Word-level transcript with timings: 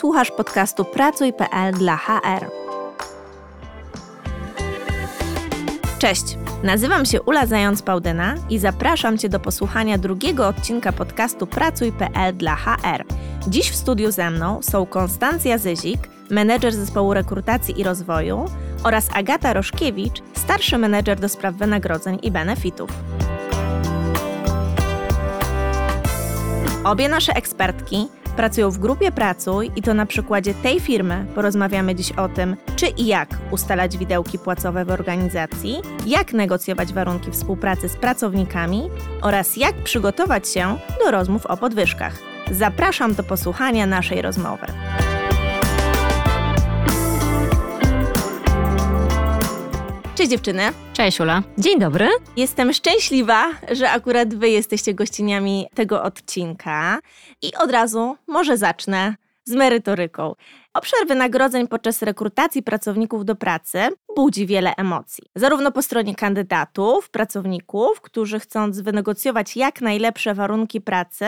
Słuchasz 0.00 0.30
podcastu 0.30 0.84
Pracuj.pl 0.84 1.74
dla 1.74 1.96
HR. 1.96 2.46
Cześć, 5.98 6.38
nazywam 6.62 7.06
się 7.06 7.22
Ula 7.22 7.46
Zając-Pałdyna 7.46 8.34
i 8.50 8.58
zapraszam 8.58 9.18
Cię 9.18 9.28
do 9.28 9.40
posłuchania 9.40 9.98
drugiego 9.98 10.48
odcinka 10.48 10.92
podcastu 10.92 11.46
Pracuj.pl 11.46 12.36
dla 12.36 12.56
HR. 12.56 13.04
Dziś 13.48 13.70
w 13.70 13.76
studiu 13.76 14.12
ze 14.12 14.30
mną 14.30 14.62
są 14.62 14.86
Konstancja 14.86 15.58
Zyzik, 15.58 16.08
menedżer 16.30 16.72
zespołu 16.74 17.14
rekrutacji 17.14 17.80
i 17.80 17.84
rozwoju 17.84 18.44
oraz 18.84 19.08
Agata 19.14 19.52
Roszkiewicz, 19.52 20.22
starszy 20.32 20.78
menedżer 20.78 21.20
do 21.20 21.28
spraw 21.28 21.54
wynagrodzeń 21.54 22.18
i 22.22 22.30
benefitów. 22.30 22.90
Obie 26.84 27.08
nasze 27.08 27.32
ekspertki 27.32 28.08
pracują 28.32 28.70
w 28.70 28.78
grupie 28.78 29.12
Pracuj 29.12 29.70
i 29.76 29.82
to 29.82 29.94
na 29.94 30.06
przykładzie 30.06 30.54
tej 30.54 30.80
firmy 30.80 31.26
porozmawiamy 31.34 31.94
dziś 31.94 32.12
o 32.12 32.28
tym, 32.28 32.56
czy 32.76 32.86
i 32.86 33.06
jak 33.06 33.28
ustalać 33.50 33.98
widełki 33.98 34.38
płacowe 34.38 34.84
w 34.84 34.90
organizacji, 34.90 35.82
jak 36.06 36.32
negocjować 36.32 36.92
warunki 36.92 37.30
współpracy 37.30 37.88
z 37.88 37.96
pracownikami 37.96 38.90
oraz 39.22 39.56
jak 39.56 39.74
przygotować 39.74 40.48
się 40.48 40.78
do 41.04 41.10
rozmów 41.10 41.46
o 41.46 41.56
podwyżkach. 41.56 42.18
Zapraszam 42.50 43.14
do 43.14 43.22
posłuchania 43.22 43.86
naszej 43.86 44.22
rozmowy. 44.22 44.66
Cześć 50.20 50.30
dziewczyny. 50.30 50.62
Cześć 50.92 51.20
Ula. 51.20 51.42
Dzień 51.58 51.78
dobry. 51.78 52.08
Jestem 52.36 52.72
szczęśliwa, 52.72 53.50
że 53.72 53.90
akurat 53.90 54.34
wy 54.34 54.48
jesteście 54.48 54.94
gościniami 54.94 55.66
tego 55.74 56.02
odcinka 56.02 56.98
i 57.42 57.54
od 57.54 57.70
razu 57.70 58.16
może 58.26 58.56
zacznę 58.56 59.14
z 59.44 59.52
merytoryką. 59.52 60.34
Obszar 60.74 61.06
wynagrodzeń 61.08 61.68
podczas 61.68 62.02
rekrutacji 62.02 62.62
pracowników 62.62 63.24
do 63.24 63.34
pracy 63.34 63.88
budzi 64.16 64.46
wiele 64.46 64.74
emocji. 64.76 65.24
Zarówno 65.34 65.72
po 65.72 65.82
stronie 65.82 66.14
kandydatów, 66.14 67.10
pracowników, 67.10 68.00
którzy 68.00 68.40
chcąc 68.40 68.80
wynegocjować 68.80 69.56
jak 69.56 69.80
najlepsze 69.80 70.34
warunki 70.34 70.80
pracy, 70.80 71.26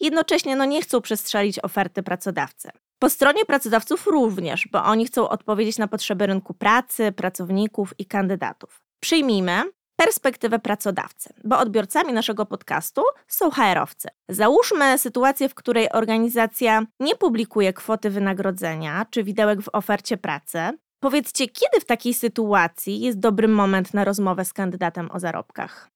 jednocześnie 0.00 0.56
no 0.56 0.64
nie 0.64 0.82
chcą 0.82 1.00
przestrzelić 1.00 1.58
oferty 1.64 2.02
pracodawcy. 2.02 2.70
Po 2.98 3.10
stronie 3.10 3.44
pracodawców 3.44 4.06
również, 4.06 4.68
bo 4.72 4.84
oni 4.84 5.06
chcą 5.06 5.28
odpowiedzieć 5.28 5.78
na 5.78 5.88
potrzeby 5.88 6.26
rynku 6.26 6.54
pracy, 6.54 7.12
pracowników 7.12 7.94
i 7.98 8.06
kandydatów. 8.06 8.82
Przyjmijmy 9.00 9.62
perspektywę 9.96 10.58
pracodawcy, 10.58 11.34
bo 11.44 11.58
odbiorcami 11.58 12.12
naszego 12.12 12.46
podcastu 12.46 13.02
są 13.28 13.50
HR-owcy. 13.50 14.08
Załóżmy 14.28 14.98
sytuację, 14.98 15.48
w 15.48 15.54
której 15.54 15.92
organizacja 15.92 16.82
nie 17.00 17.16
publikuje 17.16 17.72
kwoty 17.72 18.10
wynagrodzenia 18.10 19.06
czy 19.10 19.24
widełek 19.24 19.62
w 19.62 19.68
ofercie 19.72 20.16
pracy. 20.16 20.58
Powiedzcie, 21.00 21.48
kiedy 21.48 21.80
w 21.80 21.84
takiej 21.84 22.14
sytuacji 22.14 23.00
jest 23.00 23.18
dobry 23.18 23.48
moment 23.48 23.94
na 23.94 24.04
rozmowę 24.04 24.44
z 24.44 24.52
kandydatem 24.52 25.10
o 25.10 25.20
zarobkach? 25.20 25.95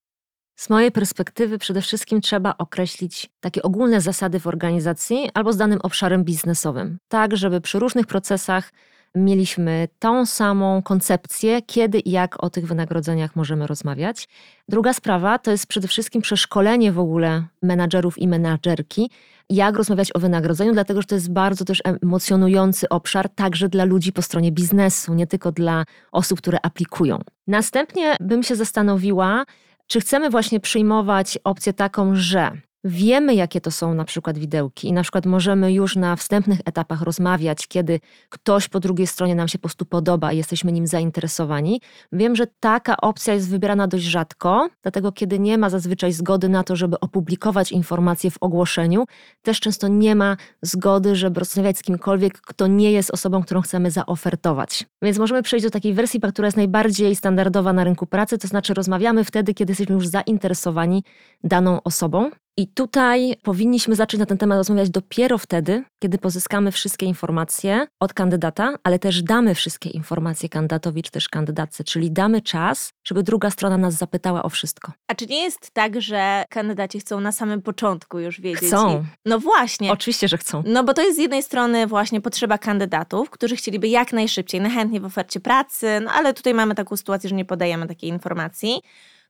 Z 0.60 0.70
mojej 0.70 0.92
perspektywy 0.92 1.58
przede 1.58 1.82
wszystkim 1.82 2.20
trzeba 2.20 2.54
określić 2.58 3.30
takie 3.40 3.62
ogólne 3.62 4.00
zasady 4.00 4.40
w 4.40 4.46
organizacji 4.46 5.30
albo 5.34 5.52
z 5.52 5.56
danym 5.56 5.78
obszarem 5.82 6.24
biznesowym, 6.24 6.98
tak 7.08 7.36
żeby 7.36 7.60
przy 7.60 7.78
różnych 7.78 8.06
procesach 8.06 8.72
mieliśmy 9.14 9.88
tą 9.98 10.26
samą 10.26 10.82
koncepcję, 10.82 11.62
kiedy 11.62 11.98
i 11.98 12.10
jak 12.10 12.44
o 12.44 12.50
tych 12.50 12.66
wynagrodzeniach 12.66 13.36
możemy 13.36 13.66
rozmawiać. 13.66 14.28
Druga 14.68 14.92
sprawa 14.92 15.38
to 15.38 15.50
jest 15.50 15.66
przede 15.66 15.88
wszystkim 15.88 16.22
przeszkolenie 16.22 16.92
w 16.92 16.98
ogóle 16.98 17.44
menadżerów 17.62 18.18
i 18.18 18.28
menadżerki, 18.28 19.10
jak 19.50 19.76
rozmawiać 19.76 20.16
o 20.16 20.18
wynagrodzeniu, 20.18 20.72
dlatego 20.72 21.00
że 21.00 21.06
to 21.06 21.14
jest 21.14 21.32
bardzo 21.32 21.64
też 21.64 21.82
emocjonujący 22.02 22.88
obszar 22.88 23.28
także 23.28 23.68
dla 23.68 23.84
ludzi 23.84 24.12
po 24.12 24.22
stronie 24.22 24.52
biznesu, 24.52 25.14
nie 25.14 25.26
tylko 25.26 25.52
dla 25.52 25.84
osób, 26.12 26.38
które 26.38 26.58
aplikują. 26.62 27.18
Następnie 27.46 28.16
bym 28.20 28.42
się 28.42 28.56
zastanowiła, 28.56 29.44
czy 29.90 30.00
chcemy 30.00 30.30
właśnie 30.30 30.60
przyjmować 30.60 31.38
opcję 31.44 31.72
taką, 31.72 32.10
że 32.14 32.50
Wiemy, 32.84 33.34
jakie 33.34 33.60
to 33.60 33.70
są 33.70 33.94
na 33.94 34.04
przykład 34.04 34.38
widełki, 34.38 34.88
i 34.88 34.92
na 34.92 35.02
przykład 35.02 35.26
możemy 35.26 35.72
już 35.72 35.96
na 35.96 36.16
wstępnych 36.16 36.60
etapach 36.64 37.02
rozmawiać, 37.02 37.66
kiedy 37.66 38.00
ktoś 38.28 38.68
po 38.68 38.80
drugiej 38.80 39.06
stronie 39.06 39.34
nam 39.34 39.48
się 39.48 39.58
po 39.58 39.62
prostu 39.62 39.84
podoba 39.84 40.32
i 40.32 40.36
jesteśmy 40.36 40.72
nim 40.72 40.86
zainteresowani. 40.86 41.80
Wiem, 42.12 42.36
że 42.36 42.46
taka 42.60 42.96
opcja 42.96 43.34
jest 43.34 43.50
wybierana 43.50 43.86
dość 43.86 44.04
rzadko, 44.04 44.68
dlatego 44.82 45.12
kiedy 45.12 45.38
nie 45.38 45.58
ma 45.58 45.70
zazwyczaj 45.70 46.12
zgody 46.12 46.48
na 46.48 46.64
to, 46.64 46.76
żeby 46.76 47.00
opublikować 47.00 47.72
informacje 47.72 48.30
w 48.30 48.36
ogłoszeniu, 48.40 49.04
też 49.42 49.60
często 49.60 49.88
nie 49.88 50.14
ma 50.14 50.36
zgody, 50.62 51.16
żeby 51.16 51.40
rozmawiać 51.40 51.78
z 51.78 51.82
kimkolwiek, 51.82 52.40
kto 52.40 52.66
nie 52.66 52.92
jest 52.92 53.10
osobą, 53.10 53.42
którą 53.42 53.60
chcemy 53.60 53.90
zaofertować. 53.90 54.86
Więc 55.02 55.18
możemy 55.18 55.42
przejść 55.42 55.64
do 55.64 55.70
takiej 55.70 55.94
wersji, 55.94 56.20
która 56.20 56.46
jest 56.46 56.56
najbardziej 56.56 57.16
standardowa 57.16 57.72
na 57.72 57.84
rynku 57.84 58.06
pracy, 58.06 58.38
to 58.38 58.48
znaczy 58.48 58.74
rozmawiamy 58.74 59.24
wtedy, 59.24 59.54
kiedy 59.54 59.70
jesteśmy 59.70 59.94
już 59.94 60.06
zainteresowani 60.06 61.04
daną 61.44 61.82
osobą. 61.82 62.30
I 62.56 62.66
tutaj 62.68 63.34
powinniśmy 63.42 63.94
zacząć 63.94 64.18
na 64.18 64.26
ten 64.26 64.38
temat 64.38 64.58
rozmawiać 64.58 64.90
dopiero 64.90 65.38
wtedy, 65.38 65.84
kiedy 66.02 66.18
pozyskamy 66.18 66.72
wszystkie 66.72 67.06
informacje 67.06 67.86
od 68.00 68.14
kandydata, 68.14 68.74
ale 68.84 68.98
też 68.98 69.22
damy 69.22 69.54
wszystkie 69.54 69.90
informacje 69.90 70.48
kandydatowi 70.48 71.02
czy 71.02 71.10
też 71.10 71.28
kandydatce, 71.28 71.84
czyli 71.84 72.10
damy 72.10 72.42
czas, 72.42 72.90
żeby 73.04 73.22
druga 73.22 73.50
strona 73.50 73.78
nas 73.78 73.94
zapytała 73.94 74.42
o 74.42 74.48
wszystko. 74.48 74.92
A 75.08 75.14
czy 75.14 75.26
nie 75.26 75.42
jest 75.42 75.70
tak, 75.72 76.00
że 76.00 76.44
kandydaci 76.50 77.00
chcą 77.00 77.20
na 77.20 77.32
samym 77.32 77.62
początku 77.62 78.18
już 78.18 78.40
wiedzieć? 78.40 78.68
Chcą. 78.68 79.04
No 79.24 79.38
właśnie. 79.38 79.92
Oczywiście, 79.92 80.28
że 80.28 80.38
chcą. 80.38 80.62
No 80.66 80.84
bo 80.84 80.94
to 80.94 81.02
jest 81.02 81.16
z 81.16 81.20
jednej 81.20 81.42
strony 81.42 81.86
właśnie 81.86 82.20
potrzeba 82.20 82.58
kandydatów, 82.58 83.30
którzy 83.30 83.56
chcieliby 83.56 83.88
jak 83.88 84.12
najszybciej, 84.12 84.60
najchętniej 84.60 85.00
w 85.00 85.04
ofercie 85.04 85.40
pracy, 85.40 86.00
no 86.04 86.10
ale 86.10 86.34
tutaj 86.34 86.54
mamy 86.54 86.74
taką 86.74 86.96
sytuację, 86.96 87.30
że 87.30 87.36
nie 87.36 87.44
podajemy 87.44 87.86
takiej 87.86 88.10
informacji 88.10 88.80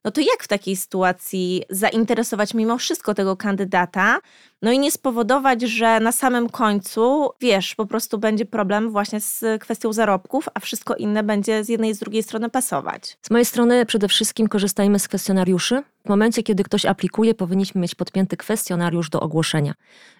no 0.05 0.11
to 0.11 0.21
jak 0.21 0.43
w 0.43 0.49
takiej 0.49 0.77
sytuacji 0.77 1.63
zainteresować 1.71 2.55
mimo 2.55 2.79
wszystko 2.79 3.15
tego 3.15 3.37
kandydata, 3.37 4.19
no 4.63 4.73
i 4.73 4.79
nie 4.79 4.91
spowodować, 4.91 5.63
że 5.63 6.01
na 6.01 6.13
samym 6.13 6.49
końcu, 6.49 7.31
wiesz, 7.41 7.75
po 7.75 7.87
prostu 7.87 8.19
będzie 8.19 8.45
problem 8.45 8.91
właśnie 8.91 9.21
z 9.21 9.45
kwestią 9.61 9.93
zarobków, 9.93 10.49
a 10.55 10.61
wszystko 10.61 10.95
inne 10.95 11.23
będzie 11.23 11.65
z 11.65 11.69
jednej 11.69 11.91
i 11.91 11.95
z 11.95 11.99
drugiej 11.99 12.23
strony 12.23 12.51
pasować. 12.51 13.19
Z 13.23 13.31
mojej 13.31 13.45
strony 13.45 13.87
przede 13.87 14.09
wszystkim 14.09 14.49
korzystajmy 14.49 14.99
z 14.99 15.09
kwestionariuszy. 15.09 15.83
W 16.05 16.09
momencie, 16.09 16.43
kiedy 16.43 16.65
ktoś 16.65 16.87
aplikuje, 16.87 17.35
powinniśmy 17.35 17.81
mieć 17.81 17.95
podpięty 17.95 18.37
kwestionariusz 18.37 19.11
do 19.11 19.21
ogłoszenia. 19.21 19.75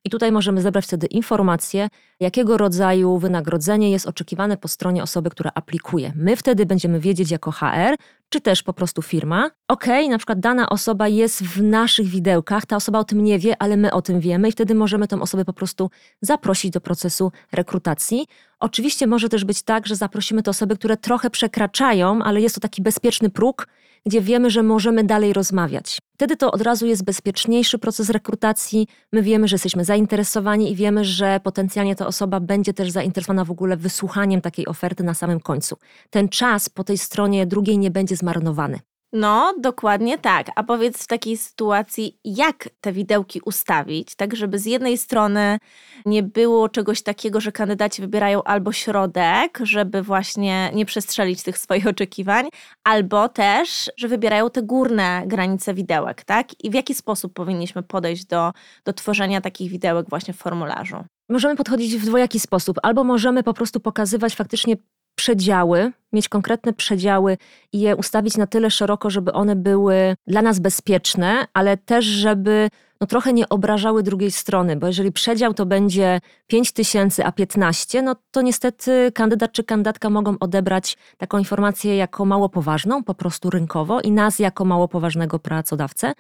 I 0.05 0.11
tutaj 0.11 0.33
możemy 0.33 0.63
zebrać 0.63 0.85
wtedy 0.85 1.07
informacje, 1.07 1.89
jakiego 2.21 2.57
rodzaju 2.57 3.19
wynagrodzenie 3.19 3.91
jest 3.91 4.07
oczekiwane 4.07 4.57
po 4.57 4.69
stronie 4.69 5.03
osoby, 5.03 5.31
która 5.31 5.51
aplikuje. 5.55 6.13
My 6.17 6.37
wtedy 6.37 6.67
będziemy 6.67 7.01
wiedzieć 7.01 7.31
jako 7.31 7.51
HR, 7.51 7.97
czy 8.29 8.41
też 8.41 8.63
po 8.63 8.73
prostu 8.73 9.03
firma, 9.03 9.51
ok, 9.69 9.87
na 10.11 10.19
przykład 10.19 10.41
dana 10.41 10.69
osoba 10.69 11.09
jest 11.09 11.43
w 11.43 11.63
naszych 11.63 12.07
widełkach, 12.07 12.67
ta 12.67 12.77
osoba 12.77 12.99
o 12.99 13.05
tym 13.05 13.25
nie 13.25 13.39
wie, 13.39 13.63
ale 13.63 13.77
my 13.77 13.93
o 13.93 14.03
tym 14.03 14.21
wiemy 14.21 14.30
i 14.39 14.53
wtedy 14.53 14.75
możemy 14.75 15.09
tę 15.09 15.21
osobę 15.21 15.45
po 15.45 15.53
prostu 15.53 15.91
zaprosić 16.21 16.71
do 16.71 16.81
procesu 16.81 17.33
rekrutacji. 17.53 18.27
Oczywiście 18.61 19.07
może 19.07 19.29
też 19.29 19.45
być 19.45 19.63
tak, 19.63 19.87
że 19.87 19.97
zaprosimy 19.97 20.43
te 20.43 20.51
osoby, 20.51 20.77
które 20.77 20.97
trochę 20.97 21.31
przekraczają, 21.31 22.23
ale 22.23 22.41
jest 22.41 22.55
to 22.55 22.61
taki 22.61 22.83
bezpieczny 22.83 23.31
próg, 23.31 23.67
gdzie 24.07 24.21
wiemy, 24.21 24.51
że 24.51 24.63
możemy 24.63 25.05
dalej 25.05 25.33
rozmawiać. 25.33 25.99
Wtedy 26.15 26.37
to 26.37 26.53
od 26.53 26.63
razu 26.63 26.87
jest 26.87 27.05
bezpieczniejszy 27.05 27.79
proces 27.79 28.11
rekrutacji. 28.11 28.87
My 29.13 29.23
wiemy, 29.23 29.49
że 29.49 29.55
jesteśmy 29.55 29.85
zainteresowani 29.85 30.73
i 30.73 30.77
wiemy, 30.77 31.05
że 31.05 31.41
potencjalnie 31.45 31.97
ta 31.97 32.07
osoba 32.07 32.41
będzie 32.41 32.75
też 32.75 32.91
zainteresowana 32.91 33.45
w 33.45 33.51
ogóle 33.51 33.77
wysłuchaniem 33.77 34.41
takiej 34.41 34.67
oferty 34.67 35.05
na 35.05 35.15
samym 35.15 35.41
końcu. 35.41 35.77
Ten 36.11 36.29
czas 36.29 36.69
po 36.69 36.85
tej 36.85 36.99
stronie 36.99 37.47
drugiej 37.47 37.79
nie 37.79 37.91
będzie 37.91 38.17
zmarnowany. 38.17 38.81
No, 39.13 39.55
dokładnie 39.61 40.19
tak. 40.19 40.47
A 40.57 40.63
powiedz 40.63 41.03
w 41.03 41.07
takiej 41.07 41.37
sytuacji, 41.37 42.19
jak 42.25 42.69
te 42.81 42.93
widełki 42.93 43.41
ustawić, 43.45 44.15
tak 44.15 44.37
żeby 44.37 44.59
z 44.59 44.67
jednej 44.67 44.99
strony 44.99 45.59
nie 46.07 46.23
było 46.23 46.69
czegoś 46.69 47.03
takiego, 47.03 47.41
że 47.41 47.53
kandydaci 47.53 48.03
wybierają 48.03 48.43
albo 48.43 48.73
środek, 48.73 49.59
żeby 49.63 50.03
właśnie 50.03 50.71
nie 50.75 50.87
przestrzelić 50.87 51.43
tych 51.43 51.59
swoich 51.59 51.87
oczekiwań, 51.87 52.49
albo 52.85 53.29
też, 53.29 53.91
że 53.97 54.09
wybierają 54.09 54.51
te 54.51 54.63
górne 54.63 55.23
granice 55.27 55.75
widełek, 55.75 56.25
tak? 56.25 56.65
I 56.65 56.71
w 56.71 56.75
jaki 56.75 56.95
sposób 56.95 57.33
powinniśmy 57.33 57.83
podejść 57.83 58.25
do, 58.25 58.53
do 58.85 58.93
tworzenia 58.93 59.41
takich 59.41 59.71
widełek 59.71 60.07
właśnie 60.11 60.35
w 60.35 60.39
formularzu? 60.39 61.05
Możemy 61.29 61.57
podchodzić 61.57 61.97
w 61.97 62.07
dwojaki 62.07 62.41
sposób. 62.41 62.79
Albo 62.83 63.05
możemy 63.05 63.43
po 63.43 63.55
prostu 63.55 63.81
pokazywać 63.81 64.35
faktycznie 64.35 64.77
przedziały, 65.15 65.93
mieć 66.13 66.29
konkretne 66.29 66.73
przedziały 66.73 67.39
i 67.73 67.81
je 67.81 67.97
ustawić 67.97 68.37
na 68.37 68.47
tyle 68.47 68.71
szeroko, 68.71 69.11
żeby 69.11 69.33
one 69.33 69.57
były 69.57 70.15
dla 70.27 70.43
nas 70.43 70.59
bezpieczne, 70.59 71.47
ale 71.53 71.77
też, 71.77 72.05
żeby 72.05 72.69
no, 73.01 73.07
trochę 73.07 73.33
nie 73.33 73.49
obrażały 73.49 74.03
drugiej 74.03 74.31
strony, 74.31 74.77
bo 74.77 74.87
jeżeli 74.87 75.13
przedział 75.13 75.55
to 75.55 75.67
będzie 75.67 76.21
5 76.47 76.73
tysięcy, 76.73 77.25
a 77.25 77.33
15, 77.33 78.03
no 78.03 78.17
to 78.31 78.43
niestety 78.43 79.13
kandydat 79.15 79.53
czy 79.53 79.65
kandydatka 79.65 80.11
mogą 80.11 80.37
odebrać 80.41 80.97
taką 81.19 81.39
informację 81.39 81.97
jako 81.97 82.25
mało 82.25 82.49
poważną, 82.49 83.05
po 83.05 83.15
prostu 83.15 83.51
rynkowo 83.51 84.01
i 84.01 84.13
nas 84.13 84.39
jako 84.39 84.65
mało 84.65 84.89
poważnego 84.89 85.39
pracodawcę. 85.39 86.13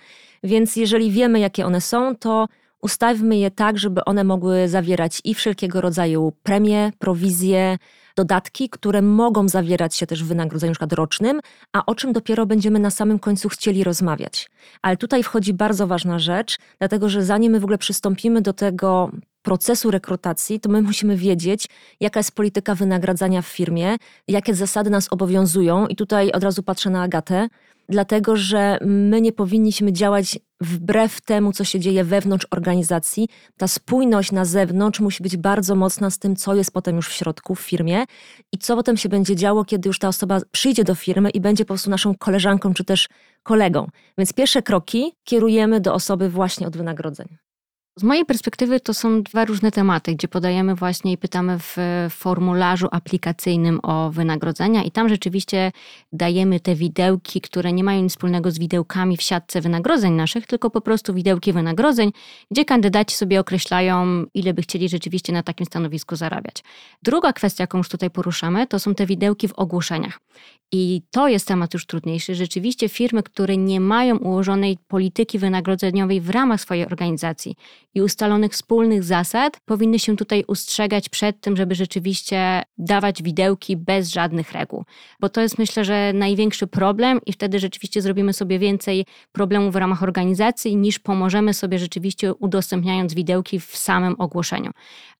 Więc 0.42 0.76
jeżeli 0.76 1.10
wiemy, 1.10 1.40
jakie 1.40 1.66
one 1.66 1.80
są, 1.80 2.16
to 2.16 2.48
ustawmy 2.82 3.36
je 3.36 3.50
tak, 3.50 3.78
żeby 3.78 4.04
one 4.04 4.24
mogły 4.24 4.68
zawierać 4.68 5.20
i 5.24 5.34
wszelkiego 5.34 5.80
rodzaju 5.80 6.32
premie, 6.42 6.92
prowizje, 6.98 7.78
dodatki, 8.16 8.68
które 8.68 9.02
mogą 9.02 9.48
zawierać 9.48 9.96
się 9.96 10.06
też 10.06 10.24
w 10.24 10.26
wynagrodzeniu 10.26 10.74
np. 10.80 10.96
rocznym, 10.96 11.40
a 11.72 11.86
o 11.86 11.94
czym 11.94 12.12
dopiero 12.12 12.46
będziemy 12.46 12.78
na 12.78 12.90
samym 12.90 13.18
końcu 13.18 13.48
chcieli 13.48 13.84
rozmawiać. 13.84 14.50
Ale 14.82 14.96
tutaj 14.96 15.22
wchodzi 15.22 15.54
bardzo 15.54 15.86
ważna 15.86 16.18
rzecz, 16.18 16.58
dlatego 16.78 17.08
że 17.08 17.24
zanim 17.24 17.52
my 17.52 17.60
w 17.60 17.64
ogóle 17.64 17.78
przystąpimy 17.78 18.42
do 18.42 18.52
tego 18.52 19.10
procesu 19.42 19.90
rekrutacji, 19.90 20.60
to 20.60 20.68
my 20.68 20.82
musimy 20.82 21.16
wiedzieć, 21.16 21.68
jaka 22.00 22.20
jest 22.20 22.32
polityka 22.32 22.74
wynagradzania 22.74 23.42
w 23.42 23.46
firmie, 23.46 23.96
jakie 24.28 24.54
zasady 24.54 24.90
nas 24.90 25.08
obowiązują. 25.10 25.86
I 25.86 25.96
tutaj 25.96 26.32
od 26.32 26.44
razu 26.44 26.62
patrzę 26.62 26.90
na 26.90 27.02
Agatę, 27.02 27.48
dlatego 27.88 28.36
że 28.36 28.78
my 28.86 29.20
nie 29.20 29.32
powinniśmy 29.32 29.92
działać 29.92 30.38
wbrew 30.60 31.20
temu, 31.20 31.52
co 31.52 31.64
się 31.64 31.80
dzieje 31.80 32.04
wewnątrz 32.04 32.46
organizacji. 32.50 33.28
Ta 33.56 33.68
spójność 33.68 34.32
na 34.32 34.44
zewnątrz 34.44 35.00
musi 35.00 35.22
być 35.22 35.36
bardzo 35.36 35.74
mocna 35.74 36.10
z 36.10 36.18
tym, 36.18 36.36
co 36.36 36.54
jest 36.54 36.72
potem 36.72 36.96
już 36.96 37.08
w 37.08 37.12
środku, 37.12 37.54
w 37.54 37.60
firmie 37.60 38.04
i 38.52 38.58
co 38.58 38.76
potem 38.76 38.96
się 38.96 39.08
będzie 39.08 39.36
działo, 39.36 39.64
kiedy 39.64 39.88
już 39.88 39.98
ta 39.98 40.08
osoba 40.08 40.40
przyjdzie 40.52 40.84
do 40.84 40.94
firmy 40.94 41.30
i 41.30 41.40
będzie 41.40 41.64
po 41.64 41.68
prostu 41.68 41.90
naszą 41.90 42.14
koleżanką 42.14 42.74
czy 42.74 42.84
też 42.84 43.08
kolegą. 43.42 43.88
Więc 44.18 44.32
pierwsze 44.32 44.62
kroki 44.62 45.12
kierujemy 45.24 45.80
do 45.80 45.94
osoby 45.94 46.28
właśnie 46.28 46.66
od 46.66 46.76
wynagrodzeń. 46.76 47.49
Z 47.96 48.02
mojej 48.02 48.24
perspektywy 48.24 48.80
to 48.80 48.94
są 48.94 49.22
dwa 49.22 49.44
różne 49.44 49.70
tematy, 49.70 50.14
gdzie 50.14 50.28
podajemy 50.28 50.74
właśnie 50.74 51.12
i 51.12 51.18
pytamy 51.18 51.58
w 51.58 51.76
formularzu 52.10 52.88
aplikacyjnym 52.90 53.80
o 53.82 54.10
wynagrodzenia 54.10 54.82
i 54.82 54.90
tam 54.90 55.08
rzeczywiście 55.08 55.72
dajemy 56.12 56.60
te 56.60 56.74
widełki, 56.74 57.40
które 57.40 57.72
nie 57.72 57.84
mają 57.84 58.02
nic 58.02 58.12
wspólnego 58.12 58.50
z 58.50 58.58
widełkami 58.58 59.16
w 59.16 59.22
siatce 59.22 59.60
wynagrodzeń 59.60 60.12
naszych, 60.12 60.46
tylko 60.46 60.70
po 60.70 60.80
prostu 60.80 61.14
widełki 61.14 61.52
wynagrodzeń, 61.52 62.12
gdzie 62.50 62.64
kandydaci 62.64 63.16
sobie 63.16 63.40
określają, 63.40 64.24
ile 64.34 64.54
by 64.54 64.62
chcieli 64.62 64.88
rzeczywiście 64.88 65.32
na 65.32 65.42
takim 65.42 65.66
stanowisku 65.66 66.16
zarabiać. 66.16 66.64
Druga 67.02 67.32
kwestia, 67.32 67.62
jaką 67.62 67.78
już 67.78 67.88
tutaj 67.88 68.10
poruszamy, 68.10 68.66
to 68.66 68.78
są 68.78 68.94
te 68.94 69.06
widełki 69.06 69.48
w 69.48 69.52
ogłoszeniach. 69.52 70.20
I 70.72 71.02
to 71.10 71.28
jest 71.28 71.48
temat 71.48 71.74
już 71.74 71.86
trudniejszy. 71.86 72.34
Rzeczywiście 72.34 72.88
firmy, 72.88 73.22
które 73.22 73.56
nie 73.56 73.80
mają 73.80 74.18
ułożonej 74.18 74.78
polityki 74.88 75.38
wynagrodzeniowej 75.38 76.20
w 76.20 76.30
ramach 76.30 76.60
swojej 76.60 76.86
organizacji 76.86 77.56
i 77.94 78.02
ustalonych 78.02 78.52
wspólnych 78.52 79.04
zasad, 79.04 79.60
powinny 79.64 79.98
się 79.98 80.16
tutaj 80.16 80.44
ustrzegać 80.48 81.08
przed 81.08 81.40
tym, 81.40 81.56
żeby 81.56 81.74
rzeczywiście 81.74 82.62
dawać 82.78 83.22
widełki 83.22 83.76
bez 83.76 84.08
żadnych 84.08 84.52
reguł. 84.52 84.84
Bo 85.20 85.28
to 85.28 85.40
jest 85.40 85.58
myślę, 85.58 85.84
że 85.84 86.12
największy 86.14 86.66
problem 86.66 87.20
i 87.26 87.32
wtedy 87.32 87.58
rzeczywiście 87.58 88.02
zrobimy 88.02 88.32
sobie 88.32 88.58
więcej 88.58 89.06
problemów 89.32 89.72
w 89.72 89.76
ramach 89.76 90.02
organizacji 90.02 90.76
niż 90.76 90.98
pomożemy 90.98 91.54
sobie 91.54 91.78
rzeczywiście 91.78 92.34
udostępniając 92.34 93.14
widełki 93.14 93.60
w 93.60 93.76
samym 93.76 94.14
ogłoszeniu. 94.18 94.70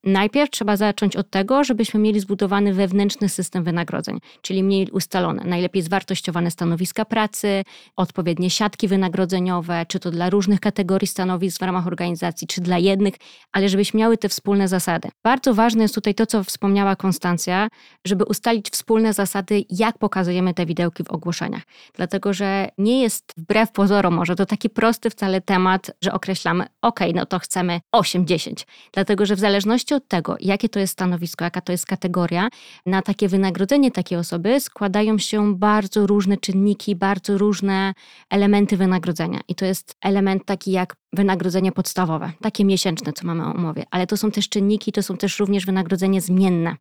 Najpierw 0.05 0.51
trzeba 0.51 0.77
zacząć 0.77 1.17
od 1.17 1.31
tego, 1.31 1.65
żebyśmy 1.65 2.01
mieli 2.01 2.21
zbudowany 2.21 2.75
wewnętrzny 2.75 3.29
system 3.29 3.65
wynagrodzeń, 3.65 4.19
czyli 4.43 4.63
mieli 4.63 4.91
ustalone 4.91 5.45
najlepiej 5.45 5.83
zwartościowane 5.83 6.51
stanowiska 6.51 7.05
pracy, 7.05 7.63
odpowiednie 7.97 8.51
siatki 8.51 8.89
wynagrodzeniowe, 8.89 9.87
czy 9.89 10.01
to 10.01 10.11
dla 10.11 10.31
różnych 10.31 10.61
kategorii 10.61 11.09
stanowisk 11.09 11.59
w 11.59 11.63
ramach 11.63 11.87
organizacji, 11.87 12.47
czy 12.47 12.60
dla 12.61 12.79
jednych, 12.79 13.15
ale 13.53 13.69
żebyśmy 13.69 14.01
miały 14.01 14.19
te 14.19 14.29
wspólne 14.29 14.69
zasady. 14.69 15.09
Bardzo 15.25 15.55
ważne 15.55 15.83
jest 15.83 15.95
tutaj 15.95 16.15
to, 16.15 16.27
co 16.27 16.45
wspomniała 16.45 16.97
Konstancja, 16.97 17.69
żeby 18.07 18.25
ustalić 18.25 18.71
wspólne 18.71 19.13
zasady, 19.13 19.65
jak 19.71 19.99
pokazujemy 19.99 20.55
te 20.55 20.67
widełki 20.67 21.05
w 21.05 21.11
ogłoszeniach. 21.11 21.63
Dlatego, 21.95 22.33
że 22.33 22.69
nie 22.79 23.03
jest 23.03 23.33
wbrew 23.37 23.73
pozorom 23.73 24.15
może 24.15 24.37
to 24.37 24.47
taki 24.47 24.71
prosty 24.71 25.11
wcale 25.11 25.41
temat, 25.41 25.91
że 26.03 26.13
określamy, 26.13 26.67
ok, 26.83 27.01
no 27.15 27.27
to 27.27 27.39
chcemy 27.39 27.81
8-10. 27.97 28.67
Dlatego, 28.93 29.27
że 29.27 29.37
w 29.37 29.39
zależności 29.39 29.95
od 29.95 30.09
tego, 30.09 30.37
jakie 30.41 30.69
to 30.69 30.79
jest 30.81 30.93
stanowisko, 30.93 31.45
jaka 31.45 31.61
to 31.61 31.73
jest 31.73 31.87
kategoria, 31.87 32.49
na 32.87 33.03
takie 33.03 33.29
wynagrodzenie 33.29 33.91
takiej 33.91 34.19
osoby 34.19 34.61
składają 34.61 35.19
się 35.19 35.55
bardzo 35.55 36.07
różne 36.07 36.37
czynniki, 36.37 36.97
bardzo 36.97 37.39
różne 37.39 37.95
elementy 38.31 38.77
wynagrodzenia. 38.77 39.41
I 39.49 39.55
to 39.55 39.65
jest 39.65 39.97
element 40.03 40.45
taki 40.45 40.73
jak 40.73 40.97
wynagrodzenie 41.13 41.73
podstawowe, 41.73 42.33
takie 42.41 42.65
miesięczne, 42.65 43.13
co 43.13 43.27
mamy 43.27 43.47
o 43.47 43.53
umowie, 43.53 43.85
ale 43.91 44.07
to 44.07 44.17
są 44.17 44.31
też 44.31 44.49
czynniki, 44.49 44.93
to 44.93 45.03
są 45.03 45.17
też 45.17 45.39
również 45.39 45.67
wynagrodzenie 45.67 46.21
zmienne. 46.21 46.77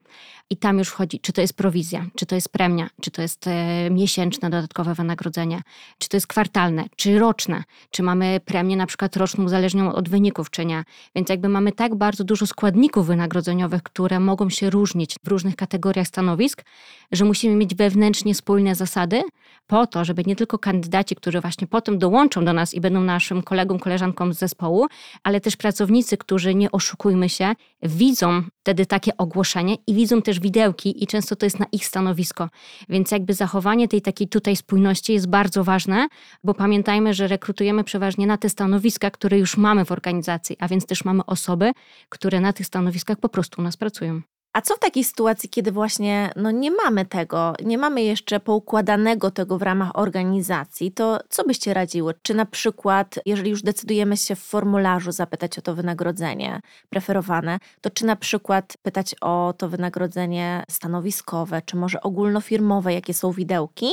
I 0.51 0.57
tam 0.57 0.77
już 0.77 0.89
wchodzi, 0.89 1.19
czy 1.19 1.33
to 1.33 1.41
jest 1.41 1.53
prowizja, 1.53 2.05
czy 2.15 2.25
to 2.25 2.35
jest 2.35 2.49
premia, 2.49 2.89
czy 3.01 3.11
to 3.11 3.21
jest 3.21 3.47
e, 3.47 3.89
miesięczne 3.89 4.49
dodatkowe 4.49 4.93
wynagrodzenie, 4.93 5.61
czy 5.97 6.09
to 6.09 6.17
jest 6.17 6.27
kwartalne, 6.27 6.85
czy 6.95 7.19
roczne, 7.19 7.63
czy 7.91 8.03
mamy 8.03 8.39
premię 8.45 8.77
na 8.77 8.85
przykład 8.85 9.15
roczną 9.15 9.43
uzależnioną 9.45 9.93
od 9.93 10.09
wyników, 10.09 10.49
czy 10.49 10.65
nie. 10.65 10.83
Więc 11.15 11.29
jakby 11.29 11.49
mamy 11.49 11.71
tak 11.71 11.95
bardzo 11.95 12.23
dużo 12.23 12.47
składników 12.47 13.07
wynagrodzeniowych, 13.07 13.83
które 13.83 14.19
mogą 14.19 14.49
się 14.49 14.69
różnić 14.69 15.15
w 15.23 15.27
różnych 15.27 15.55
kategoriach 15.55 16.07
stanowisk, 16.07 16.65
że 17.11 17.25
musimy 17.25 17.55
mieć 17.55 17.75
wewnętrznie 17.75 18.35
spójne 18.35 18.75
zasady 18.75 19.23
po 19.67 19.87
to, 19.87 20.05
żeby 20.05 20.23
nie 20.25 20.35
tylko 20.35 20.59
kandydaci, 20.59 21.15
którzy 21.15 21.41
właśnie 21.41 21.67
potem 21.67 21.99
dołączą 21.99 22.45
do 22.45 22.53
nas 22.53 22.73
i 22.73 22.81
będą 22.81 23.01
naszym 23.01 23.43
kolegą, 23.43 23.79
koleżanką 23.79 24.19
z 24.33 24.38
zespołu, 24.38 24.88
ale 25.24 25.42
też 25.42 25.56
pracownicy, 25.56 26.18
którzy 26.18 26.56
nie 26.56 26.71
oszukujmy 26.71 27.30
się, 27.30 27.54
widzą 27.83 28.44
wtedy 28.62 28.86
takie 28.86 29.18
ogłoszenie 29.18 29.75
i 29.88 29.94
widzą 29.94 30.21
też 30.21 30.39
widełki 30.39 31.04
i 31.04 31.07
często 31.07 31.36
to 31.36 31.45
jest 31.45 31.60
na 31.60 31.66
ich 31.71 31.86
stanowisko. 31.86 32.50
Więc 32.89 33.12
jakby 33.12 33.33
zachowanie 33.33 33.88
tej 33.88 34.01
takiej 34.01 34.27
tutaj 34.27 34.56
spójności 34.56 35.13
jest 35.13 35.27
bardzo 35.27 35.63
ważne, 35.63 36.07
bo 36.44 36.54
pamiętajmy, 36.54 37.13
że 37.13 37.27
rekrutujemy 37.27 37.83
przeważnie 37.83 38.27
na 38.27 38.38
te 38.38 38.50
stanowiska, 38.50 39.12
które 39.12 39.38
już 39.38 39.57
mamy 39.57 39.86
w 39.86 39.92
organizacji, 39.92 40.57
a 40.60 40.68
więc 40.68 40.86
też 40.86 41.06
mamy 41.06 41.25
osoby, 41.25 41.71
które 42.10 42.39
na 42.39 42.54
tych 42.54 42.66
stanowiskach 42.66 43.18
po 43.19 43.30
prostu 43.30 43.62
u 43.62 43.63
nas 43.63 43.77
pracują. 43.77 44.21
A 44.53 44.61
co 44.61 44.75
w 44.75 44.79
takiej 44.79 45.03
sytuacji, 45.03 45.49
kiedy 45.49 45.71
właśnie 45.71 46.29
no, 46.35 46.51
nie 46.51 46.71
mamy 46.71 47.05
tego, 47.05 47.53
nie 47.65 47.77
mamy 47.77 48.01
jeszcze 48.01 48.39
poukładanego 48.39 49.31
tego 49.31 49.57
w 49.57 49.61
ramach 49.61 49.91
organizacji, 49.93 50.91
to 50.91 51.19
co 51.29 51.43
byście 51.43 51.73
radziły? 51.73 52.13
Czy 52.21 52.33
na 52.33 52.45
przykład, 52.45 53.19
jeżeli 53.25 53.49
już 53.49 53.61
decydujemy 53.61 54.17
się 54.17 54.35
w 54.35 54.39
formularzu 54.39 55.11
zapytać 55.11 55.59
o 55.59 55.61
to 55.61 55.75
wynagrodzenie 55.75 56.59
preferowane, 56.89 57.59
to 57.81 57.89
czy 57.89 58.05
na 58.05 58.15
przykład 58.15 58.77
pytać 58.81 59.15
o 59.21 59.53
to 59.57 59.69
wynagrodzenie 59.69 60.63
stanowiskowe, 60.69 61.61
czy 61.61 61.77
może 61.77 62.01
ogólnofirmowe, 62.01 62.93
jakie 62.93 63.13
są 63.13 63.31
widełki? 63.31 63.89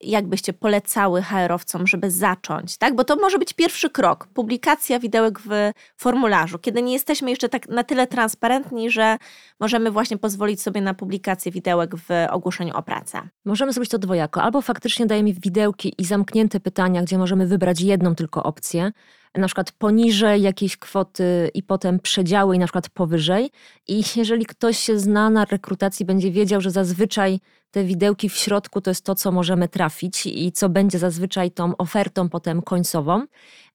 Jak 0.00 0.26
byście 0.26 0.52
polecały 0.52 1.22
HR-owcom, 1.22 1.86
żeby 1.86 2.10
zacząć, 2.10 2.76
tak? 2.76 2.94
Bo 2.96 3.04
to 3.04 3.16
może 3.16 3.38
być 3.38 3.52
pierwszy 3.52 3.90
krok, 3.90 4.26
publikacja 4.26 4.98
widełek 4.98 5.40
w 5.40 5.72
formularzu, 5.96 6.58
kiedy 6.58 6.82
nie 6.82 6.92
jesteśmy 6.92 7.30
jeszcze 7.30 7.48
tak 7.48 7.68
na 7.68 7.84
tyle 7.84 8.06
transparentni, 8.06 8.90
że 8.90 9.18
możemy 9.60 9.90
właśnie 9.90 10.18
pozwolić 10.18 10.62
sobie 10.62 10.80
na 10.80 10.94
publikację 10.94 11.52
widełek 11.52 11.96
w 11.96 12.08
ogłoszeniu 12.30 12.76
o 12.76 12.82
pracę. 12.82 13.28
Możemy 13.44 13.72
zrobić 13.72 13.90
to 13.90 13.98
dwojako, 13.98 14.42
albo 14.42 14.62
faktycznie 14.62 15.06
dajemy 15.06 15.32
widełki 15.32 15.94
i 15.98 16.04
zamknięte 16.04 16.60
pytania, 16.60 17.02
gdzie 17.02 17.18
możemy 17.18 17.46
wybrać 17.46 17.80
jedną 17.80 18.14
tylko 18.14 18.42
opcję, 18.42 18.92
na 19.38 19.46
przykład 19.46 19.72
poniżej 19.72 20.42
jakiejś 20.42 20.76
kwoty 20.76 21.50
i 21.54 21.62
potem 21.62 22.00
przedziały 22.00 22.56
i 22.56 22.58
na 22.58 22.66
przykład 22.66 22.88
powyżej. 22.88 23.50
I 23.88 24.02
jeżeli 24.16 24.46
ktoś 24.46 24.78
się 24.78 24.98
zna 24.98 25.30
na 25.30 25.44
rekrutacji, 25.44 26.06
będzie 26.06 26.30
wiedział, 26.30 26.60
że 26.60 26.70
zazwyczaj 26.70 27.40
te 27.70 27.84
widełki 27.84 28.28
w 28.28 28.36
środku 28.36 28.80
to 28.80 28.90
jest 28.90 29.04
to, 29.04 29.14
co 29.14 29.32
możemy 29.32 29.68
trafić 29.68 30.26
i 30.26 30.52
co 30.52 30.68
będzie 30.68 30.98
zazwyczaj 30.98 31.50
tą 31.50 31.76
ofertą 31.76 32.28
potem 32.28 32.62
końcową 32.62 33.26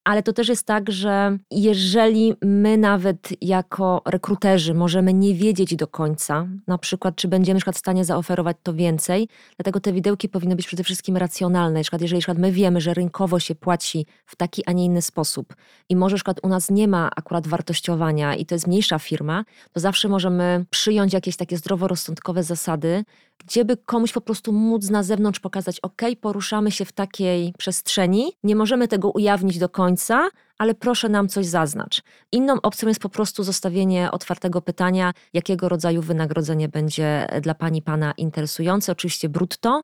ale 0.04 0.24
to 0.24 0.34
też 0.34 0.50
jest 0.50 0.66
tak, 0.66 0.92
że 0.92 1.38
jeżeli 1.52 2.34
my 2.42 2.78
nawet 2.78 3.30
jako 3.42 4.02
rekruterzy 4.06 4.74
możemy 4.74 5.14
nie 5.14 5.34
wiedzieć 5.34 5.76
do 5.76 5.88
końca, 5.88 6.48
na 6.68 6.78
przykład, 6.78 7.16
czy 7.16 7.28
będziemy 7.28 7.60
w 7.74 7.78
stanie 7.78 8.06
zaoferować 8.06 8.58
to 8.64 8.74
więcej, 8.74 9.28
dlatego 9.58 9.80
te 9.80 9.94
widełki 9.94 10.30
powinny 10.30 10.56
być 10.56 10.68
przede 10.68 10.84
wszystkim 10.84 11.18
racjonalne. 11.18 11.80
Na 11.80 11.84
przykład, 11.84 12.02
jeżeli 12.02 12.18
na 12.18 12.22
przykład 12.22 12.38
my 12.38 12.52
wiemy, 12.52 12.82
że 12.82 12.94
rynkowo 12.94 13.40
się 13.40 13.56
płaci 13.56 14.06
w 14.26 14.36
taki, 14.36 14.66
a 14.66 14.72
nie 14.72 14.86
inny 14.86 15.02
sposób 15.02 15.56
i 15.90 15.96
może 15.96 16.14
na 16.14 16.18
przykład 16.18 16.40
u 16.44 16.48
nas 16.48 16.70
nie 16.70 16.88
ma 16.88 17.10
akurat 17.16 17.48
wartościowania 17.48 18.36
i 18.36 18.46
to 18.46 18.56
jest 18.56 18.68
mniejsza 18.68 19.00
firma, 19.00 19.44
to 19.72 19.80
zawsze 19.80 20.10
możemy 20.10 20.66
przyjąć 20.70 21.14
jakieś 21.14 21.36
takie 21.36 21.58
zdroworozsądkowe 21.58 22.44
zasady, 22.44 23.04
gdzie 23.38 23.66
by 23.66 23.78
komuś 23.78 24.12
po 24.12 24.22
prostu 24.22 24.54
móc 24.54 24.90
na 24.90 25.04
zewnątrz 25.04 25.40
pokazać, 25.40 25.80
ok, 25.80 26.02
poruszamy 26.22 26.72
się 26.72 26.86
w 26.86 26.92
takiej 26.92 27.54
przestrzeni, 27.58 28.34
nie 28.44 28.56
możemy 28.56 28.88
tego 28.88 29.10
ujawnić 29.10 29.60
do 29.60 29.70
końca, 29.70 30.30
ale 30.58 30.76
proszę 30.76 31.10
nam 31.10 31.28
coś 31.28 31.46
zaznacz. 31.46 32.02
Inną 32.32 32.62
opcją 32.62 32.88
jest 32.88 33.02
po 33.02 33.10
prostu 33.10 33.44
zostawienie 33.44 34.12
otwartego 34.12 34.62
pytania, 34.62 35.14
jakiego 35.34 35.70
rodzaju 35.70 36.02
wynagrodzenie 36.02 36.70
będzie 36.70 37.28
dla 37.42 37.56
pani 37.56 37.82
pana 37.82 38.14
interesujące, 38.18 38.92
oczywiście 38.92 39.30
brutto, 39.30 39.82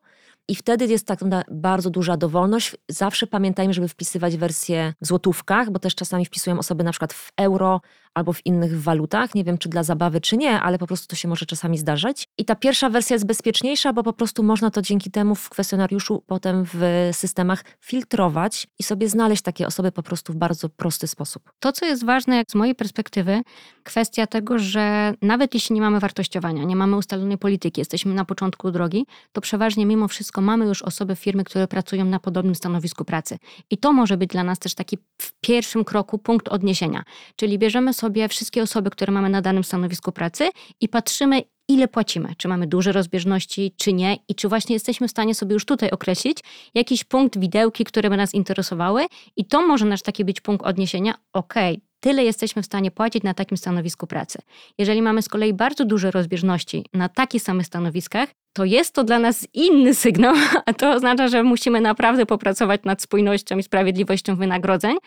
I 0.50 0.56
wtedy 0.56 0.86
jest 0.86 1.08
tak 1.08 1.20
bardzo 1.52 1.90
duża 1.90 2.18
dowolność. 2.18 2.76
Zawsze 2.88 3.28
pamiętajmy, 3.28 3.74
żeby 3.74 3.88
wpisywać 3.88 4.38
wersję 4.38 4.94
w 5.02 5.08
złotówkach, 5.08 5.72
bo 5.72 5.80
też 5.80 5.96
czasami 5.96 6.26
wpisują 6.26 6.60
osoby 6.60 6.84
na 6.84 6.92
przykład 6.92 7.14
w 7.14 7.32
euro 7.38 7.82
albo 8.14 8.34
w 8.34 8.46
innych 8.46 8.82
walutach. 8.82 9.36
Nie 9.36 9.44
wiem, 9.44 9.58
czy 9.58 9.70
dla 9.70 9.84
zabawy, 9.84 10.22
czy 10.22 10.38
nie, 10.38 10.62
ale 10.62 10.78
po 10.78 10.88
prostu 10.88 11.08
to 11.08 11.16
się 11.16 11.28
może 11.28 11.46
czasami 11.46 11.78
zdarzać. 11.78 12.28
I 12.38 12.46
ta 12.46 12.56
pierwsza 12.56 12.90
wersja 12.90 13.14
jest 13.16 13.26
bezpieczniejsza, 13.26 13.94
bo 13.94 14.04
po 14.04 14.14
prostu 14.14 14.44
można 14.44 14.72
to 14.72 14.82
dzięki 14.82 15.12
temu 15.12 15.36
w 15.36 15.50
kwestionariuszu 15.50 16.24
potem 16.28 16.66
w 16.74 17.10
systemach 17.12 17.64
filtrować 17.80 18.68
i 18.80 18.84
sobie 18.84 19.10
znaleźć 19.10 19.42
takie 19.42 19.68
osoby 19.68 19.92
po 19.92 20.04
prostu 20.04 20.34
w 20.34 20.36
bardzo 20.36 20.70
prosty 20.70 21.08
sposób. 21.08 21.52
To, 21.60 21.72
co 21.72 21.86
jest 21.86 22.06
ważne, 22.06 22.36
jak 22.36 22.52
z 22.52 22.56
mojej 22.56 22.76
perspektywy, 22.76 23.42
kwestia 23.84 24.28
tego, 24.28 24.60
że 24.60 25.14
nawet 25.22 25.54
jeśli 25.54 25.76
nie 25.76 25.82
mamy 25.82 26.00
wartościowania, 26.00 26.64
nie 26.64 26.76
mamy 26.76 26.98
ustalonej 26.98 27.38
polityki, 27.38 27.82
jesteśmy 27.82 28.14
na 28.14 28.26
początku 28.26 28.72
drogi, 28.72 29.06
to 29.32 29.42
przeważnie 29.42 29.86
mimo 29.86 30.08
wszystko 30.08 30.39
mamy 30.42 30.66
już 30.66 30.82
osoby 30.82 31.16
firmy, 31.16 31.44
które 31.44 31.68
pracują 31.68 32.06
na 32.06 32.20
podobnym 32.20 32.56
stanowisku 32.56 33.06
pracy. 33.06 33.38
I 33.72 33.78
to 33.78 33.94
może 33.94 34.18
być 34.18 34.30
dla 34.30 34.44
nas 34.44 34.60
też 34.60 34.76
taki 34.76 34.98
w 35.22 35.34
pierwszym 35.42 35.86
kroku 35.86 36.18
punkt 36.20 36.48
odniesienia. 36.48 37.04
Czyli 37.36 37.60
bierzemy 37.60 37.94
sobie 37.94 38.28
wszystkie 38.28 38.64
osoby, 38.64 38.90
które 38.90 39.14
mamy 39.14 39.30
na 39.30 39.42
danym 39.42 39.64
stanowisku 39.64 40.12
pracy 40.12 40.50
i 40.82 40.90
patrzymy, 40.90 41.42
ile 41.68 41.88
płacimy, 41.88 42.34
czy 42.38 42.48
mamy 42.48 42.68
duże 42.68 42.92
rozbieżności, 42.92 43.74
czy 43.78 43.94
nie, 43.94 44.18
i 44.28 44.36
czy 44.36 44.50
właśnie 44.50 44.74
jesteśmy 44.74 45.08
w 45.08 45.12
stanie 45.12 45.36
sobie 45.36 45.54
już 45.54 45.66
tutaj 45.66 45.90
określić 45.92 46.38
jakiś 46.74 47.04
punkt 47.04 47.40
widełki, 47.40 47.84
które 47.84 48.10
by 48.10 48.18
nas 48.18 48.34
interesowały, 48.34 49.06
i 49.36 49.46
to 49.46 49.68
może 49.68 49.86
nasz 49.86 50.02
taki 50.02 50.26
być 50.26 50.42
punkt 50.42 50.66
odniesienia. 50.66 51.14
Okej, 51.34 51.74
okay, 51.76 51.89
tyle 52.00 52.24
jesteśmy 52.24 52.62
w 52.62 52.66
stanie 52.66 52.92
płacić 52.92 53.24
na 53.24 53.34
takim 53.34 53.58
stanowisku 53.58 54.08
pracy. 54.08 54.40
Jeżeli 54.78 55.02
mamy 55.02 55.22
z 55.22 55.30
kolei 55.30 55.54
bardzo 55.54 55.86
duże 55.86 56.12
rozbieżności 56.12 56.86
na 56.94 57.10
takich 57.10 57.42
samych 57.42 57.66
stanowiskach, 57.66 58.30
to 58.54 58.66
jest 58.66 58.94
to 58.94 59.04
dla 59.04 59.20
nas 59.20 59.48
inny 59.54 59.94
sygnał, 59.94 60.36
a 60.66 60.74
to 60.74 60.92
oznacza, 60.92 61.28
że 61.28 61.44
musimy 61.44 61.82
naprawdę 61.82 62.26
popracować 62.26 62.82
nad 62.84 63.02
spójnością 63.02 63.58
i 63.58 63.64
sprawiedliwością 63.64 64.36
wynagrodzeń, 64.36 64.98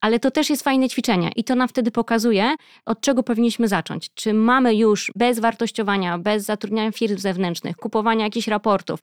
ale 0.00 0.18
to 0.18 0.30
też 0.30 0.50
jest 0.50 0.62
fajne 0.62 0.88
ćwiczenie 0.88 1.30
i 1.36 1.44
to 1.44 1.54
nam 1.54 1.68
wtedy 1.68 1.90
pokazuje, 1.90 2.54
od 2.86 3.00
czego 3.00 3.22
powinniśmy 3.22 3.68
zacząć. 3.68 4.10
Czy 4.14 4.34
mamy 4.34 4.74
już 4.74 5.12
bez 5.16 5.38
wartościowania, 5.38 6.18
bez 6.18 6.44
zatrudniania 6.44 6.92
firm 6.92 7.18
zewnętrznych, 7.18 7.76
kupowania 7.76 8.24
jakichś 8.24 8.48
raportów, 8.48 9.00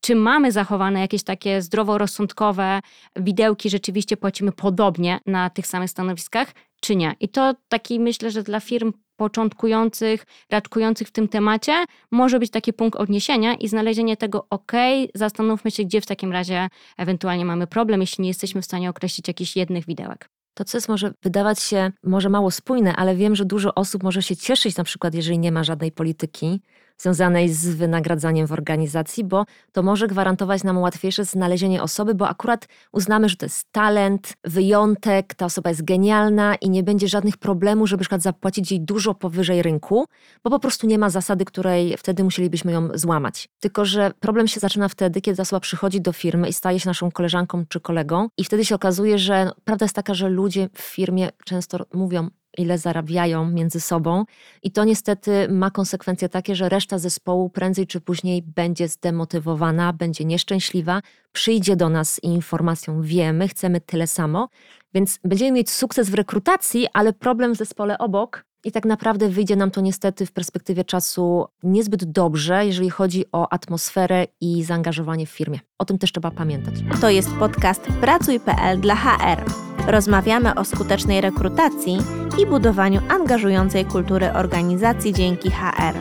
czy 0.00 0.14
mamy 0.14 0.52
zachowane 0.52 1.00
jakieś 1.00 1.22
takie 1.22 1.62
zdroworozsądkowe 1.62 2.80
widełki, 3.16 3.70
rzeczywiście 3.70 4.16
płacimy 4.16 4.52
podobnie 4.52 5.20
na 5.26 5.50
tych 5.50 5.66
samych 5.66 5.90
stanowiskach, 5.90 6.52
nie. 6.94 7.14
I 7.20 7.28
to 7.28 7.54
taki 7.68 8.00
myślę, 8.00 8.30
że 8.30 8.42
dla 8.42 8.60
firm 8.60 8.92
początkujących, 9.16 10.26
raczkujących 10.50 11.08
w 11.08 11.10
tym 11.12 11.28
temacie, 11.28 11.84
może 12.10 12.38
być 12.38 12.50
taki 12.50 12.72
punkt 12.72 13.00
odniesienia 13.00 13.54
i 13.54 13.68
znalezienie 13.68 14.16
tego, 14.16 14.46
ok, 14.50 14.72
zastanówmy 15.14 15.70
się, 15.70 15.84
gdzie 15.84 16.00
w 16.00 16.06
takim 16.06 16.32
razie 16.32 16.68
ewentualnie 16.98 17.44
mamy 17.44 17.66
problem, 17.66 18.00
jeśli 18.00 18.22
nie 18.22 18.28
jesteśmy 18.28 18.62
w 18.62 18.64
stanie 18.64 18.90
określić 18.90 19.28
jakichś 19.28 19.56
jednych 19.56 19.86
widełek. 19.86 20.28
To, 20.54 20.64
co 20.64 20.76
jest 20.76 20.88
może 20.88 21.12
wydawać 21.22 21.62
się 21.62 21.92
może 22.02 22.28
mało 22.28 22.50
spójne, 22.50 22.96
ale 22.96 23.16
wiem, 23.16 23.36
że 23.36 23.44
dużo 23.44 23.74
osób 23.74 24.02
może 24.02 24.22
się 24.22 24.36
cieszyć, 24.36 24.76
na 24.76 24.84
przykład, 24.84 25.14
jeżeli 25.14 25.38
nie 25.38 25.52
ma 25.52 25.64
żadnej 25.64 25.92
polityki, 25.92 26.60
związanej 26.98 27.48
z 27.48 27.68
wynagradzaniem 27.68 28.46
w 28.46 28.52
organizacji, 28.52 29.24
bo 29.24 29.44
to 29.72 29.82
może 29.82 30.06
gwarantować 30.06 30.64
nam 30.64 30.78
łatwiejsze 30.78 31.24
znalezienie 31.24 31.82
osoby, 31.82 32.14
bo 32.14 32.28
akurat 32.28 32.68
uznamy, 32.92 33.28
że 33.28 33.36
to 33.36 33.46
jest 33.46 33.72
talent, 33.72 34.32
wyjątek, 34.44 35.34
ta 35.34 35.46
osoba 35.46 35.70
jest 35.70 35.84
genialna 35.84 36.54
i 36.54 36.70
nie 36.70 36.82
będzie 36.82 37.08
żadnych 37.08 37.36
problemów, 37.36 37.88
żeby 37.88 38.00
przykład 38.00 38.22
zapłacić 38.22 38.70
jej 38.70 38.80
dużo 38.80 39.14
powyżej 39.14 39.62
rynku, 39.62 40.06
bo 40.44 40.50
po 40.50 40.58
prostu 40.58 40.86
nie 40.86 40.98
ma 40.98 41.10
zasady, 41.10 41.44
której 41.44 41.96
wtedy 41.96 42.24
musielibyśmy 42.24 42.72
ją 42.72 42.88
złamać. 42.94 43.48
Tylko, 43.60 43.84
że 43.84 44.10
problem 44.20 44.48
się 44.48 44.60
zaczyna 44.60 44.88
wtedy, 44.88 45.20
kiedy 45.20 45.36
ta 45.36 45.42
osoba 45.42 45.60
przychodzi 45.60 46.00
do 46.00 46.12
firmy 46.12 46.48
i 46.48 46.52
staje 46.52 46.80
się 46.80 46.88
naszą 46.88 47.10
koleżanką 47.10 47.64
czy 47.68 47.80
kolegą 47.80 48.28
i 48.36 48.44
wtedy 48.44 48.64
się 48.64 48.74
okazuje, 48.74 49.18
że 49.18 49.50
prawda 49.64 49.84
jest 49.84 49.96
taka, 49.96 50.14
że 50.14 50.28
ludzie 50.28 50.68
w 50.74 50.80
firmie 50.80 51.28
często 51.44 51.78
mówią, 51.94 52.28
ile 52.56 52.78
zarabiają 52.78 53.50
między 53.50 53.80
sobą. 53.80 54.24
I 54.62 54.70
to 54.70 54.84
niestety 54.84 55.48
ma 55.48 55.70
konsekwencje 55.70 56.28
takie, 56.28 56.54
że 56.54 56.68
reszta 56.68 56.98
zespołu 56.98 57.50
prędzej 57.50 57.86
czy 57.86 58.00
później 58.00 58.42
będzie 58.42 58.88
zdemotywowana, 58.88 59.92
będzie 59.92 60.24
nieszczęśliwa, 60.24 61.02
przyjdzie 61.32 61.76
do 61.76 61.88
nas 61.88 62.18
informacją: 62.22 63.02
wiemy, 63.02 63.48
chcemy 63.48 63.80
tyle 63.80 64.06
samo. 64.06 64.48
Więc 64.94 65.18
będziemy 65.24 65.52
mieć 65.52 65.70
sukces 65.70 66.10
w 66.10 66.14
rekrutacji, 66.14 66.86
ale 66.92 67.12
problem 67.12 67.54
w 67.54 67.58
zespole 67.58 67.98
obok. 67.98 68.44
I 68.64 68.72
tak 68.72 68.84
naprawdę 68.84 69.28
wyjdzie 69.28 69.56
nam 69.56 69.70
to 69.70 69.80
niestety 69.80 70.26
w 70.26 70.32
perspektywie 70.32 70.84
czasu 70.84 71.46
niezbyt 71.62 72.04
dobrze, 72.04 72.66
jeżeli 72.66 72.90
chodzi 72.90 73.24
o 73.32 73.52
atmosferę 73.52 74.26
i 74.40 74.64
zaangażowanie 74.64 75.26
w 75.26 75.30
firmie. 75.30 75.60
O 75.78 75.84
tym 75.84 75.98
też 75.98 76.12
trzeba 76.12 76.30
pamiętać. 76.30 76.74
To 77.00 77.10
jest 77.10 77.30
podcast 77.30 77.82
Pracuj.pl 78.00 78.80
dla 78.80 78.96
HR. 78.96 79.75
Rozmawiamy 79.86 80.54
o 80.54 80.64
skutecznej 80.64 81.20
rekrutacji 81.20 81.98
i 82.42 82.46
budowaniu 82.46 83.00
angażującej 83.08 83.84
kultury 83.84 84.32
organizacji 84.32 85.12
dzięki 85.12 85.50
HR. 85.50 85.94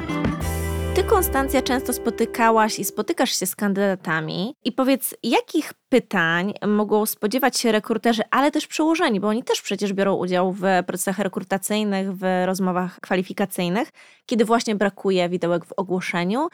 Ty, 0.96 1.04
Konstancja, 1.04 1.62
często 1.62 1.94
spotykałaś 1.94 2.80
i 2.80 2.86
spotykasz 2.86 3.40
się 3.40 3.46
z 3.46 3.56
kandydatami. 3.56 4.56
I 4.64 4.72
powiedz, 4.72 5.16
jakich 5.24 5.74
pytań 5.90 6.54
mogą 6.68 7.06
spodziewać 7.06 7.58
się 7.58 7.72
rekruterzy, 7.72 8.22
ale 8.32 8.52
też 8.52 8.68
przełożeni, 8.68 9.20
bo 9.20 9.28
oni 9.28 9.44
też 9.44 9.62
przecież 9.62 9.94
biorą 9.94 10.16
udział 10.16 10.52
w 10.54 10.64
procesach 10.88 11.20
rekrutacyjnych, 11.20 12.14
w 12.14 12.44
rozmowach 12.46 13.00
kwalifikacyjnych, 13.00 13.90
kiedy 14.26 14.46
właśnie 14.46 14.76
brakuje 14.76 15.30
widełek 15.30 15.66
w 15.66 15.74
ogłoszeniu 15.78 16.48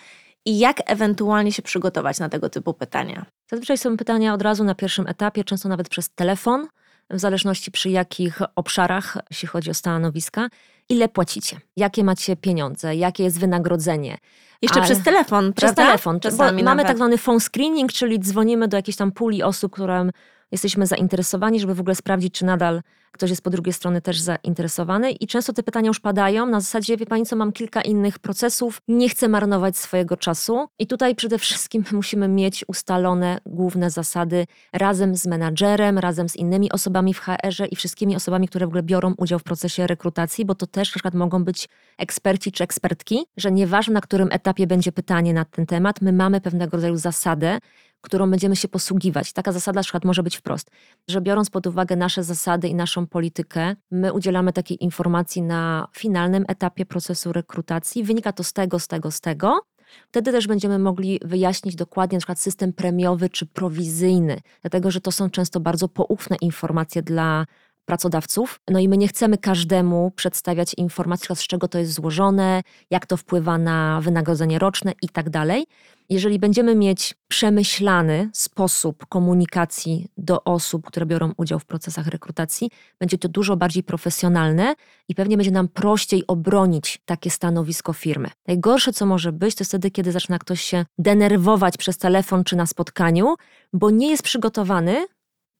i 0.46 0.60
jak 0.60 0.78
ewentualnie 0.86 1.52
się 1.52 1.62
przygotować 1.62 2.20
na 2.20 2.30
tego 2.30 2.50
typu 2.50 2.74
pytania? 2.74 3.26
Zazwyczaj 3.52 3.78
są 3.78 3.98
pytania 3.98 4.34
od 4.34 4.42
razu 4.42 4.64
na 4.64 4.76
pierwszym 4.76 5.08
etapie, 5.08 5.44
często 5.44 5.70
nawet 5.70 5.90
przez 5.90 6.10
telefon 6.10 6.68
w 7.14 7.20
zależności 7.20 7.72
przy 7.72 7.90
jakich 7.90 8.40
obszarach, 8.56 9.18
jeśli 9.32 9.48
chodzi 9.48 9.70
o 9.70 9.74
stanowiska, 9.74 10.50
ile 10.90 11.10
płacicie, 11.10 11.60
jakie 11.76 12.04
macie 12.04 12.36
pieniądze, 12.36 12.96
jakie 12.96 13.24
jest 13.24 13.40
wynagrodzenie. 13.40 14.18
Jeszcze 14.62 14.80
Ale 14.80 14.86
przez 14.86 15.04
telefon, 15.04 15.54
Przez 15.54 15.74
prawda? 15.74 15.86
telefon. 15.86 16.20
Czasami 16.20 16.64
mamy 16.64 16.84
tak 16.84 16.96
zwany 16.96 17.18
phone 17.18 17.40
screening, 17.40 17.94
czyli 17.94 18.20
dzwonimy 18.20 18.68
do 18.68 18.78
jakiejś 18.78 18.98
tam 18.98 19.12
puli 19.12 19.44
osób, 19.44 19.72
którym 19.74 20.12
jesteśmy 20.52 20.88
zainteresowani, 20.88 21.60
żeby 21.60 21.76
w 21.76 21.80
ogóle 21.80 21.96
sprawdzić, 21.96 22.34
czy 22.34 22.46
nadal 22.46 22.82
ktoś 23.12 23.30
jest 23.30 23.42
po 23.42 23.50
drugiej 23.50 23.74
stronie 23.74 24.02
też 24.02 24.20
zainteresowany. 24.20 25.12
I 25.12 25.28
często 25.28 25.54
te 25.54 25.64
pytania 25.64 25.88
już 25.88 26.00
padają 26.00 26.46
na 26.46 26.60
zasadzie, 26.60 26.98
wie 26.98 27.06
pani 27.06 27.26
co, 27.26 27.36
mam 27.36 27.52
kilka 27.52 27.82
innych 27.82 28.20
procesów, 28.20 28.82
nie 28.88 29.10
chcę 29.10 29.28
marnować 29.28 29.78
swojego 29.78 30.18
czasu. 30.18 30.68
I 30.80 30.88
tutaj 30.88 31.16
przede 31.16 31.38
wszystkim 31.40 31.84
musimy 31.92 32.28
mieć 32.28 32.66
ustalone 32.68 33.40
główne 33.46 33.90
zasady 33.90 34.48
razem 34.74 35.16
z 35.16 35.28
menadżerem, 35.28 36.00
razem 36.00 36.30
z 36.30 36.36
innymi 36.36 36.72
osobami 36.72 37.14
w 37.14 37.20
HR-ze 37.20 37.66
i 37.66 37.76
wszystkimi 37.76 38.16
osobami, 38.16 38.48
które 38.48 38.66
w 38.66 38.70
ogóle 38.70 38.84
biorą 38.84 39.14
udział 39.18 39.40
w 39.40 39.44
procesie 39.44 39.88
rekrutacji, 39.88 40.46
bo 40.46 40.56
to 40.56 40.68
też 40.68 40.90
na 40.90 40.94
przykład 40.94 41.14
mogą 41.14 41.44
być 41.44 41.70
eksperci 41.98 42.52
czy 42.52 42.64
ekspertki, 42.64 43.26
że 43.38 43.52
nieważne 43.52 43.92
na 43.92 44.02
którym 44.02 44.30
etapie 44.32 44.68
będzie 44.68 44.92
pytanie 44.92 45.34
na 45.34 45.46
ten 45.46 45.66
temat, 45.66 46.02
my 46.02 46.14
mamy 46.14 46.42
pewnego 46.42 46.78
rodzaju 46.78 46.98
zasadę, 46.98 47.60
którą 48.02 48.30
będziemy 48.30 48.56
się 48.56 48.68
posługiwać. 48.68 49.34
Taka 49.34 49.52
zasada 49.52 49.82
przykład 49.82 50.06
może 50.06 50.24
być 50.24 50.38
wprost, 50.38 50.72
że 51.08 51.22
biorąc 51.22 51.50
pod 51.50 51.68
uwagę 51.68 51.96
nasze 51.96 52.24
zasady 52.24 52.68
i 52.68 52.76
naszą 52.76 53.08
politykę, 53.08 53.76
my 53.92 54.14
udzielamy 54.14 54.54
takiej 54.54 54.84
informacji 54.84 55.42
na 55.42 55.88
finalnym 55.98 56.46
etapie 56.48 56.86
procesu 56.86 57.34
rekrutacji. 57.34 58.04
Wynika 58.04 58.34
to 58.34 58.44
z 58.44 58.54
tego, 58.54 58.80
z 58.80 58.88
tego, 58.88 59.12
z 59.12 59.22
tego. 59.22 59.62
Wtedy 60.08 60.32
też 60.32 60.48
będziemy 60.48 60.80
mogli 60.80 61.20
wyjaśnić 61.26 61.76
dokładnie 61.76 62.16
na 62.16 62.20
przykład 62.20 62.40
system 62.40 62.74
premiowy 62.74 63.30
czy 63.30 63.46
prowizyjny, 63.46 64.42
dlatego 64.62 64.92
że 64.92 65.02
to 65.02 65.12
są 65.12 65.30
często 65.30 65.60
bardzo 65.60 65.88
poufne 65.88 66.38
informacje 66.42 67.02
dla 67.02 67.46
pracodawców. 67.86 68.60
No 68.70 68.80
i 68.80 68.90
my 68.90 68.98
nie 68.98 69.08
chcemy 69.08 69.38
każdemu 69.38 70.12
przedstawiać 70.16 70.74
informacji, 70.74 71.36
z 71.36 71.48
czego 71.48 71.68
to 71.68 71.80
jest 71.80 71.94
złożone, 71.94 72.62
jak 72.90 73.06
to 73.06 73.18
wpływa 73.18 73.58
na 73.58 74.02
wynagrodzenie 74.02 74.60
roczne 74.60 74.94
i 75.02 75.10
tak 75.10 75.30
dalej. 75.30 75.66
Jeżeli 76.10 76.40
będziemy 76.40 76.76
mieć 76.76 77.16
przemyślany 77.28 78.30
sposób 78.34 79.06
komunikacji 79.06 80.08
do 80.18 80.44
osób, 80.44 80.86
które 80.86 81.06
biorą 81.06 81.34
udział 81.38 81.60
w 81.60 81.66
procesach 81.66 82.08
rekrutacji, 82.08 82.70
będzie 83.00 83.18
to 83.18 83.30
dużo 83.30 83.58
bardziej 83.58 83.84
profesjonalne 83.84 84.76
i 85.10 85.16
pewnie 85.16 85.38
będzie 85.38 85.52
nam 85.52 85.68
prościej 85.68 86.28
obronić 86.28 87.02
takie 87.06 87.30
stanowisko 87.30 87.94
firmy. 87.94 88.30
Najgorsze, 88.48 88.94
co 88.94 89.06
może 89.06 89.32
być, 89.32 89.56
to 89.56 89.64
wtedy, 89.64 89.92
kiedy 89.92 90.12
zaczyna 90.12 90.40
ktoś 90.40 90.62
się 90.62 90.86
denerwować 90.98 91.78
przez 91.78 91.98
telefon 91.98 92.44
czy 92.44 92.56
na 92.56 92.66
spotkaniu, 92.66 93.36
bo 93.74 93.90
nie 93.90 94.10
jest 94.10 94.24
przygotowany 94.24 95.06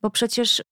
bo 0.02 0.10
przecież, 0.10 0.64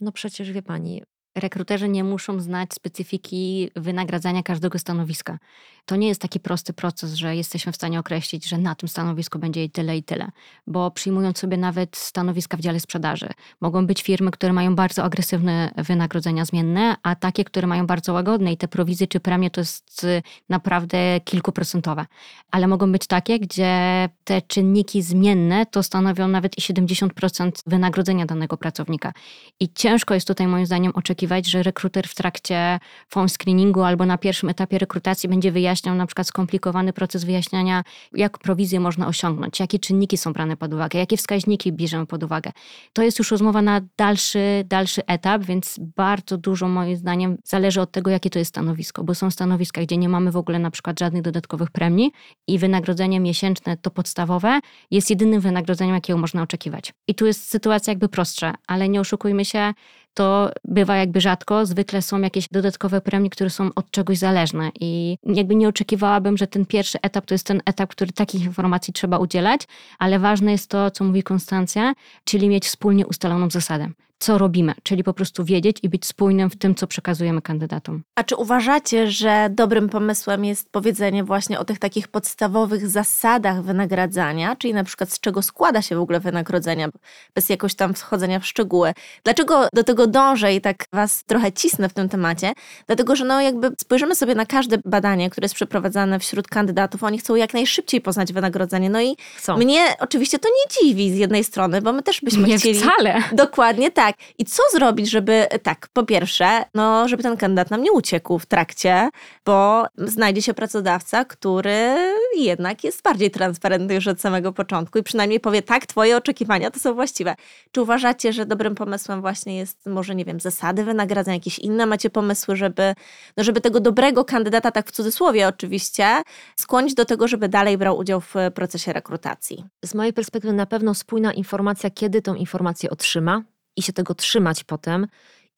no 0.00 0.12
przecież 0.12 0.52
wie 0.52 0.62
pani, 0.62 1.02
rekruterzy 1.36 1.88
nie 1.88 2.04
muszą 2.04 2.40
znać 2.40 2.74
specyfiki 2.74 3.70
wynagradzania 3.76 4.42
każdego 4.42 4.78
stanowiska. 4.78 5.38
To 5.86 5.96
nie 5.96 6.08
jest 6.08 6.20
taki 6.20 6.40
prosty 6.40 6.72
proces, 6.72 7.14
że 7.14 7.36
jesteśmy 7.36 7.72
w 7.72 7.76
stanie 7.76 8.00
określić, 8.00 8.48
że 8.48 8.58
na 8.58 8.74
tym 8.74 8.88
stanowisku 8.88 9.38
będzie 9.38 9.60
jej 9.60 9.70
tyle 9.70 9.96
i 9.96 10.02
tyle, 10.02 10.30
bo 10.66 10.90
przyjmując 10.90 11.38
sobie 11.38 11.56
nawet 11.56 11.96
stanowiska 11.96 12.56
w 12.56 12.60
dziale 12.60 12.80
sprzedaży, 12.80 13.28
mogą 13.60 13.86
być 13.86 14.02
firmy, 14.02 14.30
które 14.30 14.52
mają 14.52 14.74
bardzo 14.74 15.04
agresywne 15.04 15.70
wynagrodzenia 15.76 16.44
zmienne, 16.44 16.96
a 17.02 17.14
takie, 17.14 17.44
które 17.44 17.66
mają 17.66 17.86
bardzo 17.86 18.12
łagodne 18.12 18.52
i 18.52 18.56
te 18.56 18.68
prowizje 18.68 19.06
czy 19.06 19.20
premie 19.20 19.50
to 19.50 19.60
jest 19.60 20.04
y, 20.04 20.22
naprawdę 20.48 21.20
kilkuprocentowe. 21.24 22.06
Ale 22.50 22.68
mogą 22.68 22.92
być 22.92 23.06
takie, 23.06 23.38
gdzie 23.38 24.08
te 24.24 24.42
czynniki 24.42 25.02
zmienne 25.02 25.66
to 25.66 25.82
stanowią 25.82 26.28
nawet 26.28 26.58
i 26.58 26.60
70% 26.60 27.50
wynagrodzenia 27.66 28.26
danego 28.26 28.56
pracownika. 28.56 29.12
I 29.60 29.72
ciężko 29.72 30.14
jest 30.14 30.26
tutaj 30.26 30.46
moim 30.46 30.66
zdaniem 30.66 30.92
oczekiwać, 30.94 31.46
że 31.46 31.62
rekruter 31.62 32.08
w 32.08 32.14
trakcie 32.14 32.78
phone 33.08 33.28
screeningu 33.28 33.82
albo 33.82 34.06
na 34.06 34.18
pierwszym 34.18 34.48
etapie 34.48 34.78
rekrutacji 34.78 35.28
będzie 35.28 35.52
wyjaśniał 35.52 35.71
na 35.84 36.06
przykład 36.06 36.26
skomplikowany 36.26 36.92
proces 36.92 37.24
wyjaśniania, 37.24 37.84
jak 38.12 38.38
prowizję 38.38 38.80
można 38.80 39.06
osiągnąć, 39.06 39.60
jakie 39.60 39.78
czynniki 39.78 40.16
są 40.16 40.32
brane 40.32 40.56
pod 40.56 40.74
uwagę, 40.74 40.98
jakie 40.98 41.16
wskaźniki 41.16 41.72
bierzemy 41.72 42.06
pod 42.06 42.22
uwagę. 42.22 42.52
To 42.92 43.02
jest 43.02 43.18
już 43.18 43.30
rozmowa 43.30 43.62
na 43.62 43.80
dalszy, 43.96 44.64
dalszy 44.66 45.06
etap, 45.06 45.44
więc 45.44 45.80
bardzo 45.96 46.38
dużo 46.38 46.68
moim 46.68 46.96
zdaniem 46.96 47.36
zależy 47.44 47.80
od 47.80 47.92
tego, 47.92 48.10
jakie 48.10 48.30
to 48.30 48.38
jest 48.38 48.48
stanowisko, 48.48 49.04
bo 49.04 49.14
są 49.14 49.30
stanowiska, 49.30 49.82
gdzie 49.82 49.96
nie 49.96 50.08
mamy 50.08 50.30
w 50.30 50.36
ogóle 50.36 50.58
na 50.58 50.70
przykład 50.70 51.00
żadnych 51.00 51.22
dodatkowych 51.22 51.70
premii 51.70 52.12
i 52.46 52.58
wynagrodzenie 52.58 53.20
miesięczne 53.20 53.76
to 53.76 53.90
podstawowe 53.90 54.60
jest 54.90 55.10
jedynym 55.10 55.40
wynagrodzeniem, 55.40 55.94
jakiego 55.94 56.18
można 56.18 56.42
oczekiwać. 56.42 56.92
I 57.08 57.14
tu 57.14 57.26
jest 57.26 57.48
sytuacja 57.48 57.90
jakby 57.90 58.08
prostsza, 58.08 58.54
ale 58.66 58.88
nie 58.88 59.00
oszukujmy 59.00 59.44
się, 59.44 59.74
to 60.14 60.50
bywa 60.64 60.96
jakby 60.96 61.20
rzadko. 61.20 61.66
Zwykle 61.66 62.02
są 62.02 62.20
jakieś 62.20 62.48
dodatkowe 62.48 63.00
premie, 63.00 63.30
które 63.30 63.50
są 63.50 63.70
od 63.74 63.90
czegoś 63.90 64.18
zależne 64.18 64.70
i 64.80 65.18
jakby 65.24 65.54
nie 65.54 65.68
oczekiwałabym, 65.68 66.36
że 66.36 66.46
ten 66.46 66.66
pierwszy 66.66 66.98
etap 67.02 67.26
to 67.26 67.34
jest 67.34 67.46
ten 67.46 67.62
etap, 67.66 67.90
który 67.90 68.12
takich 68.12 68.44
informacji 68.44 68.92
trzeba 68.92 69.18
udzielać, 69.18 69.60
ale 69.98 70.18
ważne 70.18 70.52
jest 70.52 70.70
to, 70.70 70.90
co 70.90 71.04
mówi 71.04 71.22
Konstancja, 71.22 71.94
czyli 72.24 72.48
mieć 72.48 72.66
wspólnie 72.66 73.06
ustaloną 73.06 73.50
zasadę 73.50 73.88
co 74.22 74.38
robimy, 74.38 74.74
czyli 74.82 75.04
po 75.04 75.14
prostu 75.14 75.44
wiedzieć 75.44 75.76
i 75.82 75.88
być 75.88 76.06
spójnym 76.06 76.50
w 76.50 76.56
tym, 76.56 76.74
co 76.74 76.86
przekazujemy 76.86 77.42
kandydatom. 77.42 78.02
A 78.14 78.24
czy 78.24 78.36
uważacie, 78.36 79.10
że 79.10 79.48
dobrym 79.50 79.88
pomysłem 79.88 80.44
jest 80.44 80.72
powiedzenie 80.72 81.24
właśnie 81.24 81.58
o 81.58 81.64
tych 81.64 81.78
takich 81.78 82.08
podstawowych 82.08 82.88
zasadach 82.88 83.62
wynagradzania, 83.62 84.56
czyli 84.56 84.74
na 84.74 84.84
przykład 84.84 85.12
z 85.12 85.20
czego 85.20 85.42
składa 85.42 85.82
się 85.82 85.96
w 85.96 86.00
ogóle 86.00 86.20
wynagrodzenia, 86.20 86.88
bez 87.34 87.48
jakoś 87.48 87.74
tam 87.74 87.94
wchodzenia 87.94 88.40
w 88.40 88.46
szczegóły? 88.46 88.92
Dlaczego 89.24 89.68
do 89.74 89.84
tego 89.84 90.06
dążę 90.06 90.54
i 90.54 90.60
tak 90.60 90.84
was 90.92 91.24
trochę 91.24 91.52
cisnę 91.52 91.88
w 91.88 91.92
tym 91.92 92.08
temacie? 92.08 92.52
Dlatego, 92.86 93.16
że 93.16 93.24
no 93.24 93.40
jakby 93.40 93.70
spojrzymy 93.80 94.14
sobie 94.14 94.34
na 94.34 94.46
każde 94.46 94.78
badanie, 94.84 95.30
które 95.30 95.44
jest 95.44 95.54
przeprowadzane 95.54 96.18
wśród 96.18 96.48
kandydatów, 96.48 97.04
oni 97.04 97.18
chcą 97.18 97.34
jak 97.34 97.54
najszybciej 97.54 98.00
poznać 98.00 98.32
wynagrodzenie. 98.32 98.90
No 98.90 99.00
i 99.00 99.16
Chcą. 99.36 99.56
mnie 99.56 99.84
oczywiście 100.00 100.38
to 100.38 100.48
nie 100.48 100.82
dziwi 100.82 101.10
z 101.10 101.16
jednej 101.16 101.44
strony, 101.44 101.82
bo 101.82 101.92
my 101.92 102.02
też 102.02 102.20
byśmy 102.20 102.48
nie 102.48 102.58
chcieli... 102.58 102.80
wcale. 102.80 103.22
Dokładnie 103.32 103.90
tak 103.90 104.11
tak. 104.12 104.34
I 104.38 104.44
co 104.44 104.62
zrobić, 104.72 105.10
żeby, 105.10 105.46
tak, 105.62 105.88
po 105.92 106.02
pierwsze, 106.02 106.64
no, 106.74 107.08
żeby 107.08 107.22
ten 107.22 107.36
kandydat 107.36 107.70
nam 107.70 107.82
nie 107.82 107.92
uciekł 107.92 108.38
w 108.38 108.46
trakcie, 108.46 109.10
bo 109.44 109.86
znajdzie 109.98 110.42
się 110.42 110.54
pracodawca, 110.54 111.24
który 111.24 111.96
jednak 112.36 112.84
jest 112.84 113.02
bardziej 113.02 113.30
transparentny 113.30 113.94
już 113.94 114.08
od 114.08 114.20
samego 114.20 114.52
początku 114.52 114.98
i 114.98 115.02
przynajmniej 115.02 115.40
powie, 115.40 115.62
tak, 115.62 115.86
twoje 115.86 116.16
oczekiwania 116.16 116.70
to 116.70 116.80
są 116.80 116.94
właściwe. 116.94 117.34
Czy 117.72 117.82
uważacie, 117.82 118.32
że 118.32 118.46
dobrym 118.46 118.74
pomysłem 118.74 119.20
właśnie 119.20 119.58
jest, 119.58 119.86
może, 119.86 120.14
nie 120.14 120.24
wiem, 120.24 120.40
zasady 120.40 120.84
wynagradzania, 120.84 121.34
jakieś 121.34 121.58
inne 121.58 121.86
macie 121.86 122.10
pomysły, 122.10 122.56
żeby, 122.56 122.94
no, 123.36 123.44
żeby 123.44 123.60
tego 123.60 123.80
dobrego 123.80 124.24
kandydata, 124.24 124.70
tak 124.70 124.88
w 124.88 124.92
cudzysłowie 124.92 125.48
oczywiście, 125.48 126.22
skłonić 126.56 126.94
do 126.94 127.04
tego, 127.04 127.28
żeby 127.28 127.48
dalej 127.48 127.78
brał 127.78 127.98
udział 127.98 128.20
w 128.20 128.34
procesie 128.54 128.92
rekrutacji? 128.92 129.64
Z 129.84 129.94
mojej 129.94 130.12
perspektywy 130.12 130.54
na 130.54 130.66
pewno 130.66 130.94
spójna 130.94 131.32
informacja, 131.32 131.90
kiedy 131.90 132.22
tą 132.22 132.34
informację 132.34 132.90
otrzyma, 132.90 133.42
i 133.76 133.82
się 133.82 133.92
tego 133.92 134.14
trzymać 134.14 134.64
potem 134.64 135.06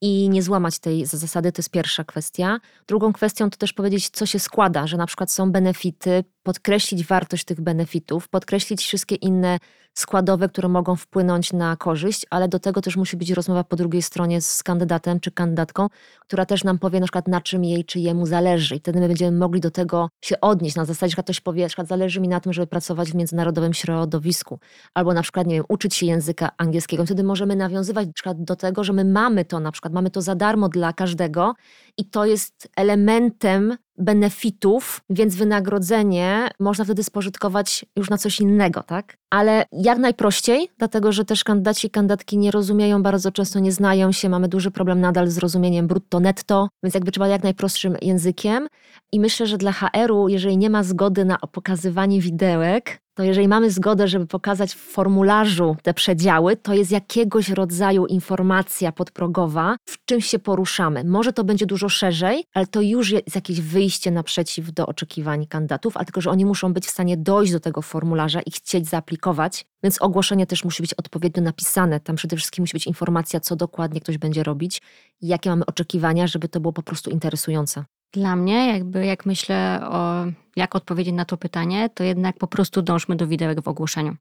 i 0.01 0.29
nie 0.29 0.43
złamać 0.43 0.79
tej 0.79 1.07
zasady, 1.07 1.53
to 1.53 1.61
jest 1.61 1.71
pierwsza 1.71 2.05
kwestia. 2.05 2.59
Drugą 2.87 3.13
kwestią 3.13 3.51
to 3.51 3.57
też 3.57 3.73
powiedzieć, 3.73 4.11
co 4.11 4.27
się 4.27 4.39
składa, 4.39 4.87
że 4.87 4.97
na 4.97 5.07
przykład 5.07 5.33
są 5.33 5.53
benefity, 5.53 6.25
podkreślić 6.43 7.05
wartość 7.05 7.45
tych 7.45 7.61
benefitów, 7.61 8.29
podkreślić 8.29 8.83
wszystkie 8.83 9.15
inne 9.15 9.59
składowe, 9.95 10.49
które 10.49 10.69
mogą 10.69 10.97
wpłynąć 10.97 11.53
na 11.53 11.77
korzyść, 11.77 12.27
ale 12.31 12.49
do 12.49 12.59
tego 12.59 12.81
też 12.81 12.97
musi 12.97 13.17
być 13.17 13.31
rozmowa 13.31 13.65
po 13.65 13.77
drugiej 13.77 14.03
stronie 14.03 14.41
z 14.41 14.63
kandydatem 14.63 15.21
czy 15.21 15.31
kandydatką, 15.31 15.89
która 16.21 16.47
też 16.47 16.65
nam 16.65 16.79
powie 16.79 17.01
na 17.01 17.07
przykład 17.07 17.29
na 17.29 17.41
czym 17.41 17.65
jej 17.65 17.85
czy 17.85 18.01
jemu 18.01 18.27
zależy 18.27 18.77
i 18.77 18.79
wtedy 18.79 19.01
my 19.01 19.09
będziemy 19.09 19.39
mogli 19.39 19.61
do 19.61 19.71
tego 19.71 20.09
się 20.21 20.41
odnieść. 20.41 20.77
Na 20.77 20.85
zasadzie, 20.85 21.15
że 21.17 21.23
ktoś 21.23 21.41
powie, 21.41 21.63
na 21.63 21.69
przykład 21.69 21.89
zależy 21.89 22.21
mi 22.21 22.29
na 22.29 22.41
tym, 22.41 22.53
żeby 22.53 22.67
pracować 22.67 23.11
w 23.11 23.15
międzynarodowym 23.15 23.75
środowisku 23.75 24.59
albo 24.95 25.15
na 25.15 25.23
przykład, 25.23 25.47
nie 25.47 25.55
wiem, 25.55 25.65
uczyć 25.69 25.95
się 25.95 26.07
języka 26.07 26.51
angielskiego. 26.59 27.05
Wtedy 27.05 27.25
możemy 27.25 27.57
nawiązywać 27.57 28.07
na 28.07 28.13
przykład 28.13 28.45
do 28.45 28.57
tego, 28.57 28.85
że 28.85 28.93
my 28.93 29.05
mamy 29.05 29.45
to 29.45 29.61
na 29.61 29.73
przykład, 29.73 29.94
mamy 29.95 30.11
to 30.11 30.23
za 30.23 30.35
darmo 30.35 30.69
dla 30.69 30.93
każdego 30.93 31.55
i 31.97 32.11
to 32.11 32.27
jest 32.27 32.69
elementem 32.77 33.77
benefitów, 33.99 35.01
więc 35.11 35.35
wynagrodzenie 35.35 36.49
można 36.61 36.85
wtedy 36.85 37.05
spożytkować 37.05 37.85
już 37.97 38.11
na 38.11 38.19
coś 38.19 38.41
innego, 38.41 38.83
tak? 38.83 39.17
Ale 39.31 39.67
jak 39.73 39.99
najprościej, 39.99 40.69
dlatego 40.79 41.13
że 41.13 41.25
też 41.25 41.45
kandydaci 41.45 41.87
i 41.87 41.91
kandydatki 41.91 42.39
nie 42.39 42.51
rozumieją, 42.51 43.03
bardzo 43.03 43.33
często 43.33 43.59
nie 43.59 43.73
znają 43.73 44.13
się, 44.13 44.29
mamy 44.29 44.49
duży 44.49 44.71
problem 44.71 45.01
nadal 45.01 45.29
z 45.29 45.39
rozumieniem 45.39 45.87
brutto-netto, 45.87 46.69
więc 46.83 46.95
jakby 46.95 47.13
trzeba 47.13 47.29
jak 47.29 47.43
najprostszym 47.43 47.97
językiem. 48.03 48.69
I 49.13 49.21
myślę, 49.21 49.47
że 49.47 49.59
dla 49.59 49.73
HR-u, 49.73 50.29
jeżeli 50.29 50.59
nie 50.59 50.71
ma 50.71 50.83
zgody 50.83 51.25
na 51.25 51.39
pokazywanie 51.39 52.21
widełek, 52.21 53.05
to 53.15 53.23
jeżeli 53.23 53.49
mamy 53.49 53.71
zgodę, 53.71 54.09
żeby 54.09 54.27
pokazać 54.27 54.75
w 54.75 54.79
formularzu 54.79 55.77
te 55.83 55.95
przedziały, 55.95 56.57
to 56.57 56.75
jest 56.75 56.91
jakiegoś 56.91 57.49
rodzaju 57.49 58.07
informacja 58.07 58.93
podprogowa, 58.93 59.77
w 59.89 60.05
czym 60.05 60.21
się 60.21 60.39
poruszamy. 60.39 61.05
Może 61.05 61.33
to 61.33 61.45
będzie 61.45 61.67
dużo 61.67 61.89
szerzej, 61.89 62.45
ale 62.55 62.67
to 62.67 62.81
już 62.81 63.11
jest 63.11 63.35
jakieś 63.35 63.61
wyjście 63.61 63.84
naprzeciw 64.11 64.73
do 64.73 64.87
oczekiwań 64.87 65.47
kandydatów, 65.47 65.97
a 65.97 66.05
tylko, 66.05 66.21
że 66.21 66.31
oni 66.31 66.45
muszą 66.45 66.73
być 66.73 66.87
w 66.87 66.91
stanie 66.91 67.17
dojść 67.17 67.53
do 67.53 67.61
tego 67.61 67.83
formularza 67.83 68.41
i 68.41 68.51
chcieć 68.51 68.89
zaaplikować, 68.89 69.67
więc 69.83 70.03
ogłoszenie 70.03 70.47
też 70.47 70.65
musi 70.65 70.83
być 70.83 70.95
odpowiednio 70.95 71.43
napisane. 71.43 72.01
Tam 72.01 72.17
przede 72.17 72.37
wszystkim 72.37 72.63
musi 72.63 72.73
być 72.73 72.87
informacja, 72.87 73.41
co 73.41 73.57
dokładnie 73.57 74.01
ktoś 74.01 74.19
będzie 74.19 74.43
robić 74.43 74.83
i 75.21 75.27
jakie 75.27 75.51
mamy 75.51 75.67
oczekiwania, 75.67 76.27
żeby 76.27 76.49
to 76.49 76.61
było 76.61 76.73
po 76.73 76.83
prostu 76.83 77.11
interesujące. 77.11 77.85
Dla 78.13 78.37
mnie, 78.37 78.69
jakby 78.73 79.07
jak 79.07 79.27
myślę 79.27 79.81
o 79.91 80.25
jak 80.57 80.75
odpowiedzieć 80.75 81.15
na 81.15 81.25
to 81.25 81.37
pytanie, 81.37 81.91
to 81.95 82.05
jednak 82.05 82.39
po 82.39 82.47
prostu 82.47 82.83
dążmy 82.83 83.17
do 83.17 83.27
widełek 83.27 83.61
w 83.61 83.69
ogłoszeniu. 83.69 84.17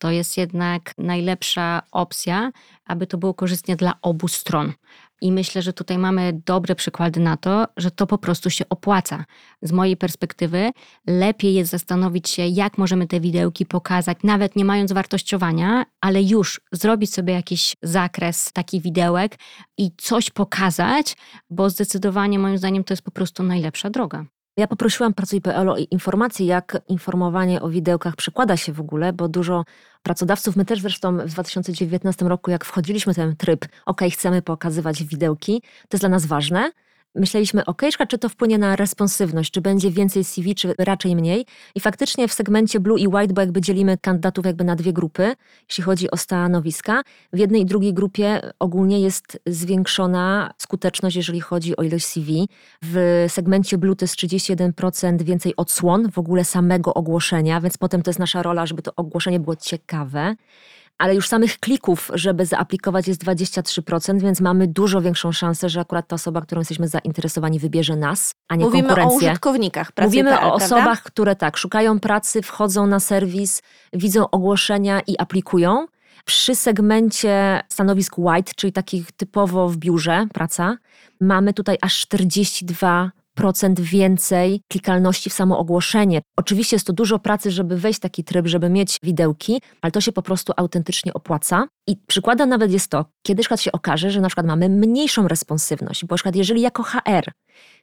To 0.00 0.10
jest 0.10 0.36
jednak 0.36 0.94
najlepsza 0.98 1.82
opcja, 1.92 2.52
aby 2.86 3.06
to 3.06 3.18
było 3.18 3.34
korzystnie 3.34 3.76
dla 3.76 3.92
obu 4.02 4.28
stron. 4.28 4.72
I 5.20 5.32
myślę, 5.32 5.62
że 5.62 5.72
tutaj 5.72 5.98
mamy 5.98 6.40
dobre 6.46 6.74
przykłady 6.74 7.20
na 7.20 7.36
to, 7.36 7.66
że 7.76 7.90
to 7.90 8.06
po 8.06 8.18
prostu 8.18 8.50
się 8.50 8.64
opłaca. 8.68 9.24
Z 9.62 9.72
mojej 9.72 9.96
perspektywy 9.96 10.70
lepiej 11.06 11.54
jest 11.54 11.70
zastanowić 11.70 12.28
się, 12.28 12.46
jak 12.46 12.78
możemy 12.78 13.06
te 13.06 13.20
widełki 13.20 13.66
pokazać, 13.66 14.18
nawet 14.24 14.56
nie 14.56 14.64
mając 14.64 14.92
wartościowania, 14.92 15.86
ale 16.00 16.22
już 16.22 16.60
zrobić 16.72 17.14
sobie 17.14 17.34
jakiś 17.34 17.76
zakres 17.82 18.52
takich 18.52 18.82
widełek 18.82 19.38
i 19.78 19.90
coś 19.96 20.30
pokazać, 20.30 21.16
bo 21.50 21.70
zdecydowanie 21.70 22.38
moim 22.38 22.58
zdaniem 22.58 22.84
to 22.84 22.92
jest 22.92 23.02
po 23.02 23.10
prostu 23.10 23.42
najlepsza 23.42 23.90
droga. 23.90 24.24
Ja 24.60 24.66
poprosiłam 24.66 25.14
Pracuj.pl 25.14 25.68
o 25.68 25.76
informacje, 25.76 26.46
jak 26.46 26.82
informowanie 26.88 27.62
o 27.62 27.68
widełkach 27.68 28.16
przekłada 28.16 28.56
się 28.56 28.72
w 28.72 28.80
ogóle, 28.80 29.12
bo 29.12 29.28
dużo 29.28 29.64
pracodawców, 30.02 30.56
my 30.56 30.64
też 30.64 30.80
zresztą 30.80 31.18
w 31.18 31.30
2019 31.30 32.24
roku, 32.24 32.50
jak 32.50 32.64
wchodziliśmy 32.64 33.12
w 33.12 33.16
ten 33.16 33.36
tryb, 33.36 33.66
ok, 33.86 34.00
chcemy 34.12 34.42
pokazywać 34.42 35.04
widełki, 35.04 35.62
to 35.62 35.94
jest 35.96 36.02
dla 36.02 36.08
nas 36.08 36.26
ważne, 36.26 36.72
myśleliśmy, 37.14 37.64
ok, 37.64 37.82
czy 38.08 38.18
to 38.18 38.28
wpłynie 38.28 38.58
na 38.58 38.76
responsywność, 38.76 39.50
czy 39.50 39.60
będzie 39.60 39.90
więcej 39.90 40.24
CV, 40.24 40.54
czy 40.54 40.74
raczej 40.78 41.16
mniej. 41.16 41.46
I 41.74 41.80
faktycznie 41.80 42.28
w 42.28 42.32
segmencie 42.32 42.80
blue 42.80 43.00
i 43.00 43.08
white, 43.08 43.34
bo 43.34 43.40
jakby 43.40 43.60
dzielimy 43.60 43.98
kandydatów 43.98 44.46
jakby 44.46 44.64
na 44.64 44.76
dwie 44.76 44.92
grupy, 44.92 45.34
jeśli 45.68 45.84
chodzi 45.84 46.10
o 46.10 46.16
stanowiska, 46.16 47.02
w 47.32 47.38
jednej 47.38 47.62
i 47.62 47.66
drugiej 47.66 47.94
grupie 47.94 48.40
ogólnie 48.58 49.00
jest 49.00 49.40
zwiększona 49.46 50.54
skuteczność, 50.58 51.16
jeżeli 51.16 51.40
chodzi 51.40 51.76
o 51.76 51.82
ilość 51.82 52.06
CV. 52.06 52.48
W 52.82 53.24
segmencie 53.28 53.78
blue 53.78 53.96
to 53.96 54.04
jest 54.04 54.16
31% 54.16 55.22
więcej 55.22 55.56
odsłon 55.56 56.10
w 56.10 56.18
ogóle 56.18 56.44
samego 56.44 56.94
ogłoszenia, 56.94 57.60
więc 57.60 57.78
potem 57.78 58.02
to 58.02 58.10
jest 58.10 58.18
nasza 58.18 58.42
rola, 58.42 58.66
żeby 58.66 58.82
to 58.82 58.92
ogłoszenie 58.96 59.40
było 59.40 59.56
ciekawe 59.56 60.36
ale 61.00 61.14
już 61.14 61.28
samych 61.28 61.58
klików, 61.58 62.10
żeby 62.14 62.46
zaaplikować 62.46 63.08
jest 63.08 63.24
23%, 63.24 64.20
więc 64.20 64.40
mamy 64.40 64.66
dużo 64.66 65.00
większą 65.00 65.32
szansę, 65.32 65.68
że 65.68 65.80
akurat 65.80 66.08
ta 66.08 66.14
osoba, 66.14 66.40
którą 66.40 66.60
jesteśmy 66.60 66.88
zainteresowani, 66.88 67.58
wybierze 67.58 67.96
nas, 67.96 68.34
a 68.48 68.56
nie 68.56 68.64
Mówimy 68.64 68.88
konkurencję. 68.88 69.14
Mówimy 69.14 69.30
o 69.30 69.32
użytkownikach 69.32 69.92
pracy. 69.92 70.08
Mówimy 70.08 70.30
PL, 70.30 70.44
o 70.44 70.54
osobach, 70.54 71.02
które 71.02 71.36
tak, 71.36 71.56
szukają 71.56 72.00
pracy, 72.00 72.42
wchodzą 72.42 72.86
na 72.86 73.00
serwis, 73.00 73.62
widzą 73.92 74.30
ogłoszenia 74.30 75.00
i 75.00 75.18
aplikują 75.18 75.86
Przy 76.24 76.54
segmencie 76.54 77.60
stanowisk 77.68 78.18
white, 78.18 78.52
czyli 78.56 78.72
takich 78.72 79.12
typowo 79.12 79.68
w 79.68 79.76
biurze 79.76 80.26
praca, 80.32 80.76
mamy 81.20 81.54
tutaj 81.54 81.76
aż 81.82 81.98
42 81.98 83.10
procent 83.34 83.80
więcej 83.80 84.62
klikalności 84.68 85.30
w 85.30 85.32
samo 85.32 85.58
ogłoszenie. 85.58 86.20
Oczywiście 86.36 86.76
jest 86.76 86.86
to 86.86 86.92
dużo 86.92 87.18
pracy, 87.18 87.50
żeby 87.50 87.76
wejść 87.76 87.98
w 87.98 88.02
taki 88.02 88.24
tryb, 88.24 88.46
żeby 88.46 88.68
mieć 88.70 88.98
widełki, 89.02 89.60
ale 89.82 89.90
to 89.90 90.00
się 90.00 90.12
po 90.12 90.22
prostu 90.22 90.52
autentycznie 90.56 91.14
opłaca. 91.14 91.66
I 91.90 91.96
przykładem 92.06 92.48
nawet 92.48 92.72
jest 92.72 92.90
to, 92.90 93.04
kiedy 93.22 93.40
przykład 93.40 93.60
się 93.60 93.72
okaże, 93.72 94.10
że 94.10 94.20
na 94.20 94.28
przykład 94.28 94.46
mamy 94.46 94.68
mniejszą 94.68 95.28
responsywność, 95.28 96.04
bo 96.04 96.14
na 96.14 96.16
przykład 96.16 96.36
jeżeli 96.36 96.60
jako 96.60 96.82
HR 96.82 97.32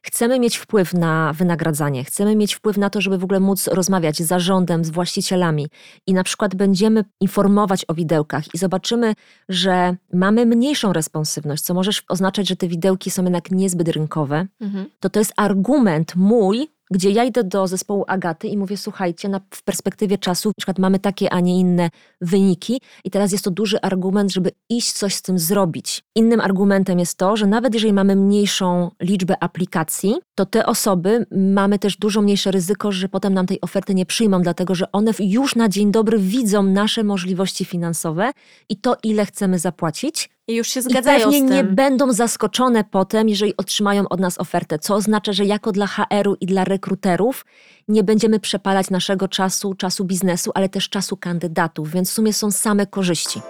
chcemy 0.02 0.40
mieć 0.40 0.56
wpływ 0.56 0.94
na 0.94 1.32
wynagradzanie, 1.32 2.04
chcemy 2.04 2.36
mieć 2.36 2.54
wpływ 2.54 2.76
na 2.76 2.90
to, 2.90 3.00
żeby 3.00 3.18
w 3.18 3.24
ogóle 3.24 3.40
móc 3.40 3.66
rozmawiać 3.66 4.16
z 4.16 4.26
zarządem, 4.26 4.84
z 4.84 4.90
właścicielami 4.90 5.66
i 6.06 6.14
na 6.14 6.24
przykład 6.24 6.54
będziemy 6.54 7.04
informować 7.20 7.84
o 7.88 7.94
widełkach 7.94 8.54
i 8.54 8.58
zobaczymy, 8.58 9.14
że 9.48 9.96
mamy 10.12 10.46
mniejszą 10.46 10.92
responsywność, 10.92 11.62
co 11.62 11.74
może 11.74 11.90
oznaczać, 12.08 12.48
że 12.48 12.56
te 12.56 12.68
widełki 12.68 13.10
są 13.10 13.22
jednak 13.22 13.50
niezbyt 13.50 13.88
rynkowe, 13.88 14.46
mhm. 14.60 14.86
to 15.00 15.10
to 15.10 15.18
jest 15.18 15.32
argument 15.36 16.16
mój, 16.16 16.68
gdzie 16.90 17.10
ja 17.10 17.24
idę 17.24 17.44
do 17.44 17.66
zespołu 17.66 18.04
Agaty 18.08 18.48
i 18.48 18.56
mówię, 18.56 18.76
słuchajcie, 18.76 19.28
na, 19.28 19.40
w 19.50 19.62
perspektywie 19.62 20.18
czasu, 20.18 20.48
na 20.48 20.54
przykład 20.58 20.78
mamy 20.78 20.98
takie, 20.98 21.32
a 21.32 21.40
nie 21.40 21.58
inne 21.60 21.90
wyniki 22.20 22.80
i 23.04 23.10
teraz 23.10 23.32
jest 23.32 23.44
to 23.44 23.50
duży 23.50 23.80
argument, 23.80 24.32
żeby 24.32 24.50
iść 24.68 24.92
coś 24.92 25.14
z 25.14 25.22
tym 25.22 25.38
zrobić. 25.38 26.02
Innym 26.16 26.40
argumentem 26.40 26.98
jest 26.98 27.18
to, 27.18 27.36
że 27.36 27.46
nawet 27.46 27.74
jeżeli 27.74 27.92
mamy 27.92 28.16
mniejszą 28.16 28.90
liczbę 29.00 29.42
aplikacji, 29.42 30.14
to 30.34 30.46
te 30.46 30.66
osoby 30.66 31.26
mamy 31.30 31.78
też 31.78 31.96
dużo 31.96 32.22
mniejsze 32.22 32.50
ryzyko, 32.50 32.92
że 32.92 33.08
potem 33.08 33.34
nam 33.34 33.46
tej 33.46 33.60
oferty 33.60 33.94
nie 33.94 34.06
przyjmą, 34.06 34.42
dlatego 34.42 34.74
że 34.74 34.92
one 34.92 35.12
już 35.18 35.56
na 35.56 35.68
dzień 35.68 35.92
dobry 35.92 36.18
widzą 36.18 36.62
nasze 36.62 37.04
możliwości 37.04 37.64
finansowe 37.64 38.30
i 38.68 38.76
to, 38.76 38.96
ile 39.02 39.26
chcemy 39.26 39.58
zapłacić, 39.58 40.30
i 40.48 40.54
już 40.54 40.68
się 40.68 40.82
zgadzają 40.82 41.18
I 41.18 41.22
pewnie 41.22 41.38
z 41.38 41.40
tym. 41.40 41.50
nie 41.50 41.64
będą 41.64 42.12
zaskoczone 42.12 42.84
potem, 42.84 43.28
jeżeli 43.28 43.56
otrzymają 43.56 44.08
od 44.08 44.20
nas 44.20 44.38
ofertę, 44.38 44.78
co 44.78 44.94
oznacza, 44.94 45.32
że 45.32 45.44
jako 45.44 45.72
dla 45.72 45.86
HR-u 45.86 46.34
i 46.40 46.46
dla 46.46 46.64
rekruterów 46.64 47.46
nie 47.88 48.04
będziemy 48.04 48.40
przepalać 48.40 48.90
naszego 48.90 49.28
czasu, 49.28 49.74
czasu 49.74 50.04
biznesu, 50.04 50.50
ale 50.54 50.68
też 50.68 50.88
czasu 50.88 51.16
kandydatów, 51.16 51.90
więc 51.90 52.10
w 52.10 52.12
sumie 52.12 52.32
są 52.32 52.50
same 52.50 52.86
korzyści. 52.86 53.40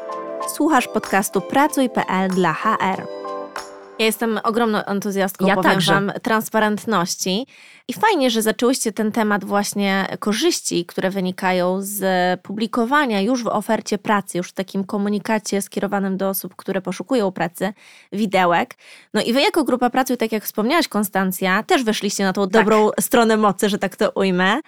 Słuchasz 0.55 0.89
podcastu 0.89 1.41
Pracuj.pl 1.41 2.31
dla 2.31 2.53
HR. 2.53 3.07
Ja 3.99 4.07
jestem 4.07 4.41
ogromną 4.45 4.85
entuzjastką, 4.85 5.47
ja 5.47 5.55
powiem 5.55 5.71
także. 5.71 5.93
wam, 5.93 6.13
transparentności. 6.23 7.47
I 7.91 7.93
fajnie, 7.93 8.31
że 8.31 8.43
zaczęłyście 8.43 8.93
ten 8.93 9.13
temat 9.13 9.45
właśnie 9.45 10.07
korzyści, 10.19 10.87
które 10.87 11.11
wynikają 11.11 11.79
z 11.81 12.01
publikowania 12.41 13.21
już 13.21 13.45
w 13.45 13.47
ofercie 13.47 13.99
pracy, 13.99 14.39
już 14.39 14.49
w 14.49 14.53
takim 14.53 14.85
komunikacie 14.85 15.63
skierowanym 15.63 16.17
do 16.17 16.29
osób, 16.29 16.57
które 16.57 16.81
poszukują 16.81 17.33
pracy, 17.33 17.73
widełek. 18.13 18.75
No 19.15 19.23
i 19.23 19.33
wy 19.33 19.41
jako 19.41 19.65
grupa 19.65 19.91
pracy, 19.91 20.17
tak 20.17 20.33
jak 20.33 20.45
wspomniałaś 20.45 20.89
Konstancja, 20.89 21.63
też 21.63 21.85
weszliście 21.85 22.25
na 22.25 22.33
tą 22.33 22.43
tak. 22.43 22.51
dobrą 22.51 22.91
stronę 23.01 23.37
mocy, 23.37 23.69
że 23.69 23.79
tak 23.79 23.97
to 23.97 24.11
ujmę 24.11 24.61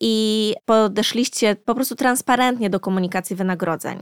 i 0.00 0.54
podeszliście 0.64 1.56
po 1.56 1.74
prostu 1.74 1.94
transparentnie 1.94 2.70
do 2.70 2.80
komunikacji 2.80 3.36
wynagrodzeń. 3.36 4.00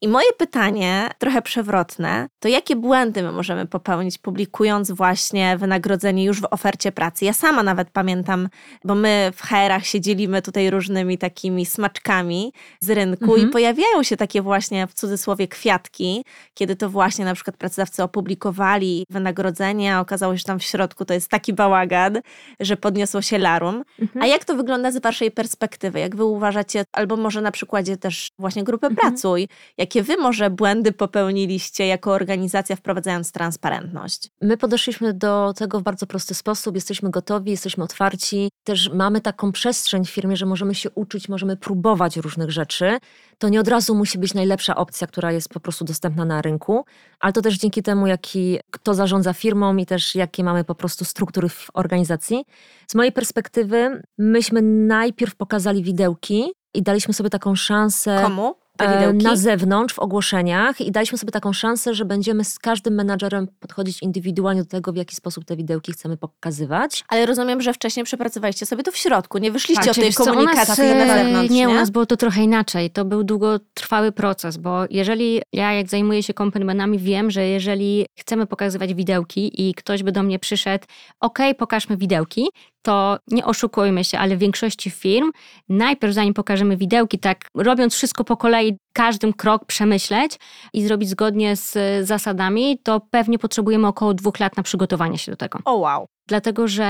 I 0.00 0.08
moje 0.08 0.32
pytanie, 0.38 1.08
trochę 1.18 1.42
przewrotne, 1.42 2.28
to 2.40 2.48
jakie 2.48 2.76
błędy 2.76 3.22
my 3.22 3.32
możemy 3.32 3.66
popełnić 3.66 4.18
publikując 4.18 4.90
właśnie 4.90 5.56
wynagrodzenie 5.58 6.24
już 6.24 6.40
w 6.40 6.46
ofercie 6.50 6.92
pracy? 6.92 7.24
Ja 7.24 7.32
sama 7.32 7.62
nawet 7.62 7.90
pamiętam, 7.90 8.11
pamiętam, 8.12 8.48
bo 8.84 8.94
my 8.94 9.32
w 9.34 9.42
HR-ach 9.42 9.86
się 9.86 10.00
dzielimy 10.00 10.42
tutaj 10.42 10.70
różnymi 10.70 11.18
takimi 11.18 11.66
smaczkami 11.66 12.52
z 12.80 12.90
rynku 12.90 13.24
mhm. 13.24 13.48
i 13.48 13.52
pojawiają 13.52 14.02
się 14.02 14.16
takie 14.16 14.42
właśnie 14.42 14.86
w 14.86 14.94
cudzysłowie 14.94 15.48
kwiatki, 15.48 16.24
kiedy 16.54 16.76
to 16.76 16.90
właśnie 16.90 17.24
na 17.24 17.34
przykład 17.34 17.56
pracodawcy 17.56 18.02
opublikowali 18.02 19.06
wynagrodzenie, 19.10 19.94
a 19.94 20.00
okazało 20.00 20.34
się, 20.34 20.38
że 20.38 20.44
tam 20.44 20.58
w 20.58 20.62
środku 20.62 21.04
to 21.04 21.14
jest 21.14 21.28
taki 21.28 21.52
bałagan, 21.52 22.20
że 22.60 22.76
podniosło 22.76 23.22
się 23.22 23.38
larum. 23.38 23.84
Mhm. 24.00 24.22
A 24.22 24.26
jak 24.26 24.44
to 24.44 24.54
wygląda 24.54 24.90
z 24.90 25.02
waszej 25.02 25.30
perspektywy? 25.30 26.00
Jak 26.00 26.16
wy 26.16 26.24
uważacie, 26.24 26.84
albo 26.92 27.16
może 27.16 27.40
na 27.40 27.50
przykładzie 27.50 27.96
też 27.96 28.30
właśnie 28.38 28.64
grupy 28.64 28.86
mhm. 28.86 28.96
Pracuj, 28.96 29.48
jakie 29.78 30.02
wy 30.02 30.16
może 30.16 30.50
błędy 30.50 30.92
popełniliście 30.92 31.86
jako 31.86 32.12
organizacja 32.12 32.76
wprowadzając 32.76 33.32
transparentność? 33.32 34.28
My 34.42 34.56
podeszliśmy 34.56 35.12
do 35.14 35.52
tego 35.56 35.80
w 35.80 35.82
bardzo 35.82 36.06
prosty 36.06 36.34
sposób. 36.34 36.74
Jesteśmy 36.74 37.10
gotowi, 37.10 37.50
jesteśmy 37.50 37.84
otwarci 37.84 38.01
otwarci, 38.02 38.48
też 38.64 38.90
mamy 38.94 39.20
taką 39.20 39.52
przestrzeń 39.52 40.04
w 40.04 40.10
firmie, 40.10 40.36
że 40.36 40.46
możemy 40.46 40.74
się 40.74 40.90
uczyć, 40.90 41.28
możemy 41.28 41.56
próbować 41.56 42.16
różnych 42.16 42.50
rzeczy. 42.50 42.98
To 43.38 43.48
nie 43.48 43.60
od 43.60 43.68
razu 43.68 43.94
musi 43.94 44.18
być 44.18 44.34
najlepsza 44.34 44.76
opcja, 44.76 45.06
która 45.06 45.32
jest 45.32 45.48
po 45.48 45.60
prostu 45.60 45.84
dostępna 45.84 46.24
na 46.24 46.42
rynku, 46.42 46.84
ale 47.20 47.32
to 47.32 47.42
też 47.42 47.58
dzięki 47.58 47.82
temu, 47.82 48.06
jaki, 48.06 48.58
kto 48.70 48.94
zarządza 48.94 49.32
firmą 49.32 49.76
i 49.76 49.86
też 49.86 50.14
jakie 50.14 50.44
mamy 50.44 50.64
po 50.64 50.74
prostu 50.74 51.04
struktury 51.04 51.48
w 51.48 51.66
organizacji. 51.74 52.44
Z 52.86 52.94
mojej 52.94 53.12
perspektywy, 53.12 54.02
myśmy 54.18 54.62
najpierw 54.62 55.34
pokazali 55.34 55.82
widełki 55.82 56.52
i 56.74 56.82
daliśmy 56.82 57.14
sobie 57.14 57.30
taką 57.30 57.54
szansę. 57.54 58.20
Komu? 58.22 58.54
E, 58.78 59.12
na 59.12 59.36
zewnątrz 59.36 59.94
w 59.94 59.98
ogłoszeniach 59.98 60.80
i 60.80 60.92
daliśmy 60.92 61.18
sobie 61.18 61.32
taką 61.32 61.52
szansę, 61.52 61.94
że 61.94 62.04
będziemy 62.04 62.44
z 62.44 62.58
każdym 62.58 62.94
menadżerem 62.94 63.48
podchodzić 63.60 64.02
indywidualnie 64.02 64.62
do 64.62 64.68
tego, 64.68 64.92
w 64.92 64.96
jaki 64.96 65.16
sposób 65.16 65.44
te 65.44 65.56
widełki 65.56 65.92
chcemy 65.92 66.16
pokazywać. 66.16 67.04
Ale 67.08 67.26
rozumiem, 67.26 67.60
że 67.60 67.72
wcześniej 67.72 68.04
przepracowaliście 68.04 68.66
sobie 68.66 68.82
to 68.82 68.92
w 68.92 68.96
środku, 68.96 69.38
nie 69.38 69.52
wyszliście 69.52 69.84
tak, 69.84 69.90
od 69.90 69.96
tej 69.96 70.12
komunikacji 70.12 70.84
nas, 70.84 71.08
na 71.08 71.14
zewnątrz. 71.14 71.50
Nie, 71.50 71.56
nie, 71.56 71.68
u 71.68 71.74
nas 71.74 71.90
było 71.90 72.06
to 72.06 72.16
trochę 72.16 72.42
inaczej. 72.42 72.90
To 72.90 73.04
był 73.04 73.24
długotrwały 73.24 74.12
proces, 74.12 74.56
bo 74.56 74.84
jeżeli 74.90 75.42
ja 75.52 75.72
jak 75.72 75.88
zajmuję 75.88 76.22
się 76.22 76.34
komponentami, 76.34 76.98
wiem, 76.98 77.30
że 77.30 77.46
jeżeli 77.46 78.06
chcemy 78.18 78.46
pokazywać 78.46 78.94
widełki 78.94 79.68
i 79.68 79.74
ktoś 79.74 80.02
by 80.02 80.12
do 80.12 80.22
mnie 80.22 80.38
przyszedł, 80.38 80.84
ok, 81.20 81.38
pokażmy 81.58 81.96
widełki, 81.96 82.48
to 82.82 83.18
nie 83.28 83.44
oszukujmy 83.44 84.04
się, 84.04 84.18
ale 84.18 84.36
w 84.36 84.38
większości 84.38 84.90
firm 84.90 85.32
najpierw 85.68 86.14
zanim 86.14 86.34
pokażemy 86.34 86.76
widełki, 86.76 87.18
tak 87.18 87.48
robiąc 87.54 87.94
wszystko 87.94 88.24
po 88.24 88.36
kolei, 88.36 88.61
I 88.62 88.78
każdym 88.92 89.32
krok 89.32 89.64
przemyśleć 89.64 90.38
i 90.72 90.82
zrobić 90.82 91.08
zgodnie 91.08 91.56
z 91.56 91.76
zasadami, 92.06 92.78
to 92.82 93.00
pewnie 93.10 93.38
potrzebujemy 93.38 93.86
około 93.86 94.14
dwóch 94.14 94.40
lat 94.40 94.56
na 94.56 94.62
przygotowanie 94.62 95.18
się 95.18 95.32
do 95.32 95.36
tego. 95.36 95.58
O 95.64 95.70
oh, 95.70 95.80
wow. 95.80 96.06
Dlatego, 96.28 96.68
że 96.68 96.84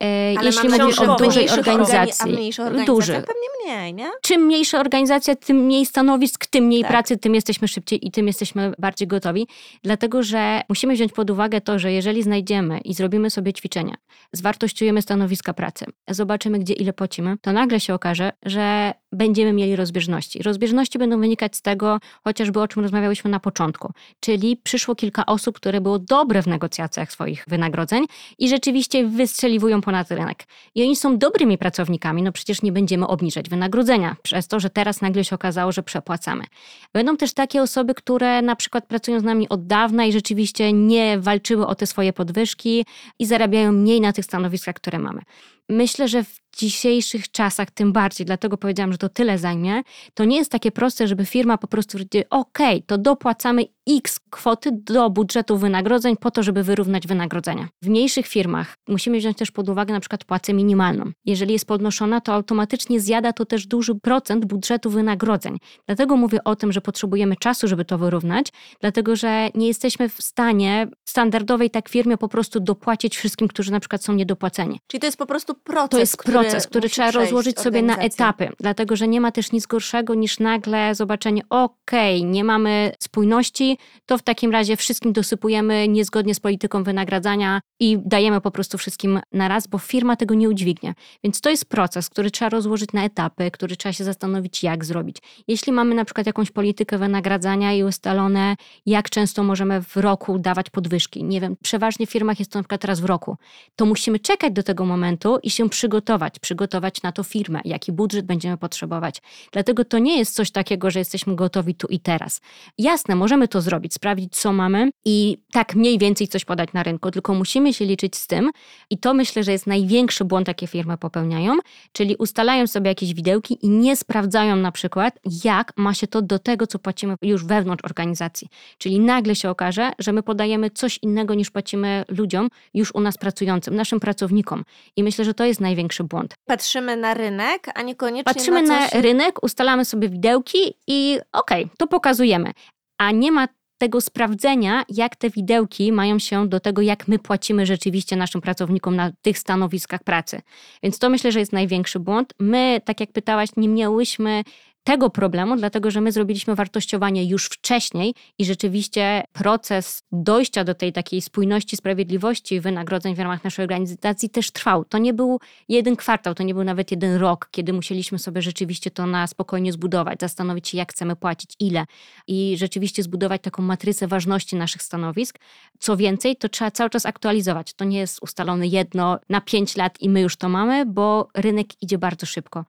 e, 0.00 0.34
jeśli 0.44 0.68
mówisz 0.68 0.98
o 0.98 1.16
dużej 1.16 1.50
organizacji, 1.50 2.52
organi- 2.52 2.86
duży. 2.86 3.12
pewnie 3.12 3.48
mniej, 3.64 3.94
nie? 3.94 4.10
Czym 4.22 4.42
mniejsza 4.42 4.80
organizacja, 4.80 5.36
tym 5.36 5.56
mniej 5.56 5.86
stanowisk, 5.86 6.46
tym 6.46 6.64
mniej 6.64 6.82
tak. 6.82 6.90
pracy, 6.90 7.16
tym 7.16 7.34
jesteśmy 7.34 7.68
szybciej 7.68 8.06
i 8.06 8.10
tym 8.10 8.26
jesteśmy 8.26 8.72
bardziej 8.78 9.08
gotowi. 9.08 9.46
Dlatego, 9.82 10.22
że 10.22 10.60
musimy 10.68 10.94
wziąć 10.94 11.12
pod 11.12 11.30
uwagę 11.30 11.60
to, 11.60 11.78
że 11.78 11.92
jeżeli 11.92 12.22
znajdziemy 12.22 12.78
i 12.78 12.94
zrobimy 12.94 13.30
sobie 13.30 13.52
ćwiczenia, 13.52 13.94
zwartościujemy 14.32 15.02
stanowiska 15.02 15.54
pracy, 15.54 15.84
zobaczymy, 16.08 16.58
gdzie 16.58 16.74
ile 16.74 16.92
płacimy, 16.92 17.36
to 17.40 17.52
nagle 17.52 17.80
się 17.80 17.94
okaże, 17.94 18.32
że 18.44 18.94
będziemy 19.12 19.52
mieli 19.52 19.76
rozbieżności. 19.76 20.42
Rozbieżności 20.42 20.98
będą 20.98 21.20
wynikać 21.20 21.47
z 21.56 21.62
tego, 21.62 21.98
chociażby 22.24 22.60
o 22.60 22.68
czym 22.68 22.82
rozmawiałyśmy 22.82 23.30
na 23.30 23.40
początku, 23.40 23.92
czyli 24.20 24.56
przyszło 24.56 24.94
kilka 24.94 25.26
osób, 25.26 25.56
które 25.56 25.80
było 25.80 25.98
dobre 25.98 26.42
w 26.42 26.46
negocjacjach 26.46 27.12
swoich 27.12 27.44
wynagrodzeń 27.48 28.04
i 28.38 28.48
rzeczywiście 28.48 29.06
wystrzeliwują 29.06 29.80
ponad 29.80 30.10
rynek. 30.10 30.44
I 30.74 30.82
oni 30.82 30.96
są 30.96 31.18
dobrymi 31.18 31.58
pracownikami, 31.58 32.22
no 32.22 32.32
przecież 32.32 32.62
nie 32.62 32.72
będziemy 32.72 33.06
obniżać 33.06 33.48
wynagrodzenia 33.48 34.16
przez 34.22 34.48
to, 34.48 34.60
że 34.60 34.70
teraz 34.70 35.00
nagle 35.00 35.24
się 35.24 35.34
okazało, 35.34 35.72
że 35.72 35.82
przepłacamy. 35.82 36.44
Będą 36.92 37.16
też 37.16 37.34
takie 37.34 37.62
osoby, 37.62 37.94
które 37.94 38.42
na 38.42 38.56
przykład 38.56 38.86
pracują 38.86 39.20
z 39.20 39.24
nami 39.24 39.48
od 39.48 39.66
dawna 39.66 40.04
i 40.04 40.12
rzeczywiście 40.12 40.72
nie 40.72 41.18
walczyły 41.18 41.66
o 41.66 41.74
te 41.74 41.86
swoje 41.86 42.12
podwyżki 42.12 42.84
i 43.18 43.26
zarabiają 43.26 43.72
mniej 43.72 44.00
na 44.00 44.12
tych 44.12 44.24
stanowiskach, 44.24 44.74
które 44.74 44.98
mamy. 44.98 45.22
Myślę, 45.68 46.08
że 46.08 46.24
w 46.24 46.47
dzisiejszych 46.58 47.30
czasach 47.30 47.70
tym 47.70 47.92
bardziej, 47.92 48.26
dlatego 48.26 48.56
powiedziałam, 48.56 48.92
że 48.92 48.98
to 48.98 49.08
tyle 49.08 49.38
zajmie, 49.38 49.82
to 50.14 50.24
nie 50.24 50.36
jest 50.36 50.50
takie 50.50 50.72
proste, 50.72 51.08
żeby 51.08 51.26
firma 51.26 51.58
po 51.58 51.66
prostu 51.66 51.98
powiedziała, 51.98 52.24
ok, 52.30 52.58
to 52.86 52.98
dopłacamy 52.98 53.64
x 53.90 54.20
kwoty 54.30 54.70
do 54.72 55.10
budżetu 55.10 55.58
wynagrodzeń 55.58 56.16
po 56.16 56.30
to, 56.30 56.42
żeby 56.42 56.62
wyrównać 56.62 57.06
wynagrodzenia. 57.06 57.68
W 57.82 57.88
mniejszych 57.88 58.26
firmach 58.26 58.74
musimy 58.88 59.18
wziąć 59.18 59.36
też 59.36 59.50
pod 59.50 59.68
uwagę 59.68 59.94
na 59.94 60.00
przykład 60.00 60.24
płacę 60.24 60.54
minimalną. 60.54 61.12
Jeżeli 61.24 61.52
jest 61.52 61.66
podnoszona, 61.66 62.20
to 62.20 62.32
automatycznie 62.34 63.00
zjada 63.00 63.32
to 63.32 63.46
też 63.46 63.66
duży 63.66 63.94
procent 63.94 64.44
budżetu 64.44 64.90
wynagrodzeń. 64.90 65.58
Dlatego 65.86 66.16
mówię 66.16 66.44
o 66.44 66.56
tym, 66.56 66.72
że 66.72 66.80
potrzebujemy 66.80 67.36
czasu, 67.36 67.68
żeby 67.68 67.84
to 67.84 67.98
wyrównać, 67.98 68.46
dlatego 68.80 69.16
że 69.16 69.48
nie 69.54 69.66
jesteśmy 69.66 70.08
w 70.08 70.22
stanie 70.22 70.88
standardowej 71.08 71.70
tak 71.70 71.88
firmie 71.88 72.18
po 72.18 72.28
prostu 72.28 72.60
dopłacić 72.60 73.16
wszystkim, 73.16 73.48
którzy 73.48 73.72
na 73.72 73.80
przykład 73.80 74.04
są 74.04 74.12
niedopłaceni. 74.12 74.80
Czyli 74.86 75.00
to 75.00 75.06
jest 75.06 75.18
po 75.18 75.26
prostu 75.26 75.54
proces, 75.54 75.90
to 75.90 75.98
jest 75.98 76.16
proces, 76.16 76.47
proces, 76.50 76.66
który 76.66 76.88
trzeba 76.88 77.10
rozłożyć 77.10 77.60
sobie 77.60 77.82
na 77.82 77.96
etapy, 77.96 78.48
dlatego 78.60 78.96
że 78.96 79.08
nie 79.08 79.20
ma 79.20 79.32
też 79.32 79.52
nic 79.52 79.66
gorszego 79.66 80.14
niż 80.14 80.38
nagle 80.38 80.94
zobaczenie, 80.94 81.42
okej, 81.50 82.24
nie 82.24 82.44
mamy 82.44 82.92
spójności, 83.02 83.78
to 84.06 84.18
w 84.18 84.22
takim 84.22 84.50
razie 84.50 84.76
wszystkim 84.76 85.12
dosypujemy 85.12 85.88
niezgodnie 85.88 86.34
z 86.34 86.40
polityką 86.40 86.84
wynagradzania 86.84 87.60
i 87.80 87.98
dajemy 88.04 88.40
po 88.40 88.50
prostu 88.50 88.78
wszystkim 88.78 89.20
na 89.32 89.48
raz, 89.48 89.66
bo 89.66 89.78
firma 89.78 90.16
tego 90.16 90.34
nie 90.34 90.48
udźwignie. 90.48 90.94
Więc 91.24 91.40
to 91.40 91.50
jest 91.50 91.64
proces, 91.64 92.10
który 92.10 92.30
trzeba 92.30 92.48
rozłożyć 92.48 92.92
na 92.92 93.04
etapy, 93.04 93.50
który 93.50 93.76
trzeba 93.76 93.92
się 93.92 94.04
zastanowić, 94.04 94.62
jak 94.62 94.84
zrobić. 94.84 95.16
Jeśli 95.48 95.72
mamy 95.72 95.94
na 95.94 96.04
przykład 96.04 96.26
jakąś 96.26 96.50
politykę 96.50 96.98
wynagradzania 96.98 97.72
i 97.72 97.82
ustalone, 97.82 98.56
jak 98.86 99.10
często 99.10 99.44
możemy 99.44 99.82
w 99.82 99.96
roku 99.96 100.38
dawać 100.38 100.70
podwyżki, 100.70 101.24
nie 101.24 101.40
wiem, 101.40 101.56
przeważnie 101.62 102.06
w 102.06 102.10
firmach 102.10 102.38
jest 102.38 102.52
to 102.52 102.58
na 102.58 102.62
przykład 102.62 102.84
raz 102.84 103.00
w 103.00 103.04
roku, 103.04 103.36
to 103.76 103.86
musimy 103.86 104.18
czekać 104.18 104.52
do 104.52 104.62
tego 104.62 104.84
momentu 104.84 105.38
i 105.42 105.50
się 105.50 105.68
przygotować, 105.68 106.37
przygotować 106.38 107.02
na 107.02 107.12
to 107.12 107.22
firmę, 107.22 107.60
jaki 107.64 107.92
budżet 107.92 108.26
będziemy 108.26 108.56
potrzebować. 108.56 109.22
Dlatego 109.52 109.84
to 109.84 109.98
nie 109.98 110.18
jest 110.18 110.34
coś 110.34 110.50
takiego, 110.50 110.90
że 110.90 110.98
jesteśmy 110.98 111.36
gotowi 111.36 111.74
tu 111.74 111.86
i 111.86 112.00
teraz. 112.00 112.40
Jasne, 112.78 113.14
możemy 113.14 113.48
to 113.48 113.60
zrobić, 113.60 113.94
sprawdzić, 113.94 114.36
co 114.36 114.52
mamy 114.52 114.90
i 115.04 115.38
tak 115.52 115.74
mniej 115.74 115.98
więcej 115.98 116.28
coś 116.28 116.44
podać 116.44 116.72
na 116.72 116.82
rynku, 116.82 117.10
tylko 117.10 117.34
musimy 117.34 117.74
się 117.74 117.84
liczyć 117.84 118.16
z 118.16 118.26
tym 118.26 118.50
i 118.90 118.98
to 118.98 119.14
myślę, 119.14 119.44
że 119.44 119.52
jest 119.52 119.66
największy 119.66 120.24
błąd, 120.24 120.48
jaki 120.48 120.66
firmy 120.66 120.98
popełniają, 120.98 121.56
czyli 121.92 122.16
ustalają 122.16 122.66
sobie 122.66 122.88
jakieś 122.88 123.14
widełki 123.14 123.58
i 123.62 123.68
nie 123.68 123.96
sprawdzają 123.96 124.56
na 124.56 124.72
przykład, 124.72 125.18
jak 125.44 125.72
ma 125.76 125.94
się 125.94 126.06
to 126.06 126.22
do 126.22 126.38
tego, 126.38 126.66
co 126.66 126.78
płacimy 126.78 127.14
już 127.22 127.44
wewnątrz 127.44 127.84
organizacji. 127.84 128.48
Czyli 128.78 129.00
nagle 129.00 129.34
się 129.34 129.50
okaże, 129.50 129.92
że 129.98 130.12
my 130.12 130.22
podajemy 130.22 130.70
coś 130.70 130.98
innego 131.02 131.34
niż 131.34 131.50
płacimy 131.50 132.04
ludziom 132.08 132.48
już 132.74 132.94
u 132.94 133.00
nas 133.00 133.18
pracującym, 133.18 133.74
naszym 133.74 134.00
pracownikom. 134.00 134.64
I 134.96 135.02
myślę, 135.02 135.24
że 135.24 135.34
to 135.34 135.44
jest 135.44 135.60
największy 135.60 136.04
błąd. 136.04 136.27
Patrzymy 136.46 136.96
na 136.96 137.14
rynek, 137.14 137.66
a 137.74 137.82
niekoniecznie 137.82 138.34
Patrzymy 138.34 138.62
na, 138.62 138.80
na 138.80 138.88
coś... 138.88 139.02
rynek, 139.02 139.42
ustalamy 139.42 139.84
sobie 139.84 140.08
widełki 140.08 140.74
i 140.86 141.18
okej, 141.32 141.68
to 141.78 141.86
pokazujemy. 141.86 142.52
A 142.98 143.10
nie 143.10 143.32
ma 143.32 143.48
tego 143.78 144.00
sprawdzenia, 144.00 144.82
jak 144.88 145.16
te 145.16 145.30
widełki 145.30 145.92
mają 145.92 146.18
się 146.18 146.48
do 146.48 146.60
tego, 146.60 146.82
jak 146.82 147.08
my 147.08 147.18
płacimy 147.18 147.66
rzeczywiście 147.66 148.16
naszym 148.16 148.40
pracownikom 148.40 148.96
na 148.96 149.12
tych 149.22 149.38
stanowiskach 149.38 150.04
pracy. 150.04 150.40
Więc 150.82 150.98
to 150.98 151.10
myślę, 151.10 151.32
że 151.32 151.38
jest 151.40 151.52
największy 151.52 152.00
błąd. 152.00 152.34
My, 152.38 152.80
tak 152.84 153.00
jak 153.00 153.12
pytałaś, 153.12 153.48
nie 153.56 153.68
miałyśmy 153.68 154.44
tego 154.88 155.10
problemu, 155.10 155.56
dlatego 155.56 155.90
że 155.90 156.00
my 156.00 156.12
zrobiliśmy 156.12 156.54
wartościowanie 156.54 157.24
już 157.24 157.46
wcześniej 157.46 158.14
i 158.38 158.44
rzeczywiście 158.44 159.24
proces 159.32 160.02
dojścia 160.12 160.64
do 160.64 160.74
tej 160.74 160.92
takiej 160.92 161.20
spójności, 161.20 161.76
sprawiedliwości 161.76 162.60
wynagrodzeń 162.60 163.14
w 163.14 163.18
ramach 163.18 163.44
naszej 163.44 163.62
organizacji 163.62 164.30
też 164.30 164.50
trwał. 164.50 164.84
To 164.84 164.98
nie 164.98 165.14
był 165.14 165.40
jeden 165.68 165.96
kwartał, 165.96 166.34
to 166.34 166.42
nie 166.42 166.54
był 166.54 166.64
nawet 166.64 166.90
jeden 166.90 167.16
rok, 167.16 167.48
kiedy 167.50 167.72
musieliśmy 167.72 168.18
sobie 168.18 168.42
rzeczywiście 168.42 168.90
to 168.90 169.06
na 169.06 169.26
spokojnie 169.26 169.72
zbudować, 169.72 170.20
zastanowić 170.20 170.68
się, 170.68 170.78
jak 170.78 170.92
chcemy 170.92 171.16
płacić, 171.16 171.54
ile 171.60 171.86
i 172.26 172.56
rzeczywiście 172.58 173.02
zbudować 173.02 173.42
taką 173.42 173.62
matrycę 173.62 174.06
ważności 174.06 174.56
naszych 174.56 174.82
stanowisk. 174.82 175.38
Co 175.78 175.96
więcej, 175.96 176.36
to 176.36 176.48
trzeba 176.48 176.70
cały 176.70 176.90
czas 176.90 177.06
aktualizować. 177.06 177.74
To 177.74 177.84
nie 177.84 177.98
jest 177.98 178.22
ustalone 178.22 178.66
jedno 178.66 179.18
na 179.28 179.40
pięć 179.40 179.76
lat 179.76 180.00
i 180.00 180.08
my 180.08 180.20
już 180.20 180.36
to 180.36 180.48
mamy, 180.48 180.86
bo 180.86 181.28
rynek 181.34 181.82
idzie 181.82 181.98
bardzo 181.98 182.26
szybko. 182.26 182.64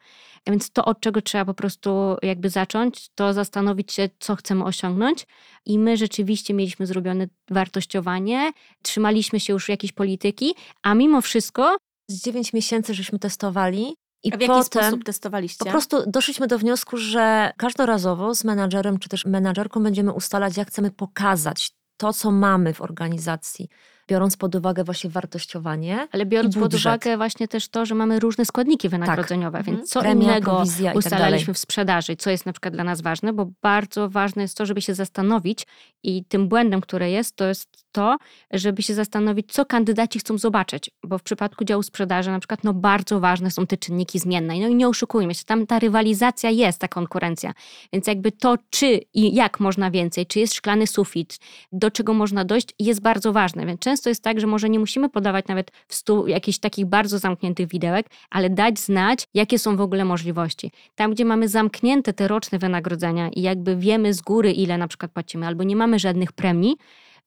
Więc 0.50 0.72
to, 0.72 0.86
od 0.86 1.00
czego 1.00 1.22
trzeba 1.22 1.46
po 1.46 1.54
prostu 1.54 2.18
jakby 2.22 2.50
zacząć, 2.50 3.10
to 3.16 3.34
zastanowić 3.34 3.94
się, 3.94 4.10
co 4.20 4.36
chcemy 4.36 4.64
osiągnąć. 4.64 5.28
I 5.66 5.80
my 5.80 5.98
rzeczywiście 5.98 6.54
mieliśmy 6.54 6.86
zrobione 6.86 7.28
wartościowanie, 7.50 8.52
trzymaliśmy 8.82 9.40
się 9.40 9.54
już 9.54 9.70
jakiejś 9.70 9.92
polityki, 9.92 10.56
a 10.84 10.94
mimo 10.94 11.22
wszystko 11.22 11.78
Z 12.08 12.24
9 12.24 12.54
miesięcy 12.54 12.94
żeśmy 12.94 13.20
testowali 13.20 13.96
i 14.24 14.34
A 14.34 14.38
w 14.38 14.42
jaki 14.42 14.48
potem 14.48 14.84
sposób 14.84 15.04
testowaliście? 15.04 15.66
po 15.66 15.72
prostu 15.72 16.04
doszliśmy 16.08 16.48
do 16.48 16.60
wniosku, 16.60 16.98
że 16.98 17.52
każdorazowo 17.58 18.36
z 18.36 18.44
menadżerem 18.44 19.00
czy 19.00 19.10
też 19.10 19.26
menadżerką 19.26 19.84
będziemy 19.84 20.14
ustalać, 20.14 20.58
jak 20.58 20.68
chcemy 20.68 20.92
pokazać 20.92 21.72
to, 21.98 22.14
co 22.14 22.32
mamy 22.32 22.74
w 22.74 22.82
organizacji, 22.82 23.70
biorąc 24.10 24.38
pod 24.38 24.56
uwagę 24.56 24.84
właśnie 24.84 25.10
wartościowanie. 25.10 26.08
Ale 26.12 26.26
biorąc 26.26 26.58
pod 26.58 26.74
uwagę 26.74 27.18
właśnie 27.18 27.48
też 27.48 27.70
to, 27.70 27.86
że 27.86 27.96
mamy 27.96 28.20
różne 28.20 28.46
składniki 28.46 28.90
wynagrodzeniowe, 28.90 29.58
Mhm. 29.58 29.78
więc 29.78 29.90
co 29.90 30.00
Premia, 30.00 30.24
innego 30.24 30.64
tak 30.84 30.96
ustalaliśmy 30.96 31.46
dalej. 31.46 31.54
w 31.56 31.58
sprzedaży, 31.58 32.16
co 32.16 32.30
jest 32.30 32.46
na 32.46 32.54
przykład 32.54 32.74
dla 32.74 32.84
nas 32.84 33.02
ważne, 33.02 33.34
bo 33.34 33.48
bardzo 33.62 34.10
ważne 34.10 34.42
jest 34.42 34.58
to, 34.58 34.66
żeby 34.66 34.82
się 34.82 34.94
zastanowić 34.94 35.68
i 36.04 36.26
tym 36.26 36.48
błędem, 36.48 36.82
które 36.82 37.12
jest, 37.12 37.36
to 37.36 37.46
jest 37.46 37.70
to, 37.92 38.18
żeby 38.52 38.82
się 38.84 38.94
zastanowić, 38.94 39.52
co 39.52 39.66
kandydaci 39.66 40.20
chcą 40.20 40.38
zobaczyć, 40.38 40.92
bo 41.04 41.18
w 41.18 41.24
przypadku 41.24 41.66
działu 41.66 41.84
sprzedaży 41.84 42.32
na 42.32 42.40
przykład 42.40 42.64
no 42.64 42.74
bardzo 42.74 43.20
ważne 43.20 43.52
są 43.52 43.68
te 43.68 43.78
czynniki 43.78 44.20
zmienne. 44.20 44.60
No 44.60 44.68
i 44.68 44.76
nie 44.76 44.88
oszukujmy 44.88 45.36
się, 45.36 45.44
tam 45.44 45.68
ta 45.68 45.80
rywalizacja 45.80 46.50
jest, 46.50 46.80
ta 46.80 46.88
konkurencja, 46.88 47.54
więc 47.94 48.08
jakby 48.08 48.32
to, 48.32 48.56
czy 48.70 49.00
i 49.14 49.36
jak 49.36 49.60
można 49.60 49.92
więcej, 49.92 50.26
czy 50.26 50.40
jest 50.40 50.54
szklany 50.54 50.88
sufit, 50.88 51.38
do 51.72 51.92
czego 51.92 52.14
można 52.14 52.46
dojść, 52.46 52.68
jest 52.80 53.02
bardzo 53.02 53.34
ważne, 53.34 53.66
więc 53.66 53.80
często 53.80 53.99
jest 54.06 54.24
tak, 54.24 54.40
że 54.40 54.48
może 54.48 54.70
nie 54.70 54.80
musimy 54.80 55.10
podawać 55.10 55.48
nawet 55.48 55.72
w 55.88 55.96
stu 55.96 56.28
jakichś 56.28 56.58
takich 56.58 56.86
bardzo 56.86 57.20
zamkniętych 57.20 57.68
widełek, 57.68 58.06
ale 58.30 58.50
dać 58.50 58.80
znać, 58.80 59.28
jakie 59.34 59.60
są 59.60 59.78
w 59.78 59.82
ogóle 59.82 60.06
możliwości. 60.06 60.72
Tam, 60.96 61.14
gdzie 61.14 61.26
mamy 61.26 61.48
zamknięte 61.48 62.14
te 62.14 62.28
roczne 62.28 62.60
wynagrodzenia 62.60 63.30
i 63.30 63.42
jakby 63.42 63.76
wiemy 63.76 64.14
z 64.14 64.22
góry, 64.22 64.52
ile 64.52 64.78
na 64.78 64.88
przykład 64.88 65.12
płacimy, 65.12 65.48
albo 65.48 65.64
nie 65.64 65.76
mamy 65.76 66.00
żadnych 66.00 66.32
premii, 66.32 66.76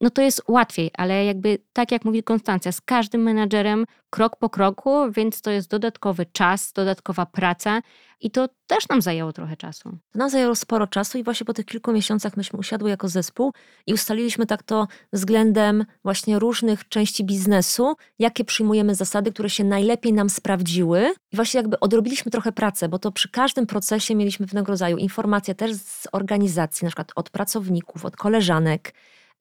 no 0.01 0.09
to 0.09 0.21
jest 0.21 0.41
łatwiej, 0.47 0.91
ale 0.97 1.25
jakby 1.25 1.57
tak 1.73 1.91
jak 1.91 2.05
mówi 2.05 2.23
Konstancja, 2.23 2.71
z 2.71 2.81
każdym 2.81 3.21
menadżerem 3.21 3.85
krok 4.09 4.35
po 4.35 4.49
kroku, 4.49 5.11
więc 5.11 5.41
to 5.41 5.51
jest 5.51 5.69
dodatkowy 5.69 6.25
czas, 6.25 6.73
dodatkowa 6.73 7.25
praca 7.25 7.81
i 8.23 8.31
to 8.31 8.49
też 8.67 8.89
nam 8.89 9.01
zajęło 9.01 9.33
trochę 9.33 9.57
czasu. 9.57 9.89
To 10.11 10.19
nam 10.19 10.29
zajęło 10.29 10.55
sporo 10.55 10.87
czasu 10.87 11.17
i 11.17 11.23
właśnie 11.23 11.45
po 11.45 11.53
tych 11.53 11.65
kilku 11.65 11.91
miesiącach 11.91 12.37
myśmy 12.37 12.59
usiadły 12.59 12.89
jako 12.89 13.07
zespół 13.07 13.53
i 13.87 13.93
ustaliliśmy 13.93 14.45
tak 14.45 14.63
to 14.63 14.87
względem 15.13 15.85
właśnie 16.03 16.39
różnych 16.39 16.89
części 16.89 17.23
biznesu, 17.23 17.95
jakie 18.19 18.45
przyjmujemy 18.45 18.95
zasady, 18.95 19.31
które 19.31 19.49
się 19.49 19.63
najlepiej 19.63 20.13
nam 20.13 20.29
sprawdziły. 20.29 21.13
I 21.31 21.35
właśnie 21.35 21.57
jakby 21.57 21.79
odrobiliśmy 21.79 22.31
trochę 22.31 22.51
pracę, 22.51 22.89
bo 22.89 22.99
to 22.99 23.11
przy 23.11 23.29
każdym 23.29 23.65
procesie 23.67 24.15
mieliśmy 24.15 24.45
pewnego 24.45 24.71
rodzaju 24.71 24.97
informacje 24.97 25.55
też 25.55 25.75
z 25.75 26.07
organizacji, 26.11 26.85
na 26.85 26.89
przykład 26.89 27.11
od 27.15 27.29
pracowników, 27.29 28.05
od 28.05 28.15
koleżanek, 28.15 28.93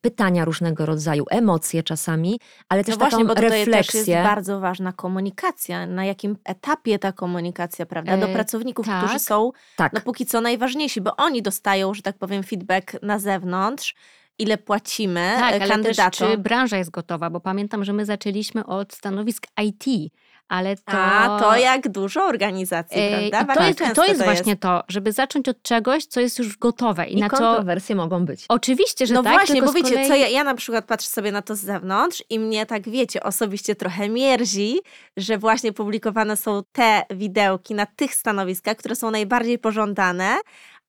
pytania 0.02 0.44
różnego 0.44 0.86
rodzaju, 0.86 1.24
emocje 1.30 1.82
czasami, 1.82 2.40
ale 2.68 2.84
też 2.84 2.94
no 2.94 2.98
właśnie, 2.98 3.18
taką 3.18 3.28
bo 3.28 3.34
tutaj 3.34 3.50
też 3.50 3.58
jest 3.58 3.68
refleksję. 3.72 4.22
bardzo 4.22 4.60
ważna 4.60 4.92
komunikacja. 4.92 5.86
Na 5.86 6.04
jakim 6.04 6.36
etapie 6.44 6.98
ta 6.98 7.12
komunikacja, 7.12 7.86
prawda? 7.86 8.16
Do 8.16 8.26
E, 8.26 8.32
pracowników, 8.32 8.86
tak. 8.86 9.04
którzy 9.04 9.18
są 9.18 9.50
Tak. 9.76 9.92
no 9.92 10.00
póki 10.00 10.26
co 10.26 10.40
najważniejsi, 10.40 11.00
bo 11.00 11.16
oni 11.16 11.42
dostają, 11.42 11.94
że 11.94 12.02
tak 12.02 12.18
powiem, 12.18 12.42
feedback 12.42 12.96
na 13.02 13.18
zewnątrz, 13.18 13.94
ile 14.38 14.58
płacimy 14.58 15.32
Tak, 15.38 15.52
e, 15.52 15.56
ale 15.56 15.68
kandydatom. 15.68 16.10
też 16.28 16.30
czy 16.30 16.38
branża 16.38 16.76
jest 16.76 16.90
gotowa, 16.90 17.30
bo 17.30 17.40
pamiętam, 17.40 17.84
że 17.84 17.92
my 17.92 18.04
zaczęliśmy 18.04 18.66
od 18.66 18.92
stanowisk 18.92 19.46
IT, 19.62 20.12
ale 20.52 20.76
to... 20.76 20.82
A 20.92 21.40
to 21.40 21.56
jak 21.56 21.88
dużo 21.88 22.24
organizacji, 22.24 23.02
prawda? 23.30 23.54
to 23.54 23.64
jest, 23.64 23.78
często 23.78 23.94
to 23.94 24.08
jest 24.08 24.24
właśnie 24.24 24.56
to, 24.56 24.84
żeby 24.88 25.12
zacząć 25.12 25.48
od 25.48 25.62
czegoś, 25.62 26.06
co 26.06 26.20
jest 26.20 26.38
już 26.38 26.58
gotowe 26.58 27.06
i, 27.06 27.18
I 27.18 27.20
na 27.20 27.30
co... 27.30 27.36
kontrowersje 27.36 27.96
mogą 27.96 28.24
być. 28.24 28.44
Oczywiście, 28.48 29.06
że 29.06 29.14
No 29.14 29.22
tak, 29.22 29.32
właśnie, 29.32 29.54
tylko 29.54 29.66
bo 29.66 29.72
wiecie, 29.72 29.90
kolei... 29.90 30.08
co 30.08 30.14
ja, 30.14 30.28
ja 30.28 30.44
na 30.44 30.54
przykład 30.54 30.84
patrzę 30.84 31.08
sobie 31.08 31.32
na 31.32 31.42
to 31.42 31.56
z 31.56 31.60
zewnątrz 31.60 32.24
i 32.30 32.38
mnie 32.38 32.66
tak, 32.66 32.88
wiecie, 32.88 33.22
osobiście 33.22 33.74
trochę 33.74 34.08
mierzi, 34.08 34.80
że 35.16 35.38
właśnie 35.38 35.72
publikowane 35.72 36.36
są 36.36 36.62
te 36.72 37.02
widełki 37.10 37.74
na 37.74 37.86
tych 37.86 38.14
stanowiskach, 38.14 38.76
które 38.76 38.96
są 38.96 39.10
najbardziej 39.10 39.58
pożądane, 39.58 40.36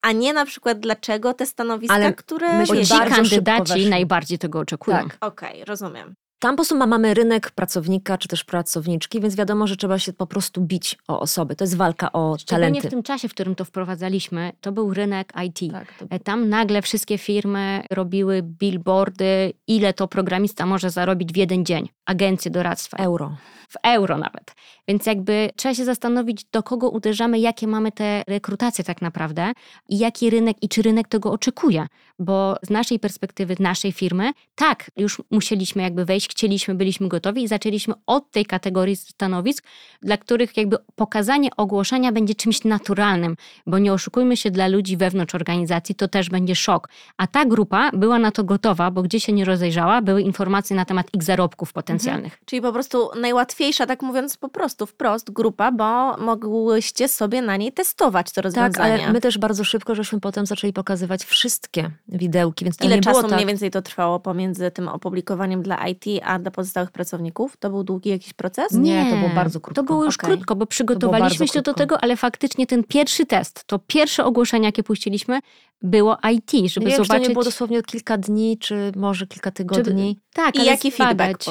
a 0.01 0.11
nie 0.11 0.33
na 0.33 0.45
przykład 0.45 0.79
dlaczego 0.79 1.33
te 1.33 1.45
stanowiska, 1.45 1.95
Ale 1.95 2.13
które... 2.13 2.59
wiecie, 2.59 2.85
ci 2.85 2.99
kandydaci 3.09 3.89
najbardziej 3.89 4.39
tego 4.39 4.59
oczekują. 4.59 4.97
Tak. 4.97 5.17
Okej, 5.21 5.65
rozumiem. 5.65 6.15
Tam 6.43 6.51
po 6.51 6.57
prostu 6.57 6.75
ma- 6.77 6.87
mamy 6.87 7.13
rynek 7.13 7.51
pracownika 7.51 8.17
czy 8.17 8.27
też 8.27 8.43
pracowniczki, 8.43 9.21
więc 9.21 9.35
wiadomo, 9.35 9.67
że 9.67 9.77
trzeba 9.77 9.99
się 9.99 10.13
po 10.13 10.27
prostu 10.27 10.61
bić 10.61 10.97
o 11.07 11.19
osoby. 11.19 11.55
To 11.55 11.63
jest 11.63 11.75
walka 11.77 12.11
o 12.11 12.37
Szczególnie 12.39 12.67
talenty. 12.67 12.87
w 12.87 12.91
tym 12.91 13.03
czasie, 13.03 13.29
w 13.29 13.31
którym 13.33 13.55
to 13.55 13.65
wprowadzaliśmy, 13.65 14.51
to 14.61 14.71
był 14.71 14.93
rynek 14.93 15.33
IT. 15.45 15.71
Tak, 15.71 15.93
to... 15.99 16.05
E, 16.09 16.19
Tam 16.19 16.49
nagle 16.49 16.81
wszystkie 16.81 17.17
firmy 17.17 17.83
robiły 17.91 18.41
billboardy, 18.43 19.53
ile 19.67 19.93
to 19.93 20.07
programista 20.07 20.65
może 20.65 20.89
zarobić 20.89 21.33
w 21.33 21.37
jeden 21.37 21.65
dzień. 21.65 21.89
Agencje 22.05 22.51
doradztwa. 22.51 22.97
Euro. 22.97 23.35
w 23.73 23.75
euro 23.83 24.17
nawet. 24.17 24.55
Więc 24.87 25.05
jakby 25.05 25.49
trzeba 25.55 25.75
się 25.75 25.85
zastanowić, 25.85 26.43
do 26.51 26.63
kogo 26.63 26.89
uderzamy, 26.89 27.39
jakie 27.39 27.67
mamy 27.67 27.91
te 27.91 28.23
rekrutacje 28.27 28.83
tak 28.83 29.01
naprawdę 29.01 29.51
i 29.89 29.97
jaki 29.97 30.29
rynek 30.29 30.57
i 30.61 30.69
czy 30.69 30.81
rynek 30.81 31.07
tego 31.07 31.31
oczekuje. 31.31 31.87
Bo 32.19 32.55
z 32.63 32.69
naszej 32.69 32.99
perspektywy, 32.99 33.55
naszej 33.59 33.91
firmy, 33.91 34.31
tak, 34.55 34.91
już 34.97 35.21
musieliśmy 35.31 35.81
jakby 35.81 36.05
wejść, 36.05 36.29
chcieliśmy, 36.29 36.75
byliśmy 36.75 37.07
gotowi 37.07 37.43
i 37.43 37.47
zaczęliśmy 37.47 37.93
od 38.05 38.31
tej 38.31 38.45
kategorii 38.45 38.95
stanowisk, 38.95 39.65
dla 40.01 40.17
których 40.17 40.57
jakby 40.57 40.77
pokazanie 40.95 41.49
ogłoszenia 41.57 42.11
będzie 42.11 42.35
czymś 42.35 42.63
naturalnym, 42.63 43.35
bo 43.67 43.79
nie 43.79 43.93
oszukujmy 43.93 44.37
się 44.37 44.51
dla 44.51 44.67
ludzi 44.67 44.97
wewnątrz 44.97 45.35
organizacji, 45.35 45.95
to 45.95 46.07
też 46.07 46.29
będzie 46.29 46.55
szok. 46.55 46.89
A 47.17 47.27
ta 47.27 47.45
grupa 47.45 47.91
była 47.93 48.19
na 48.19 48.31
to 48.31 48.43
gotowa, 48.43 48.91
bo 48.91 49.01
gdzie 49.01 49.19
się 49.19 49.33
nie 49.33 49.45
rozejrzała, 49.45 50.01
były 50.01 50.21
informacje 50.21 50.75
na 50.75 50.85
temat 50.85 51.07
ich 51.13 51.23
zarobków 51.23 51.73
potencjalnych. 51.73 51.92
Potencjalnych. 51.93 52.39
Czyli 52.45 52.61
po 52.61 52.73
prostu 52.73 53.09
najłatwiejsza, 53.21 53.85
tak 53.85 54.01
mówiąc 54.01 54.37
po 54.37 54.49
prostu 54.49 54.85
wprost, 54.85 55.31
grupa, 55.31 55.71
bo 55.71 56.17
mogłyście 56.17 57.07
sobie 57.07 57.41
na 57.41 57.57
niej 57.57 57.71
testować 57.71 58.31
to 58.31 58.41
rozwiązanie. 58.41 58.73
Tak, 58.73 59.01
ale 59.01 59.13
my 59.13 59.21
też 59.21 59.37
bardzo 59.37 59.63
szybko 59.63 59.95
żeśmy 59.95 60.19
potem 60.19 60.45
zaczęli 60.45 60.73
pokazywać 60.73 61.23
wszystkie 61.23 61.91
widełki, 62.07 62.65
więc 62.65 62.77
to 62.77 62.85
Ile 62.85 62.95
nie 62.95 63.01
czasu 63.01 63.19
było 63.19 63.29
tak... 63.29 63.37
mniej 63.37 63.47
więcej 63.47 63.71
to 63.71 63.81
trwało 63.81 64.19
pomiędzy 64.19 64.71
tym 64.71 64.87
opublikowaniem 64.87 65.61
dla 65.63 65.87
IT, 65.87 66.05
a 66.23 66.39
dla 66.39 66.51
pozostałych 66.51 66.91
pracowników? 66.91 67.57
To 67.57 67.69
był 67.69 67.83
długi 67.83 68.09
jakiś 68.09 68.33
proces? 68.33 68.71
Nie, 68.71 69.07
to 69.11 69.17
było 69.17 69.29
bardzo 69.29 69.59
krótko. 69.59 69.81
To 69.81 69.85
było 69.85 70.05
już 70.05 70.15
Okej. 70.15 70.29
krótko, 70.29 70.55
bo 70.55 70.65
przygotowaliśmy 70.65 71.47
się 71.47 71.61
do 71.61 71.73
tego, 71.73 72.03
ale 72.03 72.17
faktycznie 72.17 72.67
ten 72.67 72.83
pierwszy 72.83 73.25
test, 73.25 73.63
to 73.65 73.79
pierwsze 73.79 74.25
ogłoszenie, 74.25 74.65
jakie 74.65 74.83
puściliśmy, 74.83 75.39
było 75.83 76.17
IT, 76.31 76.51
żeby 76.51 76.85
nie 76.85 76.91
wiem, 76.91 76.91
czy 76.91 76.97
to 76.97 77.03
zobaczyć... 77.03 77.27
nie 77.27 77.33
było 77.33 77.43
dosłownie 77.43 77.83
kilka 77.83 78.17
dni, 78.17 78.57
czy 78.57 78.91
może 78.95 79.27
kilka 79.27 79.51
tygodni. 79.51 80.19
Tak, 80.33 80.55
I 80.55 80.65
jaki 80.65 80.91
feedback, 80.91 81.43
zbadać. 81.43 81.45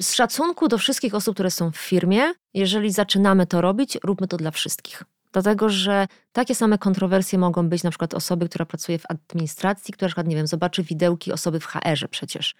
Z 0.00 0.14
szacunku 0.14 0.68
do 0.68 0.78
wszystkich 0.78 1.14
osób, 1.14 1.34
które 1.34 1.50
są 1.50 1.70
w 1.70 1.76
firmie, 1.76 2.22
jeżeli 2.54 2.92
zaczynamy 2.92 3.46
to 3.46 3.60
robić, 3.60 3.98
róbmy 4.04 4.28
to 4.28 4.36
dla 4.36 4.50
wszystkich. 4.50 5.04
Dlatego, 5.32 5.68
że 5.68 6.06
takie 6.32 6.54
same 6.54 6.78
kontrowersje 6.78 7.38
mogą 7.38 7.68
być 7.68 7.82
na 7.82 7.90
przykład 7.90 8.14
osoby, 8.14 8.48
która 8.48 8.66
pracuje 8.66 8.98
w 8.98 9.04
administracji, 9.08 9.94
która 9.94 10.06
na 10.06 10.08
przykład, 10.08 10.26
nie 10.26 10.36
wiem, 10.36 10.46
zobaczy 10.46 10.82
widełki 10.82 11.32
osoby 11.32 11.60
w 11.60 11.66
HR-ze 11.66 12.08
przecież. 12.08 12.54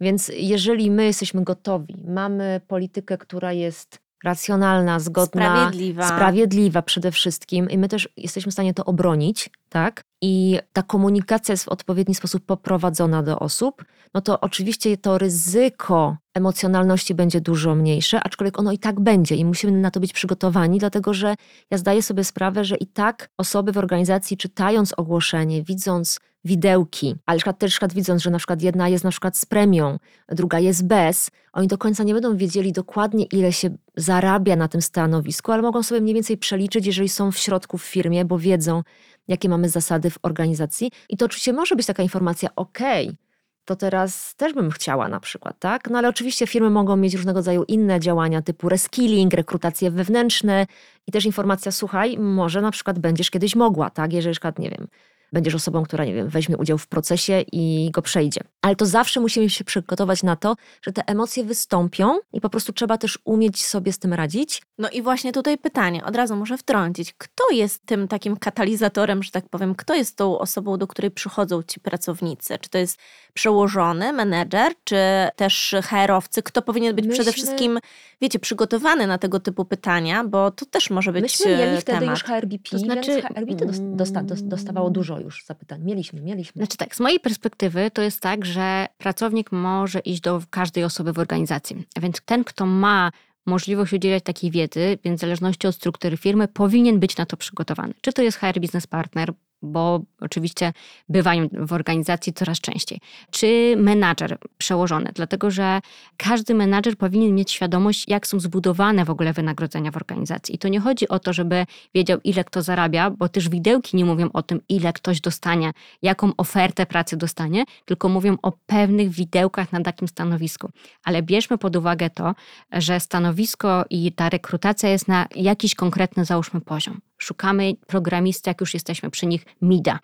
Więc 0.00 0.30
jeżeli 0.34 0.90
my 0.90 1.04
jesteśmy 1.04 1.44
gotowi, 1.44 2.04
mamy 2.06 2.60
politykę, 2.68 3.18
która 3.18 3.52
jest 3.52 3.98
racjonalna, 4.24 5.00
zgodna, 5.00 5.56
Sprawiedliwa. 5.56 6.06
sprawiedliwa 6.06 6.82
przede 6.82 7.12
wszystkim 7.12 7.70
i 7.70 7.78
my 7.78 7.88
też 7.88 8.08
jesteśmy 8.16 8.50
w 8.50 8.52
stanie 8.52 8.74
to 8.74 8.84
obronić, 8.84 9.50
tak? 9.68 10.04
I 10.22 10.58
ta 10.72 10.82
komunikacja 10.82 11.52
jest 11.52 11.64
w 11.64 11.68
odpowiedni 11.68 12.14
sposób 12.14 12.44
poprowadzona 12.46 13.22
do 13.22 13.38
osób, 13.38 13.84
no 14.14 14.20
to 14.20 14.40
oczywiście 14.40 14.96
to 14.96 15.18
ryzyko 15.18 16.16
emocjonalności 16.34 17.14
będzie 17.14 17.40
dużo 17.40 17.74
mniejsze, 17.74 18.22
aczkolwiek 18.22 18.58
ono 18.58 18.72
i 18.72 18.78
tak 18.78 19.00
będzie 19.00 19.36
i 19.36 19.44
musimy 19.44 19.72
na 19.72 19.90
to 19.90 20.00
być 20.00 20.12
przygotowani, 20.12 20.78
dlatego 20.78 21.14
że 21.14 21.34
ja 21.70 21.78
zdaję 21.78 22.02
sobie 22.02 22.24
sprawę, 22.24 22.64
że 22.64 22.76
i 22.76 22.86
tak 22.86 23.30
osoby 23.38 23.72
w 23.72 23.78
organizacji 23.78 24.36
czytając 24.36 24.92
ogłoszenie, 24.96 25.62
widząc 25.62 26.20
widełki, 26.44 27.14
ale 27.26 27.36
na 27.36 27.38
przykład 27.38 27.58
też 27.58 27.70
na 27.70 27.72
przykład 27.72 27.92
widząc, 27.92 28.22
że 28.22 28.30
na 28.30 28.38
przykład 28.38 28.62
jedna 28.62 28.88
jest 28.88 29.04
na 29.04 29.10
przykład 29.10 29.36
z 29.36 29.46
premią, 29.46 29.98
druga 30.28 30.58
jest 30.58 30.86
bez, 30.86 31.30
oni 31.52 31.68
do 31.68 31.78
końca 31.78 32.04
nie 32.04 32.14
będą 32.14 32.36
wiedzieli 32.36 32.72
dokładnie 32.72 33.24
ile 33.24 33.52
się 33.52 33.70
zarabia 33.96 34.56
na 34.56 34.68
tym 34.68 34.82
stanowisku, 34.82 35.52
ale 35.52 35.62
mogą 35.62 35.82
sobie 35.82 36.00
mniej 36.00 36.14
więcej 36.14 36.38
przeliczyć, 36.38 36.86
jeżeli 36.86 37.08
są 37.08 37.32
w 37.32 37.38
środku 37.38 37.78
w 37.78 37.84
firmie, 37.84 38.24
bo 38.24 38.38
wiedzą, 38.38 38.82
jakie 39.28 39.48
mamy 39.48 39.68
zasady 39.68 40.10
w 40.10 40.18
organizacji. 40.22 40.90
I 41.08 41.16
to 41.16 41.26
oczywiście 41.26 41.52
może 41.52 41.76
być 41.76 41.86
taka 41.86 42.02
informacja, 42.02 42.48
okej, 42.56 43.16
to 43.64 43.76
teraz 43.76 44.34
też 44.36 44.52
bym 44.52 44.70
chciała 44.70 45.08
na 45.08 45.20
przykład, 45.20 45.58
tak? 45.58 45.90
No 45.90 45.98
ale 45.98 46.08
oczywiście 46.08 46.46
firmy 46.46 46.70
mogą 46.70 46.96
mieć 46.96 47.14
różnego 47.14 47.38
rodzaju 47.38 47.64
inne 47.68 48.00
działania 48.00 48.42
typu 48.42 48.68
reskilling, 48.68 49.34
rekrutacje 49.34 49.90
wewnętrzne 49.90 50.66
i 51.06 51.12
też 51.12 51.26
informacja, 51.26 51.72
słuchaj, 51.72 52.18
może 52.18 52.60
na 52.60 52.70
przykład 52.70 52.98
będziesz 52.98 53.30
kiedyś 53.30 53.56
mogła, 53.56 53.90
tak? 53.90 54.12
Jeżeli 54.12 54.30
na 54.30 54.34
przykład, 54.34 54.58
nie 54.58 54.70
wiem, 54.70 54.88
będziesz 55.32 55.54
osobą, 55.54 55.82
która, 55.82 56.04
nie 56.04 56.14
wiem, 56.14 56.28
weźmie 56.28 56.56
udział 56.56 56.78
w 56.78 56.86
procesie 56.86 57.44
i 57.52 57.90
go 57.92 58.02
przejdzie. 58.02 58.40
Ale 58.62 58.76
to 58.76 58.86
zawsze 58.86 59.20
musimy 59.20 59.50
się 59.50 59.64
przygotować 59.64 60.22
na 60.22 60.36
to, 60.36 60.56
że 60.82 60.92
te 60.92 61.02
emocje 61.06 61.44
wystąpią 61.44 62.18
i 62.32 62.40
po 62.40 62.50
prostu 62.50 62.72
trzeba 62.72 62.98
też 62.98 63.18
umieć 63.24 63.64
sobie 63.66 63.92
z 63.92 63.98
tym 63.98 64.12
radzić. 64.14 64.62
No 64.78 64.90
i 64.90 65.02
właśnie 65.02 65.32
tutaj 65.32 65.58
pytanie, 65.58 66.04
od 66.04 66.16
razu 66.16 66.36
muszę 66.36 66.58
wtrącić. 66.58 67.14
Kto 67.18 67.44
jest 67.52 67.86
tym 67.86 68.08
takim 68.08 68.36
katalizatorem, 68.36 69.22
że 69.22 69.30
tak 69.30 69.48
powiem? 69.48 69.74
Kto 69.74 69.94
jest 69.94 70.16
tą 70.16 70.38
osobą, 70.38 70.76
do 70.78 70.86
której 70.86 71.10
przychodzą 71.10 71.62
ci 71.62 71.80
pracownicy? 71.80 72.58
Czy 72.60 72.70
to 72.70 72.78
jest 72.78 72.98
przełożony, 73.34 74.12
menedżer, 74.12 74.72
czy 74.84 74.96
też 75.36 75.74
HR-owcy? 75.82 76.42
Kto 76.42 76.62
powinien 76.62 76.96
być 76.96 77.08
przede 77.08 77.32
wszystkim, 77.32 77.78
wiecie, 78.20 78.38
przygotowany 78.38 79.06
na 79.06 79.18
tego 79.18 79.40
typu 79.40 79.64
pytania? 79.64 80.24
Bo 80.24 80.50
to 80.50 80.66
też 80.66 80.90
może 80.90 81.12
być 81.12 81.22
Myśmy 81.22 81.46
mieli 81.46 81.76
e, 81.76 81.80
wtedy 81.80 81.98
temat. 81.98 82.14
już 82.18 82.24
HRBP, 82.24 82.70
To 82.70 82.78
znaczy- 82.78 83.10
więc 83.10 83.24
HRBP 83.24 83.66
dos- 83.66 83.76
dosta- 83.80 84.22
dos- 84.22 84.42
dostawało 84.42 84.90
dużo 84.90 85.19
już 85.22 85.44
zapytań. 85.44 85.82
Mieliśmy, 85.82 86.20
mieliśmy. 86.20 86.60
Znaczy 86.60 86.76
tak, 86.76 86.96
z 86.96 87.00
mojej 87.00 87.20
perspektywy 87.20 87.90
to 87.90 88.02
jest 88.02 88.20
tak, 88.20 88.44
że 88.44 88.86
pracownik 88.98 89.52
może 89.52 89.98
iść 89.98 90.20
do 90.20 90.42
każdej 90.50 90.84
osoby 90.84 91.12
w 91.12 91.18
organizacji. 91.18 91.86
Więc 92.00 92.20
ten, 92.24 92.44
kto 92.44 92.66
ma 92.66 93.10
możliwość 93.46 93.92
udzielać 93.92 94.24
takiej 94.24 94.50
wiedzy, 94.50 94.98
więc 95.04 95.18
w 95.18 95.20
zależności 95.20 95.66
od 95.66 95.74
struktury 95.74 96.16
firmy, 96.16 96.48
powinien 96.48 97.00
być 97.00 97.16
na 97.16 97.26
to 97.26 97.36
przygotowany. 97.36 97.94
Czy 98.00 98.12
to 98.12 98.22
jest 98.22 98.38
HR 98.38 98.60
Business 98.60 98.86
Partner, 98.86 99.32
bo 99.62 100.00
oczywiście 100.20 100.72
bywają 101.08 101.48
w 101.52 101.72
organizacji 101.72 102.32
coraz 102.32 102.60
częściej, 102.60 103.00
czy 103.30 103.74
menadżer 103.76 104.38
przełożony, 104.58 105.10
dlatego 105.14 105.50
że 105.50 105.80
każdy 106.16 106.54
menadżer 106.54 106.96
powinien 106.96 107.34
mieć 107.34 107.52
świadomość, 107.52 108.04
jak 108.08 108.26
są 108.26 108.40
zbudowane 108.40 109.04
w 109.04 109.10
ogóle 109.10 109.32
wynagrodzenia 109.32 109.90
w 109.90 109.96
organizacji. 109.96 110.54
I 110.54 110.58
to 110.58 110.68
nie 110.68 110.80
chodzi 110.80 111.08
o 111.08 111.18
to, 111.18 111.32
żeby 111.32 111.66
wiedział, 111.94 112.18
ile 112.24 112.44
kto 112.44 112.62
zarabia, 112.62 113.10
bo 113.10 113.28
też 113.28 113.48
widełki 113.48 113.96
nie 113.96 114.04
mówią 114.04 114.28
o 114.32 114.42
tym, 114.42 114.60
ile 114.68 114.92
ktoś 114.92 115.20
dostanie, 115.20 115.72
jaką 116.02 116.32
ofertę 116.36 116.86
pracy 116.86 117.16
dostanie, 117.16 117.64
tylko 117.84 118.08
mówią 118.08 118.36
o 118.42 118.52
pewnych 118.66 119.10
widełkach 119.10 119.72
na 119.72 119.80
takim 119.80 120.08
stanowisku. 120.08 120.70
Ale 121.04 121.22
bierzmy 121.22 121.58
pod 121.58 121.76
uwagę 121.76 122.10
to, 122.10 122.34
że 122.72 123.00
stanowisko 123.00 123.84
i 123.90 124.12
ta 124.12 124.28
rekrutacja 124.28 124.88
jest 124.88 125.08
na 125.08 125.26
jakiś 125.36 125.74
konkretny, 125.74 126.24
załóżmy, 126.24 126.60
poziom. 126.60 127.09
Szukamy 127.22 127.72
programisty, 127.86 128.50
jak 128.50 128.60
już 128.60 128.74
jesteśmy 128.74 129.10
przy 129.10 129.26
nich, 129.26 129.44
mida. 129.62 129.98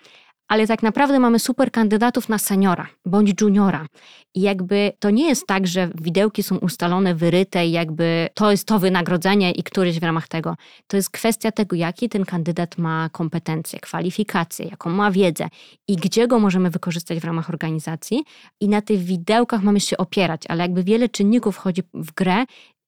Ale 0.49 0.67
tak 0.67 0.83
naprawdę 0.83 1.21
mamy 1.21 1.39
super 1.39 1.71
kandydatów 1.71 2.29
na 2.29 2.39
seniora 2.39 2.87
bądź 3.07 3.41
juniora. 3.41 3.87
I 4.35 4.41
jakby 4.41 4.93
to 4.99 5.11
nie 5.11 5.29
jest 5.29 5.47
tak, 5.47 5.67
że 5.67 5.91
widełki 5.95 6.43
są 6.43 6.59
ustalone, 6.59 7.15
wyryte 7.15 7.67
i 7.67 7.73
jakby 7.73 8.29
to 8.35 8.51
jest 8.51 8.69
to 8.69 8.79
wynagrodzenie 8.79 9.53
i 9.53 9.63
któryś 9.63 10.01
w 10.01 10.03
ramach 10.03 10.29
tego. 10.29 10.57
To 10.87 10.97
jest 10.97 11.11
kwestia 11.11 11.53
tego, 11.53 11.77
jakie 11.77 12.09
ten 12.09 12.25
kandydat 12.25 12.79
ma 12.79 13.09
kompetencje, 13.13 13.81
kwalifikacje, 13.81 14.67
jaką 14.67 14.91
ma 14.91 15.11
wiedzę 15.11 15.49
i 15.89 15.97
gdzie 15.97 16.29
go 16.29 16.39
możemy 16.39 16.71
wykorzystać 16.71 17.19
w 17.19 17.25
ramach 17.25 17.51
organizacji. 17.51 18.25
I 18.61 18.69
na 18.69 18.83
tych 18.83 19.01
widełkach 19.01 19.63
mamy 19.63 19.81
się 19.81 19.97
opierać, 19.97 20.43
ale 20.49 20.63
jakby 20.63 20.85
wiele 20.85 21.09
czynników 21.09 21.55
wchodzi 21.55 21.83
w 21.95 22.13
grę, 22.13 22.45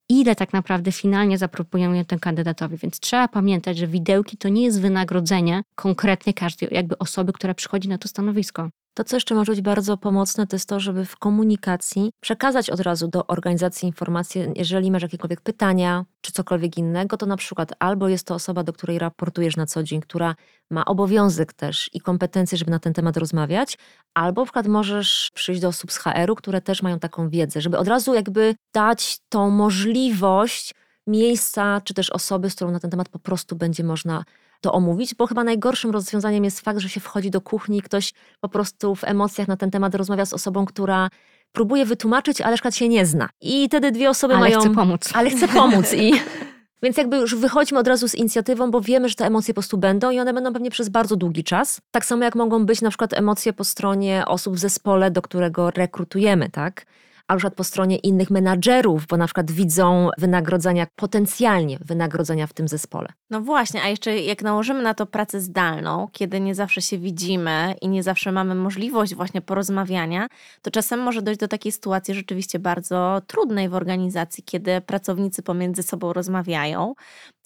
ile 0.09 0.37
tak 0.37 0.53
naprawdę 0.53 0.93
finalnie 0.93 1.39
zaproponujemy 1.39 2.05
temu 2.05 2.21
kandydatowi. 2.21 2.77
Więc 2.77 3.01
trzeba 3.01 3.29
pamiętać, 3.29 3.79
że 3.79 3.87
widełki 3.87 4.37
to 4.37 4.49
nie 4.49 4.65
jest 4.65 4.81
wynagrodzenie 4.81 5.63
konkretnej 5.75 6.35
każdej 6.35 6.69
jakby 6.73 6.99
osoby, 6.99 7.33
która 7.33 7.55
przychodzi 7.55 7.89
na 7.89 7.99
to 7.99 8.09
stanowisko. 8.09 8.69
To, 8.99 9.05
co 9.05 9.17
jeszcze 9.17 9.35
może 9.35 9.53
być 9.53 9.61
bardzo 9.61 9.97
pomocne, 9.97 10.47
to 10.47 10.57
jest 10.57 10.69
to, 10.69 10.81
żeby 10.81 11.05
w 11.05 11.17
komunikacji 11.17 12.11
przekazać 12.21 12.71
od 12.71 12.81
razu 12.81 13.09
do 13.09 13.27
organizacji 13.27 13.87
informacje, 13.87 14.53
jeżeli 14.57 14.91
masz 14.91 15.03
jakiekolwiek 15.03 15.41
pytania 15.41 16.05
czy 16.21 16.33
cokolwiek 16.33 16.79
innego, 16.79 17.17
to 17.17 17.27
na 17.27 17.37
przykład 17.37 17.73
albo 17.79 18.09
jest 18.09 18.27
to 18.27 18.35
osoba, 18.35 18.63
do 18.63 18.73
której 18.73 18.99
raportujesz 18.99 19.57
na 19.57 19.67
co 19.67 19.83
dzień, 19.83 20.01
która 20.01 20.35
ma 20.71 20.85
obowiązek 20.85 21.53
też 21.53 21.91
i 21.93 22.01
kompetencje, 22.01 22.59
żeby 22.59 22.71
na 22.71 22.79
ten 22.79 22.93
temat 22.93 23.17
rozmawiać, 23.17 23.79
albo 24.15 24.41
na 24.41 24.45
przykład 24.45 24.67
możesz 24.67 25.31
przyjść 25.35 25.61
do 25.61 25.69
osób 25.69 25.93
z 25.93 25.99
HR-u, 25.99 26.35
które 26.35 26.61
też 26.61 26.83
mają 26.83 26.99
taką 26.99 27.29
wiedzę, 27.29 27.61
żeby 27.61 27.79
od 27.79 27.89
razu 27.89 28.15
jakby 28.15 28.55
dać 28.75 29.19
tą 29.29 29.51
możliwość 29.51 30.75
miejsca, 31.09 31.81
czy 31.85 31.95
też 31.95 32.11
osoby, 32.11 32.51
z 32.51 32.55
którą 32.55 32.71
na 32.71 32.81
ten 32.81 32.91
temat 32.91 33.09
po 33.09 33.19
prostu 33.19 33.57
będzie 33.57 33.85
można 33.85 34.25
to 34.61 34.73
omówić, 34.73 35.15
bo 35.15 35.27
chyba 35.27 35.45
najgorszym 35.45 35.91
rozwiązaniem 35.91 36.45
jest 36.45 36.61
fakt, 36.61 36.79
że 36.79 36.89
się 36.89 37.01
wchodzi 37.01 37.31
do 37.31 37.41
kuchni 37.41 37.79
i 37.79 37.83
ktoś 37.83 38.13
po 38.41 38.49
prostu 38.49 38.95
w 38.95 39.05
emocjach 39.05 39.49
na 39.49 39.57
ten 39.57 39.71
temat 39.71 39.95
rozmawia 39.95 40.27
z 40.27 40.33
osobą, 40.33 40.65
która 40.65 41.09
próbuje 41.53 41.85
wytłumaczyć, 41.85 42.41
ale 42.41 42.55
przykład 42.55 42.75
się 42.75 42.89
nie 42.89 43.07
zna. 43.07 43.29
I 43.41 43.67
wtedy 43.69 43.93
dwie 43.93 44.11
osoby 44.11 44.35
Ale 44.35 44.41
mają... 44.41 44.61
chcę 44.61 44.75
pomóc. 44.75 45.11
Ale 45.15 45.31
chce 45.31 45.49
pomóc 45.49 45.95
i... 45.95 46.13
Więc 46.83 46.97
jakby 46.97 47.17
już 47.17 47.35
wychodźmy 47.35 47.79
od 47.79 47.89
razu 47.89 48.09
z 48.09 48.15
inicjatywą, 48.15 48.71
bo 48.71 48.81
wiemy, 48.81 49.09
że 49.09 49.15
te 49.15 49.27
emocje 49.27 49.55
po 49.55 49.61
prostu 49.61 49.79
będą 49.79 50.11
i 50.11 50.21
one 50.21 50.33
będą 50.35 50.53
pewnie 50.53 50.71
przez 50.71 50.89
bardzo 50.89 51.17
długi 51.17 51.45
czas. 51.45 51.81
Tak 51.91 52.05
samo 52.05 52.25
jak 52.25 52.35
mogą 52.35 52.67
być 52.67 52.83
na 52.83 52.89
przykład 52.89 53.15
emocje 53.15 53.53
po 53.53 53.65
stronie 53.65 54.25
osób 54.27 54.55
w 54.55 54.59
zespole, 54.59 55.11
do 55.11 55.23
którego 55.23 55.71
rekrutujemy, 55.71 56.51
tak? 56.51 56.87
A 57.29 57.37
przykład 57.37 57.55
po 57.55 57.65
stronie 57.65 57.97
innych 57.97 58.31
menadżerów, 58.31 59.07
bo 59.07 59.17
na 59.17 59.25
przykład 59.25 59.51
widzą 59.51 60.11
wynagrodzenia, 60.19 60.87
potencjalnie 60.97 61.79
wynagrodzenia 61.81 62.47
w 62.47 62.53
tym 62.53 62.69
zespole. 62.69 63.09
No 63.31 63.41
właśnie, 63.41 63.83
a 63.83 63.89
jeszcze 63.89 64.19
jak 64.19 64.43
nałożymy 64.43 64.83
na 64.83 64.95
to 64.95 65.07
pracę 65.07 65.41
zdalną, 65.41 66.09
kiedy 66.13 66.41
nie 66.41 66.55
zawsze 66.55 66.83
się 66.83 66.99
widzimy 66.99 67.75
i 67.83 67.89
nie 67.89 68.03
zawsze 68.03 68.33
mamy 68.33 68.55
możliwość 68.55 69.15
właśnie 69.15 69.41
porozmawiania, 69.41 70.27
to 70.63 70.71
czasem 70.71 71.01
może 71.01 71.23
dojść 71.23 71.41
do 71.41 71.49
takiej 71.49 71.73
sytuacji 71.73 72.15
rzeczywiście 72.15 72.59
bardzo 72.59 73.23
trudnej 73.27 73.69
w 73.69 73.75
organizacji, 73.75 74.45
kiedy 74.45 74.81
pracownicy 74.81 75.43
pomiędzy 75.43 75.83
sobą 75.83 76.13
rozmawiają. 76.13 76.95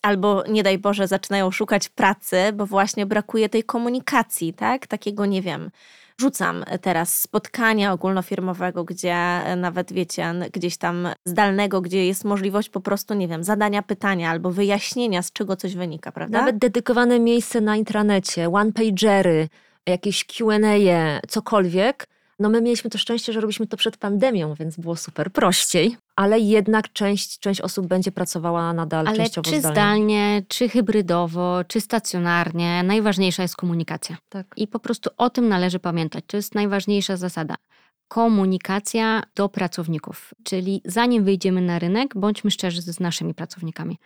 Albo 0.02 0.44
nie 0.48 0.62
daj 0.62 0.78
Boże, 0.78 1.08
zaczynają 1.08 1.50
szukać 1.50 1.88
pracy, 1.88 2.36
bo 2.54 2.66
właśnie 2.66 3.06
brakuje 3.06 3.48
tej 3.48 3.64
komunikacji, 3.64 4.54
tak? 4.54 4.86
Takiego, 4.86 5.26
nie 5.26 5.42
wiem, 5.42 5.70
rzucam 6.22 6.64
teraz 6.80 7.20
spotkania 7.20 7.92
ogólnofirmowego, 7.92 8.84
gdzie 8.84 9.16
nawet 9.56 9.92
wiecie, 9.92 10.34
gdzieś 10.52 10.76
tam 10.76 11.08
zdalnego, 11.24 11.80
gdzie 11.80 12.06
jest 12.06 12.24
możliwość 12.24 12.68
po 12.68 12.80
prostu, 12.80 13.14
nie 13.14 13.28
wiem, 13.28 13.44
zadania 13.44 13.82
pytania 13.82 14.30
albo 14.30 14.50
wyjaśnienia, 14.50 15.22
z 15.22 15.32
czego 15.32 15.56
coś 15.56 15.74
wynika, 15.74 16.12
prawda? 16.12 16.38
Nawet 16.38 16.58
dedykowane 16.58 17.20
miejsce 17.20 17.60
na 17.60 17.76
intranecie, 17.76 18.48
one-pagery, 18.48 19.48
jakieś 19.86 20.24
Q&A, 20.24 21.20
cokolwiek. 21.28 22.08
No 22.38 22.48
my 22.48 22.60
mieliśmy 22.62 22.90
to 22.90 22.98
szczęście, 22.98 23.32
że 23.32 23.40
robiliśmy 23.40 23.66
to 23.66 23.76
przed 23.76 23.96
pandemią, 23.96 24.54
więc 24.54 24.76
było 24.76 24.96
super 24.96 25.32
prościej. 25.32 25.96
Ale 26.22 26.40
jednak 26.40 26.92
część, 26.92 27.38
część 27.38 27.60
osób 27.60 27.86
będzie 27.86 28.12
pracowała 28.12 28.72
nadal 28.72 29.08
ale 29.08 29.16
częściowo 29.16 29.50
czy 29.50 29.58
zdalnie. 29.58 29.74
zdalnie, 29.74 30.42
czy 30.48 30.68
hybrydowo, 30.68 31.64
czy 31.68 31.80
stacjonarnie, 31.80 32.82
najważniejsza 32.82 33.42
jest 33.42 33.56
komunikacja. 33.56 34.16
Tak. 34.28 34.46
I 34.56 34.68
po 34.68 34.78
prostu 34.78 35.10
o 35.16 35.30
tym 35.30 35.48
należy 35.48 35.78
pamiętać. 35.78 36.24
To 36.26 36.36
jest 36.36 36.54
najważniejsza 36.54 37.16
zasada. 37.16 37.54
Komunikacja 38.08 39.22
do 39.34 39.48
pracowników, 39.48 40.34
czyli 40.44 40.80
zanim 40.84 41.24
wyjdziemy 41.24 41.60
na 41.60 41.78
rynek, 41.78 42.14
bądźmy 42.16 42.50
szczerzy 42.50 42.82
z 42.82 43.00
naszymi 43.00 43.34
pracownikami. 43.34 43.98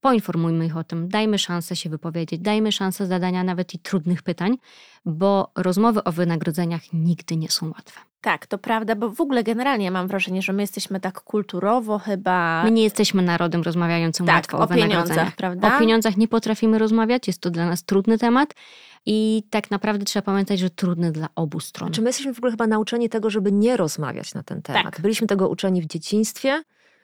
Poinformujmy 0.00 0.66
ich 0.66 0.76
o 0.76 0.84
tym, 0.84 1.08
dajmy 1.08 1.38
szansę 1.38 1.76
się 1.76 1.90
wypowiedzieć, 1.90 2.40
dajmy 2.40 2.72
szansę 2.72 3.06
zadania 3.06 3.44
nawet 3.44 3.74
i 3.74 3.78
trudnych 3.78 4.22
pytań, 4.22 4.56
bo 5.04 5.50
rozmowy 5.56 6.04
o 6.04 6.12
wynagrodzeniach 6.12 6.92
nigdy 6.92 7.36
nie 7.36 7.48
są 7.48 7.66
łatwe. 7.66 8.00
Tak, 8.20 8.46
to 8.46 8.58
prawda, 8.58 8.94
bo 8.94 9.10
w 9.10 9.20
ogóle 9.20 9.42
generalnie 9.44 9.90
mam 9.90 10.08
wrażenie, 10.08 10.42
że 10.42 10.52
my 10.52 10.62
jesteśmy 10.62 11.00
tak 11.00 11.20
kulturowo 11.20 11.98
chyba. 11.98 12.64
My 12.64 12.70
nie 12.70 12.82
jesteśmy 12.82 13.22
narodem 13.22 13.62
rozmawiającym 13.62 14.26
tak, 14.26 14.36
łatwo 14.36 14.58
o, 14.58 14.60
o 14.60 14.66
pieniądzach, 14.66 14.90
wynagrodzeniach. 14.90 15.36
prawda? 15.36 15.76
O 15.76 15.78
pieniądzach 15.78 16.16
nie 16.16 16.28
potrafimy 16.28 16.78
rozmawiać, 16.78 17.26
jest 17.26 17.40
to 17.40 17.50
dla 17.50 17.66
nas 17.66 17.84
trudny 17.84 18.18
temat 18.18 18.54
i 19.06 19.42
tak 19.50 19.70
naprawdę 19.70 20.04
trzeba 20.04 20.22
pamiętać, 20.22 20.58
że 20.58 20.70
trudny 20.70 21.12
dla 21.12 21.28
obu 21.34 21.60
stron. 21.60 21.88
Znaczy 21.88 22.02
my 22.02 22.08
jesteśmy 22.08 22.34
w 22.34 22.38
ogóle 22.38 22.50
chyba 22.50 22.66
nauczeni 22.66 23.08
tego, 23.08 23.30
żeby 23.30 23.52
nie 23.52 23.76
rozmawiać 23.76 24.34
na 24.34 24.42
ten 24.42 24.62
temat. 24.62 24.84
Tak. 24.84 25.00
Byliśmy 25.00 25.26
tego 25.26 25.48
uczeni 25.48 25.82
w 25.82 25.86
dzieciństwie 25.86 26.62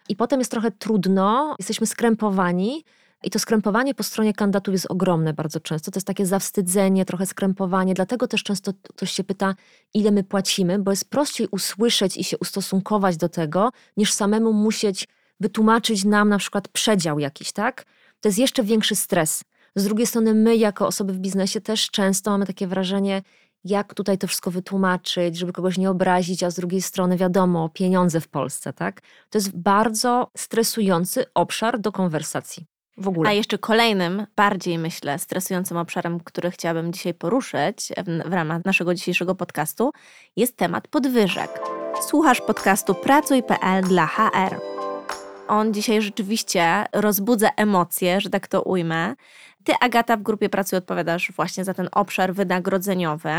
i 0.09 0.17
potem 0.17 0.41
jest 0.41 0.51
trochę 0.51 0.71
trudno, 0.71 1.55
jesteśmy 1.59 1.87
skrępowani. 1.87 2.85
I 3.23 3.31
to 3.31 3.39
skrępowanie 3.39 3.95
po 3.95 4.03
stronie 4.03 4.35
kandydatów 4.35 4.73
jest 4.73 4.87
ogromne 4.91 5.33
bardzo 5.35 5.61
często. 5.61 5.91
To 5.91 5.97
jest 5.97 6.07
takie 6.07 6.27
zawstydzenie, 6.27 7.05
trochę 7.05 7.27
skrępowanie. 7.27 7.95
Dlatego 7.95 8.29
też 8.29 8.43
często 8.43 8.73
ktoś 8.89 9.13
się 9.13 9.25
pyta, 9.25 9.55
ile 9.95 10.11
my 10.11 10.25
płacimy, 10.25 10.79
bo 10.79 10.91
jest 10.91 11.11
prościej 11.11 11.49
usłyszeć 11.51 12.17
i 12.17 12.25
się 12.25 12.39
ustosunkować 12.39 13.17
do 13.17 13.29
tego, 13.29 13.71
niż 13.97 14.13
samemu 14.13 14.53
musieć 14.53 15.09
wytłumaczyć 15.41 16.05
nam 16.05 16.29
na 16.29 16.39
przykład 16.39 16.69
przedział 16.69 17.19
jakiś, 17.19 17.53
tak? 17.53 17.85
To 18.21 18.29
jest 18.29 18.39
jeszcze 18.39 18.63
większy 18.63 18.97
stres. 18.97 19.43
Z 19.75 19.85
drugiej 19.85 20.07
strony 20.07 20.35
my 20.35 20.57
jako 20.57 20.87
osoby 20.87 21.13
w 21.13 21.19
biznesie 21.19 21.61
też 21.61 21.91
często 21.91 22.31
mamy 22.31 22.47
takie 22.47 22.67
wrażenie, 22.67 23.23
jak 23.71 23.95
tutaj 23.95 24.19
to 24.19 24.27
wszystko 24.27 24.51
wytłumaczyć, 24.51 25.39
żeby 25.39 25.53
kogoś 25.53 25.79
nie 25.79 25.91
obrazić, 25.91 26.43
a 26.43 26.51
z 26.51 26.55
drugiej 26.55 26.83
strony 26.83 27.17
wiadomo, 27.17 27.69
pieniądze 27.69 28.21
w 28.21 28.29
Polsce, 28.29 28.73
tak? 28.73 29.01
To 29.31 29.39
jest 29.39 29.57
bardzo 29.57 30.31
stresujący 30.37 31.25
obszar 31.35 31.81
do 31.81 31.93
konwersacji. 31.93 32.67
W 32.99 33.09
ogóle. 33.09 33.31
A 33.31 33.33
jeszcze 33.33 33.59
kolejnym, 33.59 34.27
bardziej 34.37 34.79
myślę, 34.79 35.19
stresującym 35.19 35.77
obszarem, 35.77 36.21
który 36.21 36.51
chciałabym 36.51 36.93
dzisiaj 36.93 37.15
poruszyć 37.15 37.93
w, 38.07 38.29
w 38.29 38.33
ramach 38.33 38.65
naszego 38.65 38.95
dzisiejszego 38.95 39.35
podcastu, 39.35 39.91
jest 40.37 40.57
temat 40.57 40.89
podwyżek. 40.89 41.61
Słuchasz 42.09 42.41
podcastu 42.41 42.95
Pracuj.pl 42.95 43.85
dla 43.85 44.07
HR. 44.07 44.61
On 45.49 45.75
dzisiaj 45.75 46.03
rzeczywiście 46.03 46.85
rozbudza 46.93 47.49
emocje, 47.57 48.21
że 48.21 48.31
tak 48.31 48.49
to 48.49 48.63
ujmę. 48.63 49.15
Ty, 49.67 49.73
Agata, 49.81 50.17
w 50.17 50.23
grupie 50.23 50.49
Pracuj 50.49 50.79
odpowiadasz 50.79 51.33
właśnie 51.37 51.65
za 51.65 51.75
ten 51.75 51.89
obszar 51.93 52.35
wynagrodzeniowy. 52.35 53.31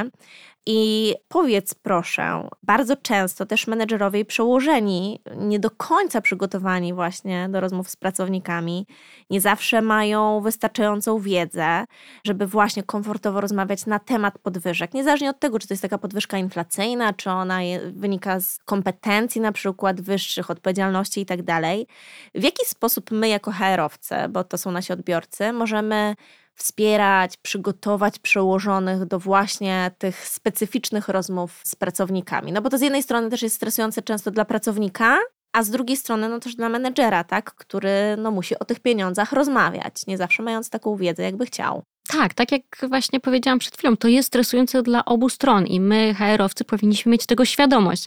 I 0.69 1.13
powiedz 1.27 1.73
proszę, 1.73 2.47
bardzo 2.63 2.95
często 2.95 3.45
też 3.45 3.67
menedżerowie 3.67 4.19
i 4.19 4.25
przełożeni, 4.25 5.21
nie 5.37 5.59
do 5.59 5.71
końca 5.71 6.21
przygotowani 6.21 6.93
właśnie 6.93 7.49
do 7.49 7.59
rozmów 7.59 7.89
z 7.89 7.95
pracownikami, 7.95 8.87
nie 9.29 9.41
zawsze 9.41 9.81
mają 9.81 10.41
wystarczającą 10.41 11.19
wiedzę, 11.19 11.85
żeby 12.23 12.47
właśnie 12.47 12.83
komfortowo 12.83 13.41
rozmawiać 13.41 13.85
na 13.85 13.99
temat 13.99 14.39
podwyżek. 14.39 14.93
Niezależnie 14.93 15.29
od 15.29 15.39
tego, 15.39 15.59
czy 15.59 15.67
to 15.67 15.73
jest 15.73 15.81
taka 15.81 15.97
podwyżka 15.97 16.37
inflacyjna, 16.37 17.13
czy 17.13 17.29
ona 17.29 17.59
wynika 17.91 18.39
z 18.39 18.57
kompetencji 18.65 19.41
na 19.41 19.51
przykład 19.51 20.01
wyższych, 20.01 20.49
odpowiedzialności 20.49 21.21
i 21.21 21.25
tak 21.25 21.43
dalej. 21.43 21.87
W 22.35 22.43
jaki 22.43 22.65
sposób 22.65 23.11
my 23.11 23.29
jako 23.29 23.51
HR-owcy, 23.51 24.15
bo 24.29 24.43
to 24.43 24.57
są 24.57 24.71
nasi 24.71 24.93
odbiorcy, 24.93 25.53
możemy 25.53 26.15
wspierać, 26.57 27.37
przygotować 27.37 28.19
przełożonych 28.19 29.05
do 29.05 29.19
właśnie 29.19 29.91
tych 29.97 30.27
specyficznych 30.27 31.07
rozmów 31.07 31.61
z 31.63 31.75
pracownikami. 31.75 32.51
No 32.51 32.61
bo 32.61 32.69
to 32.69 32.77
z 32.77 32.81
jednej 32.81 33.03
strony 33.03 33.29
też 33.29 33.41
jest 33.41 33.55
stresujące 33.55 34.01
często 34.01 34.31
dla 34.31 34.45
pracownika, 34.45 35.17
a 35.53 35.63
z 35.63 35.69
drugiej 35.69 35.97
strony 35.97 36.29
no 36.29 36.39
też 36.39 36.55
dla 36.55 36.69
menedżera, 36.69 37.23
tak, 37.23 37.53
który 37.53 38.15
no 38.17 38.31
musi 38.31 38.59
o 38.59 38.65
tych 38.65 38.79
pieniądzach 38.79 39.31
rozmawiać, 39.31 40.07
nie 40.07 40.17
zawsze 40.17 40.43
mając 40.43 40.69
taką 40.69 40.95
wiedzę, 40.95 41.23
jakby 41.23 41.45
chciał. 41.45 41.83
Tak, 42.07 42.33
tak 42.33 42.51
jak 42.51 42.63
właśnie 42.89 43.19
powiedziałam 43.19 43.59
przed 43.59 43.77
chwilą, 43.77 43.97
to 43.97 44.07
jest 44.07 44.27
stresujące 44.27 44.83
dla 44.83 45.05
obu 45.05 45.29
stron 45.29 45.67
i 45.67 45.79
my, 45.79 46.13
HR-owcy, 46.13 46.63
powinniśmy 46.63 47.11
mieć 47.11 47.25
tego 47.25 47.45
świadomość. 47.45 48.05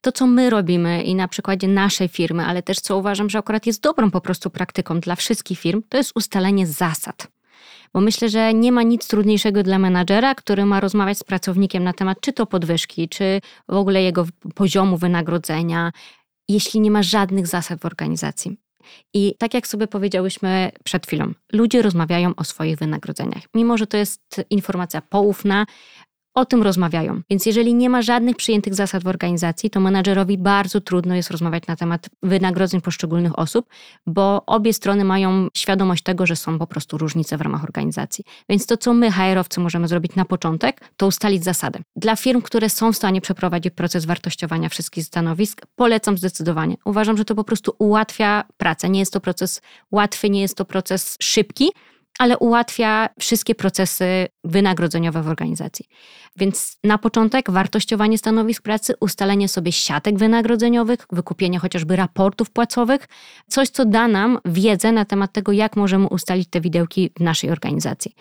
To, 0.00 0.12
co 0.12 0.26
my 0.26 0.50
robimy 0.50 1.02
i 1.02 1.14
na 1.14 1.28
przykładzie 1.28 1.68
naszej 1.68 2.08
firmy, 2.08 2.44
ale 2.44 2.62
też 2.62 2.80
co 2.80 2.98
uważam, 2.98 3.30
że 3.30 3.38
akurat 3.38 3.66
jest 3.66 3.80
dobrą 3.80 4.10
po 4.10 4.20
prostu 4.20 4.50
praktyką 4.50 5.00
dla 5.00 5.16
wszystkich 5.16 5.58
firm, 5.58 5.82
to 5.88 5.96
jest 5.96 6.12
ustalenie 6.14 6.66
zasad. 6.66 7.28
Bo 7.94 8.00
myślę, 8.00 8.28
że 8.28 8.54
nie 8.54 8.72
ma 8.72 8.82
nic 8.82 9.08
trudniejszego 9.08 9.62
dla 9.62 9.78
menadżera, 9.78 10.34
który 10.34 10.64
ma 10.66 10.80
rozmawiać 10.80 11.18
z 11.18 11.24
pracownikiem 11.24 11.84
na 11.84 11.92
temat 11.92 12.20
czy 12.20 12.32
to 12.32 12.46
podwyżki, 12.46 13.08
czy 13.08 13.40
w 13.68 13.74
ogóle 13.74 14.02
jego 14.02 14.26
poziomu 14.54 14.96
wynagrodzenia, 14.96 15.92
jeśli 16.48 16.80
nie 16.80 16.90
ma 16.90 17.02
żadnych 17.02 17.46
zasad 17.46 17.80
w 17.80 17.86
organizacji. 17.86 18.56
I 19.14 19.34
tak 19.38 19.54
jak 19.54 19.66
sobie 19.66 19.86
powiedziałyśmy 19.86 20.70
przed 20.84 21.06
chwilą, 21.06 21.32
ludzie 21.52 21.82
rozmawiają 21.82 22.34
o 22.36 22.44
swoich 22.44 22.78
wynagrodzeniach. 22.78 23.42
Mimo, 23.54 23.78
że 23.78 23.86
to 23.86 23.96
jest 23.96 24.44
informacja 24.50 25.02
poufna, 25.02 25.66
o 26.34 26.44
tym 26.44 26.62
rozmawiają. 26.62 27.20
Więc 27.30 27.46
jeżeli 27.46 27.74
nie 27.74 27.90
ma 27.90 28.02
żadnych 28.02 28.36
przyjętych 28.36 28.74
zasad 28.74 29.02
w 29.04 29.06
organizacji, 29.06 29.70
to 29.70 29.80
menadżerowi 29.80 30.38
bardzo 30.38 30.80
trudno 30.80 31.14
jest 31.14 31.30
rozmawiać 31.30 31.66
na 31.66 31.76
temat 31.76 32.08
wynagrodzeń 32.22 32.80
poszczególnych 32.80 33.38
osób, 33.38 33.68
bo 34.06 34.42
obie 34.46 34.72
strony 34.72 35.04
mają 35.04 35.48
świadomość 35.56 36.02
tego, 36.02 36.26
że 36.26 36.36
są 36.36 36.58
po 36.58 36.66
prostu 36.66 36.98
różnice 36.98 37.36
w 37.36 37.40
ramach 37.40 37.64
organizacji. 37.64 38.24
Więc 38.48 38.66
to, 38.66 38.76
co 38.76 38.94
my, 38.94 39.10
HR-owcy, 39.10 39.60
możemy 39.60 39.88
zrobić 39.88 40.14
na 40.14 40.24
początek, 40.24 40.80
to 40.96 41.06
ustalić 41.06 41.44
zasady. 41.44 41.78
Dla 41.96 42.16
firm, 42.16 42.42
które 42.42 42.70
są 42.70 42.92
w 42.92 42.96
stanie 42.96 43.20
przeprowadzić 43.20 43.74
proces 43.74 44.04
wartościowania 44.04 44.68
wszystkich 44.68 45.04
stanowisk, 45.04 45.66
polecam 45.76 46.18
zdecydowanie. 46.18 46.76
Uważam, 46.84 47.16
że 47.16 47.24
to 47.24 47.34
po 47.34 47.44
prostu 47.44 47.74
ułatwia 47.78 48.44
pracę. 48.56 48.90
Nie 48.90 49.00
jest 49.00 49.12
to 49.12 49.20
proces 49.20 49.62
łatwy, 49.90 50.30
nie 50.30 50.40
jest 50.40 50.56
to 50.56 50.64
proces 50.64 51.16
szybki, 51.20 51.70
ale 52.18 52.38
ułatwia 52.38 53.08
wszystkie 53.20 53.54
procesy 53.54 54.28
wynagrodzeniowe 54.44 55.22
w 55.22 55.28
organizacji. 55.28 55.86
Więc 56.36 56.78
na 56.84 56.98
początek 56.98 57.50
wartościowanie 57.50 58.18
stanowisk 58.18 58.62
pracy, 58.62 58.94
ustalenie 59.00 59.48
sobie 59.48 59.72
siatek 59.72 60.18
wynagrodzeniowych, 60.18 61.06
wykupienie 61.12 61.58
chociażby 61.58 61.96
raportów 61.96 62.50
płacowych, 62.50 63.08
coś, 63.48 63.68
co 63.68 63.84
da 63.84 64.08
nam 64.08 64.38
wiedzę 64.44 64.92
na 64.92 65.04
temat 65.04 65.32
tego, 65.32 65.52
jak 65.52 65.76
możemy 65.76 66.06
ustalić 66.06 66.48
te 66.50 66.60
widełki 66.60 67.10
w 67.18 67.20
naszej 67.20 67.50
organizacji. 67.50 68.14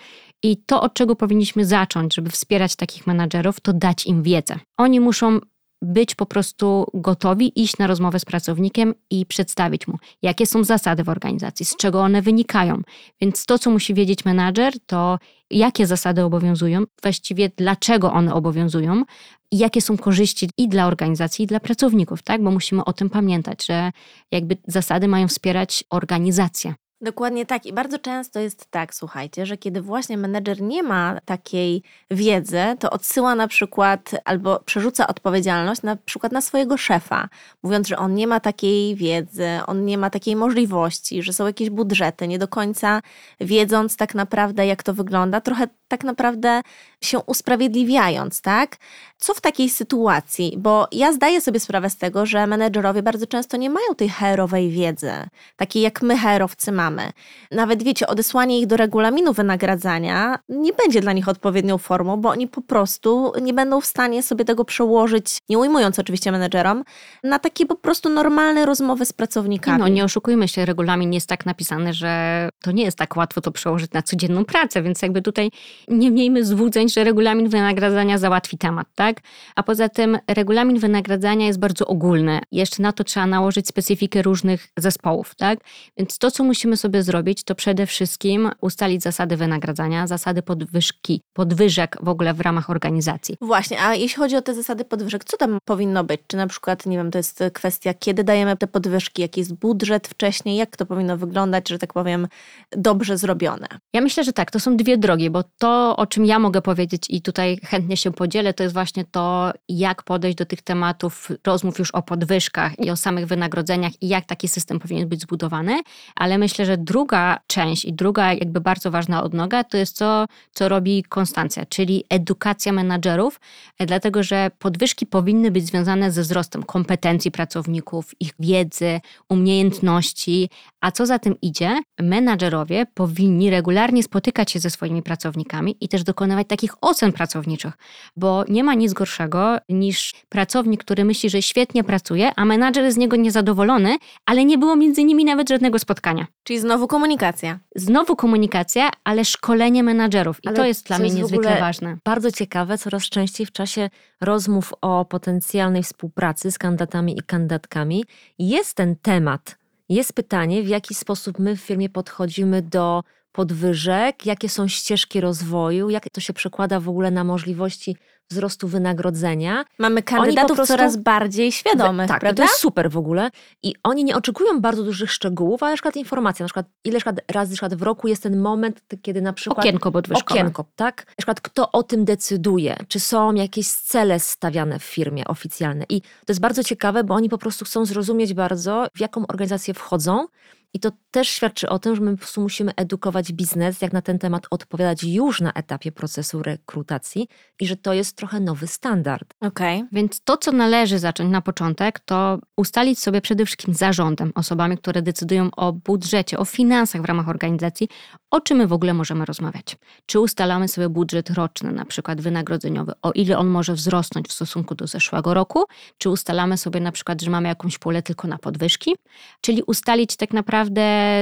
I 0.43 0.57
to, 0.57 0.81
od 0.81 0.93
czego 0.93 1.15
powinniśmy 1.15 1.65
zacząć, 1.65 2.15
żeby 2.15 2.29
wspierać 2.29 2.75
takich 2.75 3.07
menadżerów, 3.07 3.59
to 3.59 3.73
dać 3.73 4.05
im 4.05 4.23
wiedzę. 4.23 4.59
Oni 4.77 4.99
muszą 4.99 5.39
być 5.81 6.15
po 6.15 6.25
prostu 6.25 6.85
gotowi 6.93 7.61
iść 7.61 7.77
na 7.77 7.87
rozmowę 7.87 8.19
z 8.19 8.25
pracownikiem 8.25 8.93
i 9.09 9.25
przedstawić 9.25 9.87
mu, 9.87 9.97
jakie 10.21 10.45
są 10.45 10.63
zasady 10.63 11.03
w 11.03 11.09
organizacji, 11.09 11.65
z 11.65 11.75
czego 11.75 12.01
one 12.01 12.21
wynikają. 12.21 12.81
Więc 13.21 13.45
to, 13.45 13.59
co 13.59 13.69
musi 13.71 13.93
wiedzieć 13.93 14.25
menadżer, 14.25 14.73
to 14.85 15.19
jakie 15.51 15.87
zasady 15.87 16.23
obowiązują, 16.23 16.83
właściwie 17.01 17.49
dlaczego 17.57 18.13
one 18.13 18.33
obowiązują 18.33 19.03
i 19.51 19.57
jakie 19.57 19.81
są 19.81 19.97
korzyści 19.97 20.49
i 20.57 20.69
dla 20.69 20.87
organizacji, 20.87 21.43
i 21.43 21.47
dla 21.47 21.59
pracowników, 21.59 22.23
tak? 22.23 22.43
Bo 22.43 22.51
musimy 22.51 22.85
o 22.85 22.93
tym 22.93 23.09
pamiętać, 23.09 23.65
że 23.65 23.91
jakby 24.31 24.57
zasady 24.67 25.07
mają 25.07 25.27
wspierać 25.27 25.83
organizację. 25.89 26.73
Dokładnie 27.01 27.45
tak. 27.45 27.65
I 27.65 27.73
bardzo 27.73 27.99
często 27.99 28.39
jest 28.39 28.71
tak, 28.71 28.95
słuchajcie, 28.95 29.45
że 29.45 29.57
kiedy 29.57 29.81
właśnie 29.81 30.17
menedżer 30.17 30.61
nie 30.61 30.83
ma 30.83 31.19
takiej 31.25 31.83
wiedzy, 32.11 32.61
to 32.79 32.89
odsyła 32.89 33.35
na 33.35 33.47
przykład 33.47 34.11
albo 34.25 34.59
przerzuca 34.59 35.07
odpowiedzialność 35.07 35.81
na 35.81 35.95
przykład 35.95 36.31
na 36.31 36.41
swojego 36.41 36.77
szefa, 36.77 37.29
mówiąc, 37.63 37.87
że 37.87 37.97
on 37.97 38.13
nie 38.15 38.27
ma 38.27 38.39
takiej 38.39 38.95
wiedzy, 38.95 39.47
on 39.67 39.85
nie 39.85 39.97
ma 39.97 40.09
takiej 40.09 40.35
możliwości, 40.35 41.23
że 41.23 41.33
są 41.33 41.45
jakieś 41.45 41.69
budżety, 41.69 42.27
nie 42.27 42.39
do 42.39 42.47
końca 42.47 43.01
wiedząc 43.39 43.97
tak 43.97 44.15
naprawdę, 44.15 44.67
jak 44.67 44.83
to 44.83 44.93
wygląda, 44.93 45.41
trochę 45.41 45.67
tak 45.91 46.03
naprawdę 46.03 46.61
się 47.01 47.19
usprawiedliwiając, 47.19 48.41
tak? 48.41 48.77
Co 49.17 49.33
w 49.33 49.41
takiej 49.41 49.69
sytuacji? 49.69 50.55
Bo 50.57 50.87
ja 50.91 51.13
zdaję 51.13 51.41
sobie 51.41 51.59
sprawę 51.59 51.89
z 51.89 51.97
tego, 51.97 52.25
że 52.25 52.47
menedżerowie 52.47 53.03
bardzo 53.03 53.27
często 53.27 53.57
nie 53.57 53.69
mają 53.69 53.95
tej 53.97 54.09
HR-owej 54.09 54.69
wiedzy, 54.69 55.11
takiej 55.55 55.81
jak 55.81 56.01
my 56.01 56.17
HR-owcy 56.17 56.71
mamy. 56.71 57.11
Nawet 57.51 57.83
wiecie, 57.83 58.07
odesłanie 58.07 58.59
ich 58.59 58.67
do 58.67 58.77
regulaminu 58.77 59.33
wynagradzania 59.33 60.39
nie 60.49 60.73
będzie 60.73 61.01
dla 61.01 61.13
nich 61.13 61.27
odpowiednią 61.27 61.77
formą, 61.77 62.17
bo 62.17 62.29
oni 62.29 62.47
po 62.47 62.61
prostu 62.61 63.33
nie 63.41 63.53
będą 63.53 63.81
w 63.81 63.85
stanie 63.85 64.23
sobie 64.23 64.45
tego 64.45 64.65
przełożyć, 64.65 65.37
nie 65.49 65.59
ujmując 65.59 65.99
oczywiście 65.99 66.31
menedżerom, 66.31 66.83
na 67.23 67.39
takie 67.39 67.65
po 67.65 67.75
prostu 67.75 68.09
normalne 68.09 68.65
rozmowy 68.65 69.05
z 69.05 69.13
pracownikami. 69.13 69.79
No 69.79 69.87
nie 69.87 70.03
oszukujmy 70.03 70.47
się, 70.47 70.65
regulamin 70.65 71.13
jest 71.13 71.27
tak 71.27 71.45
napisany, 71.45 71.93
że 71.93 72.49
to 72.61 72.71
nie 72.71 72.83
jest 72.83 72.97
tak 72.97 73.15
łatwo 73.15 73.41
to 73.41 73.51
przełożyć 73.51 73.91
na 73.91 74.01
codzienną 74.01 74.45
pracę, 74.45 74.81
więc 74.81 75.01
jakby 75.01 75.21
tutaj 75.21 75.51
nie 75.87 76.11
miejmy 76.11 76.45
złudzeń, 76.45 76.89
że 76.89 77.03
regulamin 77.03 77.49
wynagradzania 77.49 78.17
załatwi 78.17 78.57
temat, 78.57 78.87
tak? 78.95 79.21
A 79.55 79.63
poza 79.63 79.89
tym 79.89 80.17
regulamin 80.27 80.79
wynagradzania 80.79 81.47
jest 81.47 81.59
bardzo 81.59 81.87
ogólny. 81.87 82.39
Jeszcze 82.51 82.83
na 82.83 82.91
to 82.91 83.03
trzeba 83.03 83.27
nałożyć 83.27 83.67
specyfikę 83.67 84.21
różnych 84.21 84.67
zespołów, 84.77 85.35
tak? 85.35 85.59
Więc 85.97 86.17
to, 86.17 86.31
co 86.31 86.43
musimy 86.43 86.77
sobie 86.77 87.03
zrobić, 87.03 87.43
to 87.43 87.55
przede 87.55 87.85
wszystkim 87.85 88.49
ustalić 88.61 89.03
zasady 89.03 89.37
wynagradzania, 89.37 90.07
zasady 90.07 90.41
podwyżki, 90.41 91.21
podwyżek 91.33 91.97
w 92.01 92.09
ogóle 92.09 92.33
w 92.33 92.41
ramach 92.41 92.69
organizacji. 92.69 93.35
Właśnie, 93.41 93.81
a 93.81 93.95
jeśli 93.95 94.17
chodzi 94.17 94.35
o 94.35 94.41
te 94.41 94.53
zasady 94.53 94.85
podwyżek, 94.85 95.23
co 95.23 95.37
tam 95.37 95.57
powinno 95.65 96.03
być? 96.03 96.21
Czy 96.27 96.37
na 96.37 96.47
przykład, 96.47 96.85
nie 96.85 96.97
wiem, 96.97 97.11
to 97.11 97.17
jest 97.17 97.43
kwestia, 97.53 97.93
kiedy 97.93 98.23
dajemy 98.23 98.57
te 98.57 98.67
podwyżki, 98.67 99.21
jaki 99.21 99.39
jest 99.39 99.53
budżet 99.53 100.07
wcześniej, 100.07 100.57
jak 100.57 100.77
to 100.77 100.85
powinno 100.85 101.17
wyglądać, 101.17 101.69
że 101.69 101.79
tak 101.79 101.93
powiem, 101.93 102.27
dobrze 102.71 103.17
zrobione? 103.17 103.67
Ja 103.93 104.01
myślę, 104.01 104.23
że 104.23 104.33
tak, 104.33 104.51
to 104.51 104.59
są 104.59 104.77
dwie 104.77 104.97
drogi, 104.97 105.29
bo 105.29 105.43
to, 105.43 105.70
o 105.97 106.07
czym 106.07 106.25
ja 106.25 106.39
mogę 106.39 106.61
powiedzieć 106.61 107.05
i 107.09 107.21
tutaj 107.21 107.59
chętnie 107.63 107.97
się 107.97 108.11
podzielę, 108.11 108.53
to 108.53 108.63
jest 108.63 108.73
właśnie 108.73 109.05
to, 109.05 109.51
jak 109.69 110.03
podejść 110.03 110.37
do 110.37 110.45
tych 110.45 110.61
tematów 110.61 111.29
rozmów 111.47 111.79
już 111.79 111.91
o 111.91 112.01
podwyżkach 112.01 112.79
i 112.79 112.89
o 112.89 112.97
samych 112.97 113.27
wynagrodzeniach 113.27 113.91
i 114.01 114.07
jak 114.07 114.25
taki 114.25 114.47
system 114.47 114.79
powinien 114.79 115.09
być 115.09 115.21
zbudowany, 115.21 115.81
ale 116.15 116.37
myślę, 116.37 116.65
że 116.65 116.77
druga 116.77 117.39
część 117.47 117.85
i 117.85 117.93
druga 117.93 118.33
jakby 118.33 118.61
bardzo 118.61 118.91
ważna 118.91 119.23
odnoga 119.23 119.63
to 119.63 119.77
jest 119.77 119.97
to, 119.97 120.25
co 120.51 120.69
robi 120.69 121.03
Konstancja, 121.03 121.65
czyli 121.65 122.03
edukacja 122.09 122.71
menadżerów, 122.71 123.39
dlatego 123.79 124.23
że 124.23 124.51
podwyżki 124.59 125.05
powinny 125.05 125.51
być 125.51 125.65
związane 125.65 126.11
ze 126.11 126.21
wzrostem 126.21 126.63
kompetencji 126.63 127.31
pracowników, 127.31 128.11
ich 128.19 128.33
wiedzy, 128.39 129.01
umiejętności, 129.29 130.49
a 130.81 130.91
co 130.91 131.05
za 131.05 131.19
tym 131.19 131.35
idzie, 131.41 131.81
menadżerowie 131.99 132.85
powinni 132.93 133.49
regularnie 133.49 134.03
spotykać 134.03 134.51
się 134.51 134.59
ze 134.59 134.69
swoimi 134.69 135.03
pracownikami 135.03 135.60
i 135.69 135.89
też 135.89 136.03
dokonywać 136.03 136.47
takich 136.47 136.73
ocen 136.81 137.13
pracowniczych, 137.13 137.73
bo 138.15 138.43
nie 138.49 138.63
ma 138.63 138.73
nic 138.73 138.93
gorszego 138.93 139.57
niż 139.69 140.13
pracownik, 140.29 140.83
który 140.83 141.05
myśli, 141.05 141.29
że 141.29 141.41
świetnie 141.41 141.83
pracuje, 141.83 142.31
a 142.35 142.45
menadżer 142.45 142.83
jest 142.83 142.95
z 142.95 142.99
niego 142.99 143.15
niezadowolony, 143.15 143.97
ale 144.25 144.45
nie 144.45 144.57
było 144.57 144.75
między 144.75 145.03
nimi 145.03 145.25
nawet 145.25 145.49
żadnego 145.49 145.79
spotkania. 145.79 146.27
Czyli 146.43 146.59
znowu 146.59 146.87
komunikacja. 146.87 147.59
Znowu 147.75 148.15
komunikacja, 148.15 148.89
ale 149.03 149.25
szkolenie 149.25 149.83
menadżerów. 149.83 150.43
I 150.43 150.47
ale 150.47 150.57
to 150.57 150.65
jest 150.65 150.87
dla 150.87 150.97
mnie 150.97 151.07
jest 151.07 151.17
niezwykle 151.17 151.59
ważne. 151.59 151.97
Bardzo 152.05 152.31
ciekawe, 152.31 152.77
coraz 152.77 153.03
częściej 153.03 153.45
w 153.45 153.51
czasie 153.51 153.89
rozmów 154.21 154.73
o 154.81 155.05
potencjalnej 155.05 155.83
współpracy 155.83 156.51
z 156.51 156.57
kandydatami 156.57 157.17
i 157.17 157.21
kandydatkami 157.23 158.05
jest 158.39 158.73
ten 158.73 158.95
temat. 158.95 159.61
Jest 159.89 160.13
pytanie, 160.13 160.63
w 160.63 160.67
jaki 160.67 160.95
sposób 160.95 161.39
my 161.39 161.55
w 161.55 161.61
firmie 161.61 161.89
podchodzimy 161.89 162.61
do 162.61 163.03
podwyżek, 163.31 164.25
jakie 164.25 164.49
są 164.49 164.67
ścieżki 164.67 165.21
rozwoju, 165.21 165.89
jak 165.89 166.09
to 166.09 166.21
się 166.21 166.33
przekłada 166.33 166.79
w 166.79 166.89
ogóle 166.89 167.11
na 167.11 167.23
możliwości 167.23 167.95
wzrostu 168.31 168.67
wynagrodzenia. 168.67 169.65
Mamy 169.77 170.03
kandydatów 170.03 170.55
prostu, 170.55 170.73
coraz 170.73 170.97
bardziej 170.97 171.51
świadomych, 171.51 172.07
tak, 172.07 172.19
prawda? 172.19 172.43
to 172.43 172.49
jest 172.49 172.61
super 172.61 172.91
w 172.91 172.97
ogóle. 172.97 173.29
I 173.63 173.75
oni 173.83 174.03
nie 174.03 174.15
oczekują 174.15 174.61
bardzo 174.61 174.83
dużych 174.83 175.11
szczegółów, 175.11 175.63
ale 175.63 175.71
na 175.71 175.75
przykład 175.75 175.95
informacja, 175.95 176.43
na 176.43 176.47
przykład 176.47 176.65
ile 176.85 176.99
razy 177.31 177.51
na 177.51 177.55
przykład 177.55 177.75
w 177.75 177.81
roku 177.81 178.07
jest 178.07 178.23
ten 178.23 178.39
moment, 178.39 178.81
kiedy 179.01 179.21
na 179.21 179.33
przykład... 179.33 179.59
Okienko 179.59 179.91
podwyżkowe. 179.91 180.39
Okienko, 180.39 180.65
tak? 180.75 181.05
Na 181.07 181.15
przykład 181.17 181.41
kto 181.41 181.71
o 181.71 181.83
tym 181.83 182.05
decyduje, 182.05 182.77
czy 182.87 182.99
są 182.99 183.33
jakieś 183.33 183.67
cele 183.67 184.19
stawiane 184.19 184.79
w 184.79 184.83
firmie 184.83 185.25
oficjalne. 185.27 185.85
I 185.89 186.01
to 186.01 186.07
jest 186.29 186.41
bardzo 186.41 186.63
ciekawe, 186.63 187.03
bo 187.03 187.13
oni 187.13 187.29
po 187.29 187.37
prostu 187.37 187.65
chcą 187.65 187.85
zrozumieć 187.85 188.33
bardzo, 188.33 188.87
w 188.95 188.99
jaką 188.99 189.27
organizację 189.27 189.73
wchodzą, 189.73 190.27
i 190.73 190.79
to 190.79 190.91
też 191.11 191.29
świadczy 191.29 191.69
o 191.69 191.79
tym, 191.79 191.95
że 191.95 192.01
my 192.01 192.11
po 192.11 192.17
prostu 192.17 192.41
musimy 192.41 192.71
edukować 192.75 193.33
biznes, 193.33 193.81
jak 193.81 193.93
na 193.93 194.01
ten 194.01 194.19
temat 194.19 194.47
odpowiadać 194.49 195.03
już 195.03 195.41
na 195.41 195.53
etapie 195.53 195.91
procesu 195.91 196.43
rekrutacji 196.43 197.27
i 197.59 197.67
że 197.67 197.75
to 197.75 197.93
jest 197.93 198.17
trochę 198.17 198.39
nowy 198.39 198.67
standard. 198.67 199.33
Okej. 199.41 199.77
Okay. 199.77 199.89
Więc 199.91 200.21
to, 200.23 200.37
co 200.37 200.51
należy 200.51 200.99
zacząć 200.99 201.31
na 201.31 201.41
początek, 201.41 201.99
to 201.99 202.39
ustalić 202.57 202.99
sobie 202.99 203.21
przede 203.21 203.45
wszystkim 203.45 203.73
zarządem, 203.73 204.31
osobami, 204.35 204.77
które 204.77 205.01
decydują 205.01 205.49
o 205.57 205.73
budżecie, 205.73 206.37
o 206.37 206.45
finansach 206.45 207.01
w 207.01 207.05
ramach 207.05 207.29
organizacji, 207.29 207.87
o 208.31 208.41
czym 208.41 208.57
my 208.57 208.67
w 208.67 208.73
ogóle 208.73 208.93
możemy 208.93 209.25
rozmawiać. 209.25 209.77
Czy 210.05 210.19
ustalamy 210.19 210.67
sobie 210.67 210.89
budżet 210.89 211.29
roczny, 211.29 211.71
na 211.71 211.85
przykład 211.85 212.21
wynagrodzeniowy, 212.21 212.91
o 213.01 213.11
ile 213.11 213.37
on 213.37 213.47
może 213.47 213.73
wzrosnąć 213.73 214.27
w 214.27 214.33
stosunku 214.33 214.75
do 214.75 214.87
zeszłego 214.87 215.33
roku, 215.33 215.63
czy 215.97 216.09
ustalamy 216.09 216.57
sobie 216.57 216.79
na 216.79 216.91
przykład, 216.91 217.21
że 217.21 217.31
mamy 217.31 217.47
jakąś 217.47 217.77
pulę 217.77 218.01
tylko 218.01 218.27
na 218.27 218.37
podwyżki, 218.37 218.95
czyli 219.41 219.63
ustalić 219.63 220.15
tak 220.15 220.33
naprawdę 220.33 220.60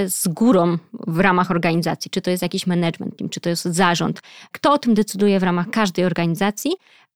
z 0.08 0.28
górą 0.28 0.78
w 1.08 1.20
ramach 1.20 1.52
organizacji, 1.52 2.12
czy 2.12 2.22
to 2.22 2.32
jest 2.32 2.44
jakiś 2.44 2.68
management 2.68 3.18
team, 3.18 3.30
czy 3.30 3.40
to 3.40 3.50
jest 3.50 3.64
zarząd, 3.64 4.22
kto 4.52 4.74
o 4.74 4.78
tym 4.78 4.94
decyduje 4.94 5.40
w 5.40 5.44
ramach 5.44 5.70
każdej 5.70 6.06
organizacji, 6.06 6.72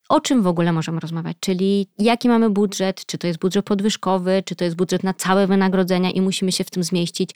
o 0.10 0.22
czym 0.22 0.42
w 0.42 0.48
ogóle 0.48 0.74
możemy 0.74 1.00
rozmawiać, 1.00 1.38
czyli 1.40 1.88
jaki 2.00 2.30
mamy 2.30 2.50
budżet, 2.50 3.06
czy 3.06 3.18
to 3.18 3.28
jest 3.28 3.40
budżet 3.40 3.66
podwyżkowy, 3.66 4.44
czy 4.46 4.56
to 4.56 4.64
jest 4.64 4.76
budżet 4.76 5.04
na 5.04 5.14
całe 5.14 5.48
wynagrodzenia 5.48 6.12
i 6.12 6.22
musimy 6.22 6.52
się 6.52 6.64
w 6.64 6.70
tym 6.70 6.84
zmieścić, 6.84 7.30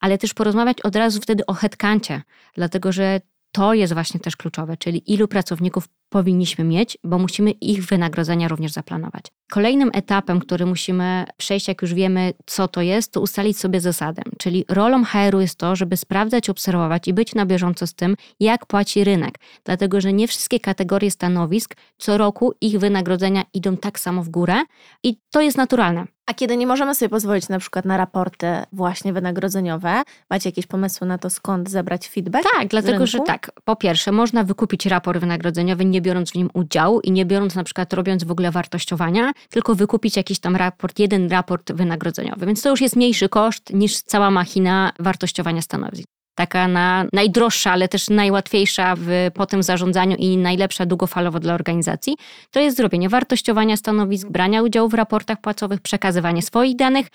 ale 0.00 0.18
też 0.18 0.34
porozmawiać 0.34 0.80
od 0.80 0.96
razu 0.96 1.20
wtedy 1.20 1.46
o 1.46 1.54
headkancie, 1.54 2.22
dlatego 2.54 2.92
że 2.92 3.20
to 3.54 3.74
jest 3.74 3.92
właśnie 3.92 4.20
też 4.20 4.36
kluczowe, 4.36 4.76
czyli 4.76 5.12
ilu 5.12 5.28
pracowników 5.28 5.88
powinniśmy 6.08 6.64
mieć, 6.64 6.98
bo 7.04 7.18
musimy 7.18 7.50
ich 7.50 7.84
wynagrodzenia 7.84 8.48
również 8.48 8.72
zaplanować. 8.72 9.24
Kolejnym 9.50 9.90
etapem, 9.92 10.40
który 10.40 10.66
musimy 10.66 11.24
przejść, 11.36 11.68
jak 11.68 11.82
już 11.82 11.94
wiemy, 11.94 12.32
co 12.46 12.68
to 12.68 12.80
jest, 12.80 13.12
to 13.12 13.20
ustalić 13.20 13.58
sobie 13.58 13.80
zasadę. 13.80 14.22
Czyli 14.38 14.64
rolą 14.68 15.04
HR-u 15.04 15.40
jest 15.40 15.58
to, 15.58 15.76
żeby 15.76 15.96
sprawdzać, 15.96 16.50
obserwować 16.50 17.08
i 17.08 17.12
być 17.12 17.34
na 17.34 17.46
bieżąco 17.46 17.86
z 17.86 17.94
tym, 17.94 18.16
jak 18.40 18.66
płaci 18.66 19.04
rynek. 19.04 19.38
Dlatego, 19.64 20.00
że 20.00 20.12
nie 20.12 20.28
wszystkie 20.28 20.60
kategorie 20.60 21.10
stanowisk 21.10 21.76
co 21.98 22.18
roku 22.18 22.52
ich 22.60 22.78
wynagrodzenia 22.78 23.44
idą 23.54 23.76
tak 23.76 24.00
samo 24.00 24.22
w 24.22 24.28
górę 24.28 24.54
i 25.02 25.16
to 25.30 25.40
jest 25.40 25.56
naturalne. 25.56 26.13
A 26.26 26.34
kiedy 26.34 26.56
nie 26.56 26.66
możemy 26.66 26.94
sobie 26.94 27.08
pozwolić 27.08 27.48
na 27.48 27.58
przykład 27.58 27.84
na 27.84 27.96
raporty 27.96 28.46
właśnie 28.72 29.12
wynagrodzeniowe, 29.12 30.02
macie 30.30 30.48
jakieś 30.48 30.66
pomysły 30.66 31.06
na 31.06 31.18
to, 31.18 31.30
skąd 31.30 31.70
zebrać 31.70 32.08
feedback? 32.08 32.44
Tak, 32.58 32.68
dlatego 32.68 33.06
że 33.06 33.20
tak. 33.20 33.50
Po 33.64 33.76
pierwsze, 33.76 34.12
można 34.12 34.44
wykupić 34.44 34.86
raport 34.86 35.20
wynagrodzeniowy, 35.20 35.84
nie 35.84 36.00
biorąc 36.00 36.30
w 36.30 36.34
nim 36.34 36.50
udziału 36.54 37.00
i 37.00 37.12
nie 37.12 37.26
biorąc 37.26 37.54
na 37.54 37.64
przykład 37.64 37.92
robiąc 37.92 38.24
w 38.24 38.30
ogóle 38.30 38.50
wartościowania, 38.50 39.32
tylko 39.50 39.74
wykupić 39.74 40.16
jakiś 40.16 40.38
tam 40.38 40.56
raport, 40.56 40.98
jeden 40.98 41.30
raport 41.30 41.72
wynagrodzeniowy. 41.72 42.46
Więc 42.46 42.62
to 42.62 42.70
już 42.70 42.80
jest 42.80 42.96
mniejszy 42.96 43.28
koszt 43.28 43.72
niż 43.72 44.02
cała 44.02 44.30
machina 44.30 44.92
wartościowania 44.98 45.62
stanowisk 45.62 46.13
taka 46.34 46.68
na, 46.68 47.04
najdroższa, 47.12 47.72
ale 47.72 47.88
też 47.88 48.10
najłatwiejsza 48.10 48.94
w 48.98 49.08
potem 49.34 49.62
zarządzaniu 49.62 50.16
i 50.16 50.36
najlepsza 50.36 50.86
długofalowo 50.86 51.40
dla 51.40 51.54
organizacji, 51.54 52.16
to 52.50 52.60
jest 52.60 52.76
zrobienie 52.76 53.08
wartościowania 53.08 53.76
stanowisk, 53.76 54.28
brania 54.28 54.62
udziału 54.62 54.88
w 54.88 54.94
raportach 54.94 55.40
płacowych, 55.40 55.80
przekazywanie 55.80 56.42
swoich 56.42 56.76
danych 56.76 57.06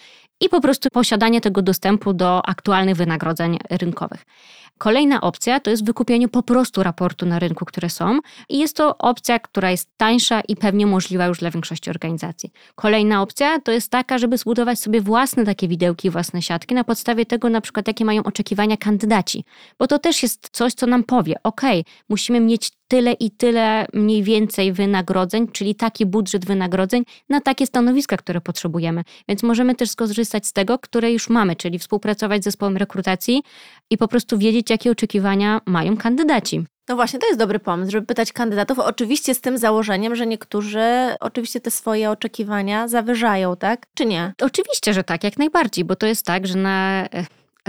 i 0.42 0.50
po 0.50 0.62
prostu 0.62 0.90
posiadanie 0.90 1.42
tego 1.42 1.62
dostępu 1.62 2.14
do 2.14 2.46
aktualnych 2.46 2.96
wynagrodzeń 2.96 3.58
rynkowych. 3.70 4.26
Kolejna 4.80 5.22
opcja 5.22 5.60
to 5.60 5.70
jest 5.70 5.86
wykupienie 5.86 6.28
po 6.28 6.44
prostu 6.44 6.84
raportu 6.84 7.26
na 7.26 7.40
rynku, 7.40 7.66
które 7.66 7.90
są 7.90 8.20
i 8.50 8.60
jest 8.60 8.76
to 8.76 8.98
opcja, 8.98 9.40
która 9.40 9.72
jest 9.72 9.90
tańsza 9.98 10.42
i 10.42 10.56
pewnie 10.56 10.86
możliwa 10.86 11.26
już 11.26 11.40
dla 11.40 11.52
większości 11.52 11.90
organizacji. 11.90 12.52
Kolejna 12.76 13.22
opcja 13.22 13.60
to 13.60 13.72
jest 13.72 13.92
taka, 13.92 14.18
żeby 14.18 14.38
zbudować 14.38 14.80
sobie 14.80 15.02
własne 15.02 15.46
takie 15.46 15.68
widełki, 15.68 16.10
własne 16.10 16.42
siatki 16.42 16.76
na 16.76 16.84
podstawie 16.84 17.26
tego 17.26 17.50
na 17.50 17.62
przykład 17.62 17.88
jakie 17.88 18.06
mają 18.06 18.24
oczekiwania 18.24 18.78
kandydaci, 18.78 19.46
bo 19.80 19.88
to 19.88 20.00
też 20.00 20.24
jest 20.24 20.50
coś, 20.52 20.74
co 20.74 20.88
nam 20.88 21.04
powie, 21.04 21.36
ok, 21.44 21.62
musimy 22.10 22.40
mieć 22.40 22.72
tyle 22.90 23.14
i 23.14 23.32
tyle 23.32 23.86
mniej 23.94 24.24
więcej 24.24 24.74
wynagrodzeń, 24.74 25.48
czyli 25.48 25.76
taki 25.76 26.06
budżet 26.06 26.46
wynagrodzeń 26.46 27.04
na 27.30 27.42
takie 27.42 27.66
stanowiska, 27.66 28.18
które 28.18 28.42
potrzebujemy. 28.42 29.04
Więc 29.28 29.44
możemy 29.44 29.76
też 29.76 29.90
skorzystać 29.90 30.48
z 30.48 30.54
tego, 30.54 30.80
które 30.80 31.12
już 31.12 31.30
mamy, 31.30 31.56
czyli 31.56 31.80
współpracować 31.80 32.42
z 32.42 32.46
zespołem 32.46 32.78
rekrutacji 32.78 33.44
i 33.90 33.98
po 33.98 34.08
prostu 34.08 34.38
wiedzieć, 34.38 34.70
jakie 34.70 34.92
oczekiwania 34.92 35.62
mają 35.66 35.98
kandydaci. 35.98 36.66
No 36.90 36.96
właśnie, 36.96 37.20
to 37.20 37.28
jest 37.28 37.40
dobry 37.40 37.60
pomysł, 37.60 37.92
żeby 37.92 38.08
pytać 38.08 38.34
kandydatów, 38.34 38.80
oczywiście 38.80 39.36
z 39.36 39.42
tym 39.42 39.58
założeniem, 39.58 40.16
że 40.16 40.28
niektórzy 40.28 40.82
oczywiście 41.20 41.62
te 41.62 41.72
swoje 41.72 42.12
oczekiwania 42.12 42.88
zawyżają, 42.88 43.56
tak? 43.56 43.86
Czy 43.94 44.06
nie? 44.06 44.34
Oczywiście, 44.42 44.94
że 44.94 45.04
tak, 45.04 45.24
jak 45.24 45.38
najbardziej, 45.38 45.86
bo 45.86 45.96
to 45.96 46.06
jest 46.06 46.26
tak, 46.26 46.48
że 46.48 46.58
na 46.58 47.08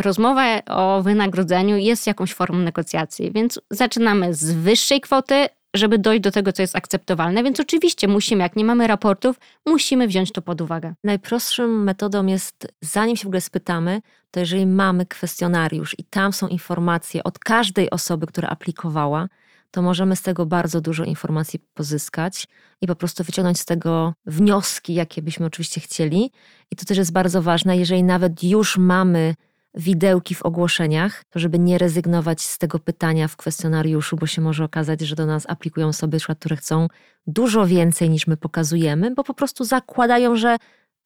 rozmowa 0.01 0.64
o 0.66 1.03
wynagrodzeniu 1.03 1.76
jest 1.76 2.07
jakąś 2.07 2.34
formą 2.34 2.59
negocjacji, 2.59 3.32
więc 3.32 3.61
zaczynamy 3.70 4.34
z 4.34 4.53
wyższej 4.53 5.01
kwoty, 5.01 5.46
żeby 5.74 5.98
dojść 5.98 6.22
do 6.22 6.30
tego, 6.30 6.53
co 6.53 6.62
jest 6.62 6.76
akceptowalne. 6.76 7.42
Więc 7.42 7.61
oczywiście 7.61 8.09
musimy, 8.09 8.42
jak 8.42 8.57
nie 8.57 8.64
mamy 8.64 8.86
raportów, 8.86 9.36
musimy 9.66 10.09
wziąć 10.09 10.32
to 10.32 10.42
pod 10.42 10.61
uwagę. 10.61 10.94
Najprostszą 11.05 11.68
metodą 11.68 12.26
jest, 12.26 12.68
zanim 12.82 13.16
się 13.16 13.22
w 13.22 13.26
ogóle 13.26 13.40
spytamy, 13.40 14.03
to 14.30 14.40
jeżeli 14.40 14.66
mamy 14.66 15.07
kwestionariusz 15.07 15.94
i 15.98 16.05
tam 16.05 16.32
są 16.32 16.48
informacje 16.48 17.24
od 17.24 17.38
każdej 17.38 17.90
osoby, 17.90 18.26
która 18.26 18.48
aplikowała, 18.48 19.28
to 19.70 19.82
możemy 19.82 20.16
z 20.16 20.22
tego 20.22 20.46
bardzo 20.46 20.80
dużo 20.80 21.05
informacji 21.05 21.59
pozyskać 21.74 22.48
i 22.80 22.86
po 22.86 22.94
prostu 22.94 23.24
wyciągnąć 23.24 23.61
z 23.61 23.64
tego 23.64 24.14
wnioski, 24.26 24.94
jakie 24.94 25.22
byśmy 25.22 25.46
oczywiście 25.46 25.80
chcieli. 25.80 26.30
I 26.70 26.76
to 26.76 26.84
też 26.84 26.98
jest 26.98 27.12
bardzo 27.12 27.42
ważne, 27.42 27.76
jeżeli 27.76 28.05
nawet 28.05 28.44
już 28.44 28.78
mamy 28.78 29.34
widełki 29.75 30.35
w 30.35 30.43
ogłoszeniach, 30.43 31.25
to 31.31 31.39
żeby 31.39 31.59
nie 31.59 31.79
rezygnować 31.79 32.41
z 32.41 32.59
tego 32.59 32.79
pytania 32.79 33.29
w 33.29 33.37
kwestionariuszu, 33.37 34.16
bo 34.16 34.27
się 34.27 34.43
może 34.43 34.64
okazać, 34.64 35.01
że 35.01 35.16
do 35.16 35.27
nas 35.27 35.45
aplikują 35.49 35.89
osoby, 35.89 36.18
które 36.39 36.57
chcą 36.57 36.89
dużo 37.27 37.66
więcej 37.66 38.11
niż 38.11 38.27
my 38.27 38.37
pokazujemy, 38.37 39.11
bo 39.11 39.25
po 39.25 39.35
prostu 39.35 39.64
zakładają, 39.64 40.37
że 40.37 40.57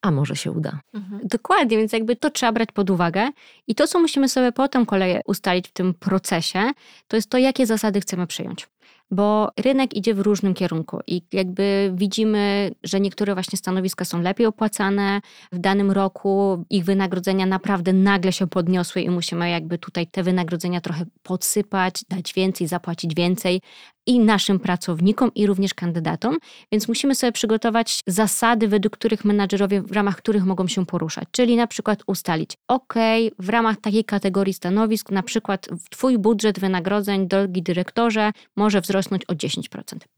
a 0.03 0.11
może 0.11 0.37
się 0.37 0.53
uda. 0.53 0.81
Mhm. 0.95 1.21
Dokładnie, 1.25 1.77
więc 1.77 1.93
jakby 1.93 2.17
to 2.17 2.31
trzeba 2.31 2.53
brać 2.53 2.69
pod 2.73 2.91
uwagę. 2.91 3.29
I 3.67 3.75
to, 3.75 3.87
co 3.87 4.01
musimy 4.01 4.29
sobie 4.29 4.53
potem 4.53 4.87
kolej 4.87 5.21
ustalić 5.27 5.69
w 5.69 5.73
tym 5.73 5.95
procesie, 5.95 6.73
to 7.09 7.17
jest 7.17 7.31
to, 7.31 7.39
jakie 7.39 7.67
zasady 7.67 8.01
chcemy 8.01 8.27
przyjąć 8.27 8.69
bo 9.11 9.51
rynek 9.61 9.97
idzie 9.97 10.15
w 10.15 10.21
różnym 10.21 10.55
kierunku 10.55 10.99
i 11.07 11.23
jakby 11.33 11.93
widzimy, 11.95 12.71
że 12.85 13.01
niektóre 13.01 13.35
właśnie 13.35 13.59
stanowiska 13.59 14.05
są 14.05 14.23
lepiej 14.23 14.47
opłacane. 14.47 15.21
W 15.53 15.59
danym 15.59 15.91
roku, 15.91 16.65
ich 16.71 16.85
wynagrodzenia 16.85 17.47
naprawdę 17.47 17.93
nagle 17.93 18.33
się 18.33 18.47
podniosły 18.47 19.03
i 19.03 19.11
musimy 19.11 19.51
jakby 19.51 19.79
tutaj 19.79 20.07
te 20.07 20.23
wynagrodzenia 20.23 20.81
trochę 20.81 21.05
podsypać, 21.23 22.05
dać 22.09 22.35
więcej, 22.35 22.67
zapłacić 22.67 23.15
więcej, 23.15 23.61
i 24.07 24.21
naszym 24.21 24.61
pracownikom, 24.61 25.35
i 25.35 25.47
również 25.47 25.75
kandydatom, 25.75 26.39
więc 26.73 26.89
musimy 26.89 27.15
sobie 27.15 27.33
przygotować 27.33 28.01
zasady, 28.07 28.69
według 28.69 28.97
których 28.97 29.25
menadżerowie, 29.25 29.83
w 29.83 29.93
ramach 29.93 30.17
których 30.17 30.45
mogą 30.45 30.69
się 30.69 30.87
poruszać. 30.87 31.29
Czyli 31.31 31.57
na 31.57 31.67
przykład 31.67 32.03
ustalić, 32.07 32.51
ok, 32.69 32.95
w 33.39 33.49
ramach 33.49 33.81
takiej 33.81 34.05
kategorii 34.05 34.55
stanowisk, 34.55 35.11
na 35.11 35.23
przykład 35.23 35.69
Twój 35.91 36.19
budżet 36.19 36.61
wynagrodzeń, 36.61 37.29
drogi 37.29 37.63
dyrektorze, 37.63 38.33
może 38.57 38.81
wzrosnąć 38.81 39.25
o 39.25 39.33
10%, 39.33 39.61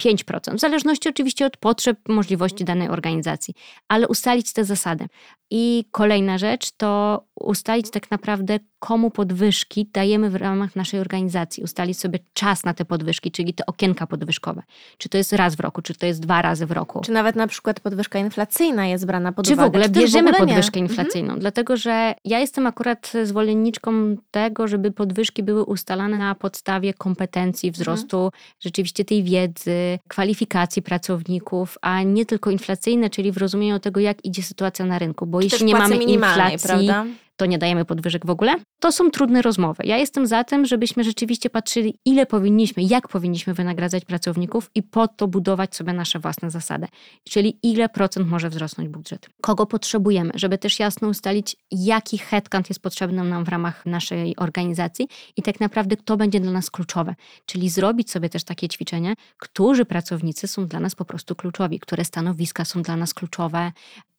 5%, 0.02 0.56
w 0.56 0.60
zależności 0.60 1.08
oczywiście 1.08 1.46
od 1.46 1.56
potrzeb, 1.56 1.98
możliwości 2.08 2.64
danej 2.64 2.88
organizacji, 2.88 3.54
ale 3.88 4.08
ustalić 4.08 4.52
te 4.52 4.64
zasady. 4.64 5.06
I 5.50 5.84
kolejna 5.90 6.38
rzecz 6.38 6.70
to 6.76 7.22
ustalić 7.40 7.90
tak 7.90 8.10
naprawdę, 8.10 8.58
komu 8.78 9.10
podwyżki 9.10 9.88
dajemy 9.92 10.30
w 10.30 10.34
ramach 10.34 10.76
naszej 10.76 11.00
organizacji. 11.00 11.62
Ustalić 11.62 11.98
sobie 11.98 12.18
czas 12.32 12.64
na 12.64 12.74
te 12.74 12.84
podwyżki, 12.84 13.30
czyli 13.30 13.54
te 13.54 13.66
okienka 13.76 14.06
podwyżkowe. 14.06 14.62
Czy 14.98 15.08
to 15.08 15.18
jest 15.18 15.32
raz 15.32 15.56
w 15.56 15.60
roku, 15.60 15.82
czy 15.82 15.94
to 15.94 16.06
jest 16.06 16.20
dwa 16.20 16.42
razy 16.42 16.66
w 16.66 16.72
roku. 16.72 17.00
Czy 17.04 17.12
nawet 17.12 17.36
na 17.36 17.46
przykład 17.46 17.80
podwyżka 17.80 18.18
inflacyjna 18.18 18.86
jest 18.86 19.06
brana 19.06 19.32
pod 19.32 19.46
czy 19.46 19.52
uwagę. 19.52 19.66
W 19.66 19.68
ogóle, 19.68 19.84
czy 19.84 19.90
bierzemy 19.90 20.32
w 20.32 20.34
ogóle 20.34 20.46
podwyżkę 20.46 20.80
nie? 20.80 20.86
inflacyjną, 20.86 21.26
mhm. 21.26 21.40
dlatego 21.40 21.76
że 21.76 22.14
ja 22.24 22.38
jestem 22.38 22.66
akurat 22.66 23.12
zwolenniczką 23.24 24.16
tego, 24.30 24.68
żeby 24.68 24.92
podwyżki 24.92 25.42
były 25.42 25.64
ustalane 25.64 26.18
na 26.18 26.34
podstawie 26.34 26.94
kompetencji, 26.94 27.70
wzrostu 27.70 28.16
mhm. 28.24 28.42
rzeczywiście 28.60 29.04
tej 29.04 29.22
wiedzy, 29.22 29.98
kwalifikacji 30.08 30.82
pracowników, 30.82 31.78
a 31.82 32.02
nie 32.02 32.26
tylko 32.26 32.50
inflacyjne, 32.50 33.10
czyli 33.10 33.32
w 33.32 33.36
rozumieniu 33.36 33.78
tego, 33.78 34.00
jak 34.00 34.24
idzie 34.24 34.42
sytuacja 34.42 34.84
na 34.84 34.98
rynku. 34.98 35.26
Bo 35.26 35.40
jeśli 35.40 35.66
nie 35.66 35.74
mamy 35.74 35.96
inflacji, 35.96 36.68
prawda? 36.68 37.04
To 37.36 37.46
nie 37.46 37.58
dajemy 37.58 37.84
podwyżek 37.84 38.26
w 38.26 38.30
ogóle. 38.30 38.54
To 38.80 38.92
są 38.92 39.10
trudne 39.10 39.42
rozmowy. 39.42 39.82
Ja 39.86 39.96
jestem 39.96 40.26
za 40.26 40.44
tym, 40.44 40.66
żebyśmy 40.66 41.04
rzeczywiście 41.04 41.50
patrzyli, 41.50 41.98
ile 42.04 42.26
powinniśmy, 42.26 42.82
jak 42.82 43.08
powinniśmy 43.08 43.54
wynagradzać 43.54 44.04
pracowników 44.04 44.70
i 44.74 44.82
po 44.82 45.08
to 45.08 45.28
budować 45.28 45.76
sobie 45.76 45.92
nasze 45.92 46.18
własne 46.18 46.50
zasady. 46.50 46.86
Czyli 47.28 47.58
ile 47.62 47.88
procent 47.88 48.28
może 48.28 48.50
wzrosnąć 48.50 48.88
budżet. 48.88 49.28
Kogo 49.40 49.66
potrzebujemy, 49.66 50.32
żeby 50.34 50.58
też 50.58 50.78
jasno 50.78 51.08
ustalić, 51.08 51.56
jaki 51.70 52.18
headcount 52.18 52.68
jest 52.68 52.82
potrzebny 52.82 53.24
nam 53.24 53.44
w 53.44 53.48
ramach 53.48 53.86
naszej 53.86 54.36
organizacji 54.36 55.08
i 55.36 55.42
tak 55.42 55.60
naprawdę 55.60 55.96
kto 55.96 56.16
będzie 56.16 56.40
dla 56.40 56.52
nas 56.52 56.70
kluczowy. 56.70 57.14
Czyli 57.46 57.70
zrobić 57.70 58.10
sobie 58.10 58.28
też 58.28 58.44
takie 58.44 58.68
ćwiczenie, 58.68 59.14
którzy 59.38 59.84
pracownicy 59.84 60.48
są 60.48 60.66
dla 60.66 60.80
nas 60.80 60.94
po 60.94 61.04
prostu 61.04 61.34
kluczowi, 61.34 61.80
które 61.80 62.04
stanowiska 62.04 62.64
są 62.64 62.82
dla 62.82 62.96
nas 62.96 63.14
kluczowe, 63.14 63.72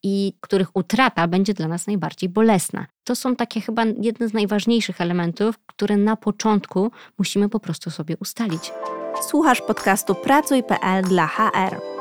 i 0.04 0.34
których 0.42 0.76
utrata 0.76 1.28
będzie 1.28 1.54
dla 1.54 1.68
nas 1.68 1.88
najbardziej 1.88 2.30
bolesna. 2.30 2.86
To 3.04 3.16
są 3.16 3.36
takie 3.36 3.62
chyba 3.62 3.84
jedne 4.02 4.28
z 4.28 4.34
najważniejszych 4.34 5.02
elementów, 5.02 5.56
które 5.66 5.98
na 5.98 6.16
początku 6.16 6.92
musimy 7.18 7.50
po 7.50 7.60
prostu 7.60 7.92
sobie 7.92 8.18
ustalić. 8.18 8.72
Słuchasz 9.30 9.62
podcastu 9.62 10.16
Pracuj.pl 10.16 11.04
dla 11.04 11.28
HR 11.28 11.97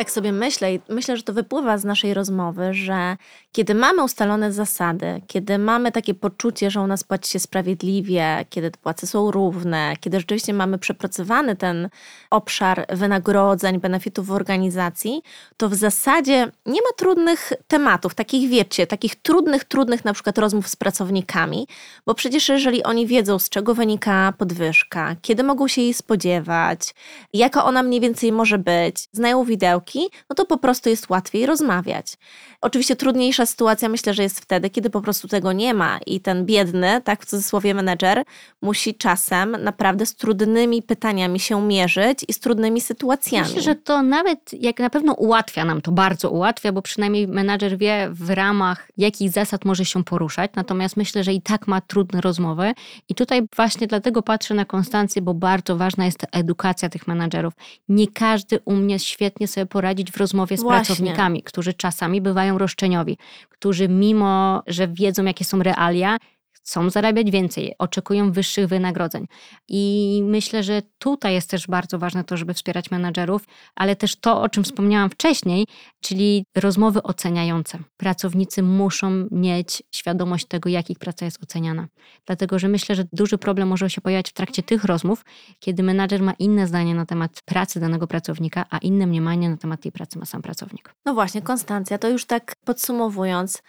tak 0.00 0.10
sobie 0.10 0.32
myślę 0.32 0.74
i 0.74 0.80
myślę, 0.88 1.16
że 1.16 1.22
to 1.22 1.32
wypływa 1.32 1.78
z 1.78 1.84
naszej 1.84 2.14
rozmowy, 2.14 2.74
że 2.74 3.16
kiedy 3.52 3.74
mamy 3.74 4.04
ustalone 4.04 4.52
zasady, 4.52 5.22
kiedy 5.26 5.58
mamy 5.58 5.92
takie 5.92 6.14
poczucie, 6.14 6.70
że 6.70 6.80
u 6.80 6.86
nas 6.86 7.04
płaci 7.04 7.30
się 7.30 7.38
sprawiedliwie, 7.38 8.44
kiedy 8.50 8.70
płace 8.70 9.06
są 9.06 9.30
równe, 9.30 9.94
kiedy 10.00 10.20
rzeczywiście 10.20 10.54
mamy 10.54 10.78
przepracowany 10.78 11.56
ten 11.56 11.88
obszar 12.30 12.86
wynagrodzeń, 12.88 13.80
benefitów 13.80 14.26
w 14.26 14.32
organizacji, 14.32 15.22
to 15.56 15.68
w 15.68 15.74
zasadzie 15.74 16.50
nie 16.66 16.80
ma 16.80 16.92
trudnych 16.96 17.52
tematów, 17.68 18.14
takich 18.14 18.50
wiecie, 18.50 18.86
takich 18.86 19.16
trudnych, 19.16 19.64
trudnych 19.64 20.04
na 20.04 20.12
przykład 20.12 20.38
rozmów 20.38 20.68
z 20.68 20.76
pracownikami, 20.76 21.66
bo 22.06 22.14
przecież 22.14 22.48
jeżeli 22.48 22.82
oni 22.82 23.06
wiedzą, 23.06 23.38
z 23.38 23.48
czego 23.48 23.74
wynika 23.74 24.32
podwyżka, 24.38 25.16
kiedy 25.22 25.42
mogą 25.42 25.68
się 25.68 25.82
jej 25.82 25.94
spodziewać, 25.94 26.94
jaka 27.32 27.64
ona 27.64 27.82
mniej 27.82 28.00
więcej 28.00 28.32
może 28.32 28.58
być, 28.58 29.08
znają 29.12 29.44
widełki, 29.44 29.89
no 30.30 30.36
to 30.36 30.44
po 30.44 30.58
prostu 30.58 30.88
jest 30.88 31.10
łatwiej 31.10 31.46
rozmawiać. 31.46 32.16
Oczywiście 32.60 32.96
trudniejsza 32.96 33.46
sytuacja 33.46 33.88
myślę, 33.88 34.14
że 34.14 34.22
jest 34.22 34.40
wtedy, 34.40 34.70
kiedy 34.70 34.90
po 34.90 35.00
prostu 35.00 35.28
tego 35.28 35.52
nie 35.52 35.74
ma 35.74 35.98
i 36.06 36.20
ten 36.20 36.46
biedny, 36.46 37.00
tak 37.04 37.22
w 37.22 37.26
cudzysłowie 37.26 37.74
menedżer, 37.74 38.24
musi 38.62 38.94
czasem 38.94 39.56
naprawdę 39.62 40.06
z 40.06 40.14
trudnymi 40.14 40.82
pytaniami 40.82 41.40
się 41.40 41.62
mierzyć 41.62 42.24
i 42.28 42.32
z 42.32 42.40
trudnymi 42.40 42.80
sytuacjami. 42.80 43.46
Myślę, 43.46 43.62
że 43.62 43.74
to 43.74 44.02
nawet 44.02 44.52
jak 44.52 44.78
na 44.80 44.90
pewno 44.90 45.12
ułatwia 45.12 45.64
nam 45.64 45.80
to, 45.80 45.92
bardzo 45.92 46.30
ułatwia, 46.30 46.72
bo 46.72 46.82
przynajmniej 46.82 47.28
menedżer 47.28 47.78
wie 47.78 48.08
w 48.10 48.30
ramach 48.30 48.88
jakich 48.96 49.30
zasad 49.30 49.64
może 49.64 49.84
się 49.84 50.04
poruszać, 50.04 50.50
natomiast 50.56 50.96
myślę, 50.96 51.24
że 51.24 51.32
i 51.32 51.42
tak 51.42 51.68
ma 51.68 51.80
trudne 51.80 52.20
rozmowy 52.20 52.72
i 53.08 53.14
tutaj 53.14 53.42
właśnie 53.56 53.86
dlatego 53.86 54.22
patrzę 54.22 54.54
na 54.54 54.64
Konstancję, 54.64 55.22
bo 55.22 55.34
bardzo 55.34 55.76
ważna 55.76 56.04
jest 56.04 56.26
edukacja 56.32 56.88
tych 56.88 57.08
menedżerów. 57.08 57.54
Nie 57.88 58.08
każdy 58.08 58.60
umie 58.64 58.98
świetnie 58.98 59.48
sobie 59.48 59.66
poradzić 59.66 59.79
w 60.10 60.16
rozmowie 60.16 60.56
z 60.56 60.62
Właśnie. 60.62 60.86
pracownikami, 60.86 61.42
którzy 61.42 61.74
czasami 61.74 62.20
bywają 62.20 62.58
roszczeniowi, 62.58 63.18
którzy 63.48 63.88
mimo, 63.88 64.62
że 64.66 64.88
wiedzą 64.88 65.24
jakie 65.24 65.44
są 65.44 65.62
realia, 65.62 66.16
chcą 66.64 66.90
zarabiać 66.90 67.30
więcej, 67.30 67.74
oczekują 67.78 68.32
wyższych 68.32 68.66
wynagrodzeń. 68.66 69.26
I 69.68 70.22
myślę, 70.24 70.62
że 70.62 70.82
tutaj 70.98 71.34
jest 71.34 71.50
też 71.50 71.66
bardzo 71.66 71.98
ważne 71.98 72.24
to, 72.24 72.36
żeby 72.36 72.54
wspierać 72.54 72.90
menadżerów, 72.90 73.44
ale 73.74 73.96
też 73.96 74.16
to, 74.16 74.42
o 74.42 74.48
czym 74.48 74.64
wspomniałam 74.64 75.10
wcześniej, 75.10 75.66
czyli 76.00 76.44
rozmowy 76.56 77.02
oceniające. 77.02 77.78
Pracownicy 77.96 78.62
muszą 78.62 79.26
mieć 79.30 79.82
świadomość 79.94 80.46
tego, 80.46 80.68
jak 80.68 80.90
ich 80.90 80.98
praca 80.98 81.24
jest 81.24 81.42
oceniana. 81.42 81.88
Dlatego, 82.26 82.58
że 82.58 82.68
myślę, 82.68 82.94
że 82.94 83.04
duży 83.12 83.38
problem 83.38 83.68
może 83.68 83.90
się 83.90 84.00
pojawiać 84.00 84.30
w 84.30 84.32
trakcie 84.32 84.62
tych 84.62 84.84
rozmów, 84.84 85.24
kiedy 85.58 85.82
menadżer 85.82 86.22
ma 86.22 86.32
inne 86.32 86.66
zdanie 86.66 86.94
na 86.94 87.06
temat 87.06 87.42
pracy 87.44 87.80
danego 87.80 88.06
pracownika, 88.06 88.64
a 88.70 88.78
inne 88.78 89.06
mniemanie 89.06 89.50
na 89.50 89.56
temat 89.56 89.80
tej 89.80 89.92
pracy 89.92 90.18
ma 90.18 90.24
sam 90.24 90.42
pracownik. 90.42 90.94
No 91.04 91.14
właśnie, 91.14 91.42
Konstancja, 91.42 91.98
to 91.98 92.08
już 92.08 92.24
tak 92.24 92.52
podsumowując, 92.64 93.62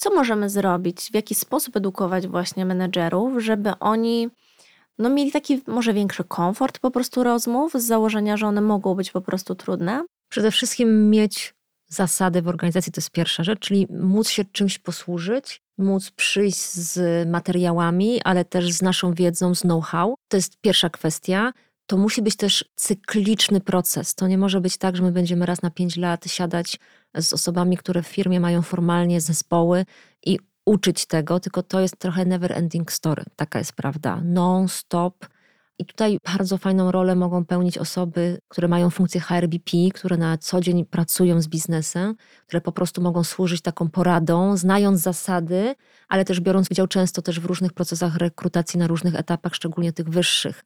co 0.00 0.14
możemy 0.14 0.50
zrobić, 0.50 1.00
w 1.00 1.14
jaki 1.14 1.34
sposób 1.34 1.76
edukować 1.76 2.28
właśnie 2.28 2.64
menedżerów, 2.66 3.42
żeby 3.42 3.72
oni 3.80 4.28
no, 4.98 5.10
mieli 5.10 5.32
taki 5.32 5.62
może 5.66 5.92
większy 5.92 6.24
komfort 6.24 6.78
po 6.78 6.90
prostu 6.90 7.24
rozmów 7.24 7.72
z 7.74 7.84
założenia, 7.84 8.36
że 8.36 8.46
one 8.46 8.60
mogą 8.60 8.94
być 8.94 9.10
po 9.10 9.20
prostu 9.20 9.54
trudne? 9.54 10.04
Przede 10.28 10.50
wszystkim 10.50 11.10
mieć 11.10 11.54
zasady 11.88 12.42
w 12.42 12.48
organizacji, 12.48 12.92
to 12.92 13.00
jest 13.00 13.10
pierwsza 13.10 13.44
rzecz, 13.44 13.58
czyli 13.58 13.86
móc 13.90 14.28
się 14.28 14.44
czymś 14.44 14.78
posłużyć, 14.78 15.62
móc 15.78 16.10
przyjść 16.10 16.72
z 16.72 17.28
materiałami, 17.28 18.20
ale 18.24 18.44
też 18.44 18.72
z 18.72 18.82
naszą 18.82 19.14
wiedzą, 19.14 19.54
z 19.54 19.60
know-how. 19.60 20.14
To 20.28 20.36
jest 20.36 20.60
pierwsza 20.60 20.90
kwestia 20.90 21.52
to 21.90 21.96
musi 21.96 22.22
być 22.22 22.36
też 22.36 22.64
cykliczny 22.76 23.60
proces. 23.60 24.14
To 24.14 24.28
nie 24.28 24.38
może 24.38 24.60
być 24.60 24.76
tak, 24.76 24.96
że 24.96 25.02
my 25.02 25.12
będziemy 25.12 25.46
raz 25.46 25.62
na 25.62 25.70
pięć 25.70 25.96
lat 25.96 26.24
siadać 26.26 26.78
z 27.16 27.32
osobami, 27.32 27.76
które 27.76 28.02
w 28.02 28.06
firmie 28.06 28.40
mają 28.40 28.62
formalnie 28.62 29.20
zespoły 29.20 29.86
i 30.26 30.38
uczyć 30.66 31.06
tego, 31.06 31.40
tylko 31.40 31.62
to 31.62 31.80
jest 31.80 31.96
trochę 31.98 32.24
never 32.24 32.52
ending 32.52 32.92
story. 32.92 33.22
Taka 33.36 33.58
jest 33.58 33.72
prawda. 33.72 34.20
Non-stop. 34.24 35.26
I 35.78 35.84
tutaj 35.84 36.18
bardzo 36.24 36.58
fajną 36.58 36.90
rolę 36.90 37.14
mogą 37.14 37.44
pełnić 37.44 37.78
osoby, 37.78 38.38
które 38.48 38.68
mają 38.68 38.90
funkcję 38.90 39.20
HRBP, 39.20 39.70
które 39.94 40.16
na 40.16 40.38
co 40.38 40.60
dzień 40.60 40.84
pracują 40.84 41.42
z 41.42 41.48
biznesem, 41.48 42.14
które 42.46 42.60
po 42.60 42.72
prostu 42.72 43.02
mogą 43.02 43.24
służyć 43.24 43.62
taką 43.62 43.88
poradą, 43.88 44.56
znając 44.56 45.00
zasady, 45.00 45.74
ale 46.08 46.24
też 46.24 46.40
biorąc 46.40 46.70
udział 46.70 46.86
często 46.86 47.22
też 47.22 47.40
w 47.40 47.44
różnych 47.44 47.72
procesach 47.72 48.16
rekrutacji 48.16 48.78
na 48.78 48.86
różnych 48.86 49.14
etapach, 49.14 49.54
szczególnie 49.54 49.92
tych 49.92 50.08
wyższych. 50.08 50.64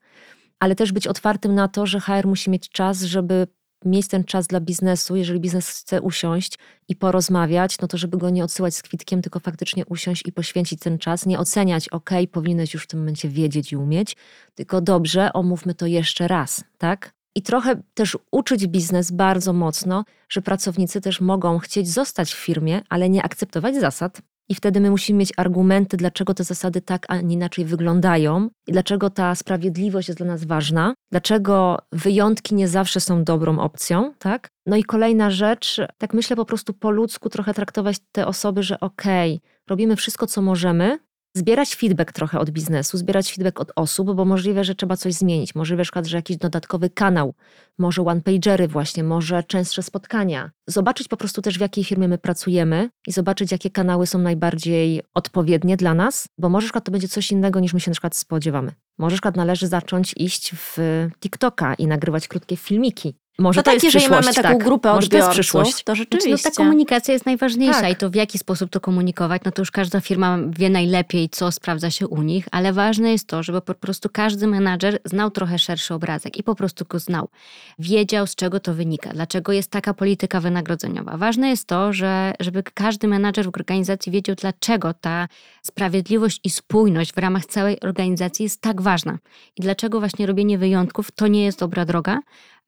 Ale 0.60 0.74
też 0.74 0.92
być 0.92 1.06
otwartym 1.06 1.54
na 1.54 1.68
to, 1.68 1.86
że 1.86 2.00
HR 2.00 2.26
musi 2.26 2.50
mieć 2.50 2.68
czas, 2.68 3.02
żeby 3.02 3.46
mieć 3.84 4.08
ten 4.08 4.24
czas 4.24 4.46
dla 4.46 4.60
biznesu, 4.60 5.16
jeżeli 5.16 5.40
biznes 5.40 5.68
chce 5.68 6.02
usiąść 6.02 6.58
i 6.88 6.96
porozmawiać, 6.96 7.78
no 7.78 7.88
to 7.88 7.98
żeby 7.98 8.18
go 8.18 8.30
nie 8.30 8.44
odsyłać 8.44 8.74
z 8.74 8.82
kwitkiem, 8.82 9.22
tylko 9.22 9.40
faktycznie 9.40 9.86
usiąść 9.86 10.22
i 10.26 10.32
poświęcić 10.32 10.80
ten 10.80 10.98
czas, 10.98 11.26
nie 11.26 11.38
oceniać, 11.38 11.88
ok, 11.88 12.10
powinieneś 12.32 12.74
już 12.74 12.84
w 12.84 12.86
tym 12.86 12.98
momencie 12.98 13.28
wiedzieć 13.28 13.72
i 13.72 13.76
umieć, 13.76 14.16
tylko 14.54 14.80
dobrze, 14.80 15.32
omówmy 15.32 15.74
to 15.74 15.86
jeszcze 15.86 16.28
raz, 16.28 16.64
tak? 16.78 17.14
I 17.34 17.42
trochę 17.42 17.82
też 17.94 18.18
uczyć 18.30 18.66
biznes 18.66 19.10
bardzo 19.10 19.52
mocno, 19.52 20.04
że 20.28 20.42
pracownicy 20.42 21.00
też 21.00 21.20
mogą 21.20 21.58
chcieć 21.58 21.88
zostać 21.88 22.32
w 22.34 22.38
firmie, 22.38 22.82
ale 22.88 23.10
nie 23.10 23.22
akceptować 23.22 23.76
zasad, 23.76 24.22
i 24.48 24.54
wtedy 24.54 24.80
my 24.80 24.90
musimy 24.90 25.18
mieć 25.18 25.32
argumenty, 25.36 25.96
dlaczego 25.96 26.34
te 26.34 26.44
zasady 26.44 26.80
tak, 26.80 27.06
a 27.08 27.20
nie 27.20 27.34
inaczej 27.34 27.64
wyglądają 27.64 28.48
i 28.66 28.72
dlaczego 28.72 29.10
ta 29.10 29.34
sprawiedliwość 29.34 30.08
jest 30.08 30.18
dla 30.18 30.26
nas 30.26 30.44
ważna, 30.44 30.94
dlaczego 31.10 31.78
wyjątki 31.92 32.54
nie 32.54 32.68
zawsze 32.68 33.00
są 33.00 33.24
dobrą 33.24 33.58
opcją, 33.58 34.12
tak? 34.18 34.48
No 34.66 34.76
i 34.76 34.84
kolejna 34.84 35.30
rzecz, 35.30 35.80
tak 35.98 36.14
myślę 36.14 36.36
po 36.36 36.44
prostu 36.44 36.74
po 36.74 36.90
ludzku 36.90 37.28
trochę 37.28 37.54
traktować 37.54 37.96
te 38.12 38.26
osoby, 38.26 38.62
że 38.62 38.80
okej, 38.80 39.36
okay, 39.36 39.50
robimy 39.68 39.96
wszystko, 39.96 40.26
co 40.26 40.42
możemy, 40.42 40.98
zbierać 41.36 41.74
feedback 41.74 42.12
trochę 42.12 42.38
od 42.38 42.50
biznesu, 42.50 42.98
zbierać 42.98 43.32
feedback 43.32 43.60
od 43.60 43.72
osób, 43.76 44.14
bo 44.14 44.24
możliwe, 44.24 44.64
że 44.64 44.74
trzeba 44.74 44.96
coś 44.96 45.14
zmienić. 45.14 45.54
Możliwe, 45.54 45.80
na 45.80 45.84
przykład, 45.84 46.06
że 46.06 46.16
jakiś 46.16 46.36
dodatkowy 46.36 46.90
kanał, 46.90 47.34
może 47.78 48.02
one-pagery 48.02 48.68
właśnie, 48.68 49.04
może 49.04 49.42
częstsze 49.42 49.82
spotkania. 49.82 50.50
Zobaczyć 50.66 51.08
po 51.08 51.16
prostu 51.16 51.42
też, 51.42 51.58
w 51.58 51.60
jakiej 51.60 51.84
firmie 51.84 52.08
my 52.08 52.18
pracujemy 52.18 52.90
i 53.06 53.12
zobaczyć, 53.12 53.52
jakie 53.52 53.70
kanały 53.70 54.06
są 54.06 54.18
najbardziej 54.18 55.02
odpowiednie 55.14 55.76
dla 55.76 55.94
nas, 55.94 56.28
bo 56.38 56.48
może 56.48 56.68
na 56.74 56.80
to 56.80 56.92
będzie 56.92 57.08
coś 57.08 57.32
innego, 57.32 57.60
niż 57.60 57.74
my 57.74 57.80
się 57.80 57.90
na 57.90 57.94
przykład 57.94 58.16
spodziewamy. 58.16 58.72
Może 58.98 59.14
na 59.14 59.16
przykład 59.16 59.36
należy 59.36 59.66
zacząć 59.66 60.14
iść 60.16 60.52
w 60.54 60.78
TikToka 61.20 61.74
i 61.74 61.86
nagrywać 61.86 62.28
krótkie 62.28 62.56
filmiki, 62.56 63.14
może 63.38 63.58
no 63.58 63.62
to 63.62 63.70
tak, 63.70 63.74
jest 63.74 63.84
jeżeli 63.84 64.08
mamy 64.10 64.34
taką 64.34 64.48
tak. 64.48 64.64
grupę 64.64 64.88
Może 64.88 65.06
odbiorców, 65.06 65.20
to, 65.20 65.26
jest 65.26 65.30
przyszłość. 65.30 65.84
to 65.84 65.94
rzeczywiście. 65.94 66.36
Znaczy, 66.36 66.44
no, 66.44 66.50
ta 66.50 66.56
komunikacja 66.56 67.14
jest 67.14 67.26
najważniejsza 67.26 67.80
tak. 67.80 67.90
i 67.90 67.96
to 67.96 68.10
w 68.10 68.14
jaki 68.14 68.38
sposób 68.38 68.70
to 68.70 68.80
komunikować, 68.80 69.42
no 69.44 69.52
to 69.52 69.62
już 69.62 69.70
każda 69.70 70.00
firma 70.00 70.38
wie 70.48 70.70
najlepiej, 70.70 71.28
co 71.28 71.52
sprawdza 71.52 71.90
się 71.90 72.08
u 72.08 72.22
nich, 72.22 72.48
ale 72.50 72.72
ważne 72.72 73.12
jest 73.12 73.26
to, 73.26 73.42
żeby 73.42 73.60
po 73.60 73.74
prostu 73.74 74.08
każdy 74.12 74.46
menadżer 74.46 74.98
znał 75.04 75.30
trochę 75.30 75.58
szerszy 75.58 75.94
obrazek 75.94 76.36
i 76.36 76.42
po 76.42 76.54
prostu 76.54 76.84
go 76.88 76.98
znał. 76.98 77.28
Wiedział, 77.78 78.26
z 78.26 78.34
czego 78.34 78.60
to 78.60 78.74
wynika, 78.74 79.10
dlaczego 79.10 79.52
jest 79.52 79.70
taka 79.70 79.94
polityka 79.94 80.40
wynagrodzeniowa. 80.40 81.16
Ważne 81.16 81.48
jest 81.48 81.66
to, 81.66 81.92
że, 81.92 82.32
żeby 82.40 82.62
każdy 82.62 83.08
menadżer 83.08 83.44
w 83.44 83.56
organizacji 83.56 84.12
wiedział, 84.12 84.36
dlaczego 84.36 84.94
ta 84.94 85.28
sprawiedliwość 85.62 86.40
i 86.44 86.50
spójność 86.50 87.12
w 87.12 87.18
ramach 87.18 87.46
całej 87.46 87.80
organizacji 87.80 88.42
jest 88.42 88.60
tak 88.60 88.80
ważna 88.80 89.18
i 89.56 89.62
dlaczego 89.62 90.00
właśnie 90.00 90.26
robienie 90.26 90.58
wyjątków 90.58 91.10
to 91.10 91.26
nie 91.26 91.44
jest 91.44 91.58
dobra 91.58 91.84
droga, 91.84 92.20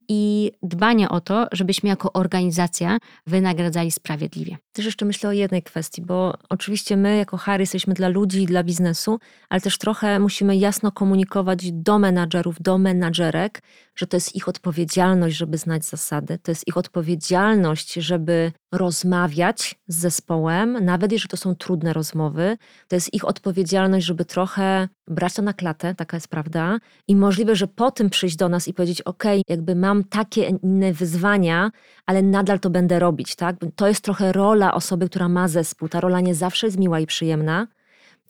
i 0.09 0.53
dbanie 0.63 1.09
o 1.09 1.21
to, 1.21 1.47
żebyśmy 1.53 1.89
jako 1.89 2.13
organizacja 2.13 2.99
wynagradzali 3.27 3.91
sprawiedliwie. 3.91 4.57
Też 4.73 4.85
jeszcze 4.85 5.05
myślę 5.05 5.29
o 5.29 5.33
jednej 5.33 5.63
kwestii, 5.63 6.03
bo 6.03 6.35
oczywiście 6.49 6.97
my 6.97 7.17
jako 7.17 7.37
Harry 7.37 7.63
jesteśmy 7.63 7.95
dla 7.95 8.09
ludzi 8.09 8.43
i 8.43 8.47
dla 8.47 8.65
biznesu, 8.65 9.19
ale 9.49 9.61
też 9.61 9.79
trochę 9.79 10.19
musimy 10.19 10.57
jasno 10.57 10.93
komunikować 10.93 11.73
do 11.73 11.99
menadżerów, 11.99 12.63
do 12.63 12.79
menadżerek, 12.79 13.63
że 13.97 14.07
to 14.07 14.17
jest 14.17 14.37
ich 14.37 14.49
odpowiedzialność, 14.49 15.37
żeby 15.37 15.59
znać 15.59 15.85
zasady, 15.85 16.39
to 16.39 16.51
jest 16.51 16.69
ich 16.69 16.77
odpowiedzialność, 16.77 17.93
żeby 17.93 18.53
rozmawiać 18.73 19.75
z 19.89 19.97
zespołem, 19.97 20.85
nawet 20.85 21.13
jeżeli 21.13 21.29
to 21.29 21.37
są 21.37 21.55
trudne 21.55 21.93
rozmowy, 21.93 22.57
to 22.89 22.97
jest 22.97 23.15
ich 23.15 23.25
odpowiedzialność, 23.25 24.07
żeby 24.07 24.25
trochę 24.25 24.89
brać 25.09 25.35
to 25.35 25.43
na 25.43 25.53
klatę, 25.53 25.95
taka 25.95 26.17
jest 26.17 26.29
prawda, 26.29 26.79
i 27.09 27.17
możliwe, 27.17 27.57
że 27.57 27.67
po 27.67 27.91
tym 27.91 28.11
przyjść 28.11 28.37
do 28.37 28.49
nas 28.49 28.69
i 28.69 28.75
powiedzieć, 28.75 29.03
ok, 29.03 29.25
jakby 29.49 29.75
mam 29.75 29.95
takie 30.05 30.42
inne 30.62 30.92
wyzwania, 30.92 31.70
ale 32.07 32.22
nadal 32.22 32.61
to 32.61 32.70
będę 32.70 32.99
robić, 32.99 33.36
tak? 33.36 33.57
To 33.76 33.88
jest 33.88 34.01
trochę 34.01 34.32
rola 34.32 34.74
osoby, 34.74 35.09
która 35.09 35.28
ma 35.28 35.49
zespół. 35.49 35.88
Ta 35.88 36.01
rola 36.01 36.20
nie 36.20 36.34
zawsze 36.34 36.66
jest 36.66 36.78
miła 36.78 37.01
i 37.01 37.07
przyjemna, 37.07 37.66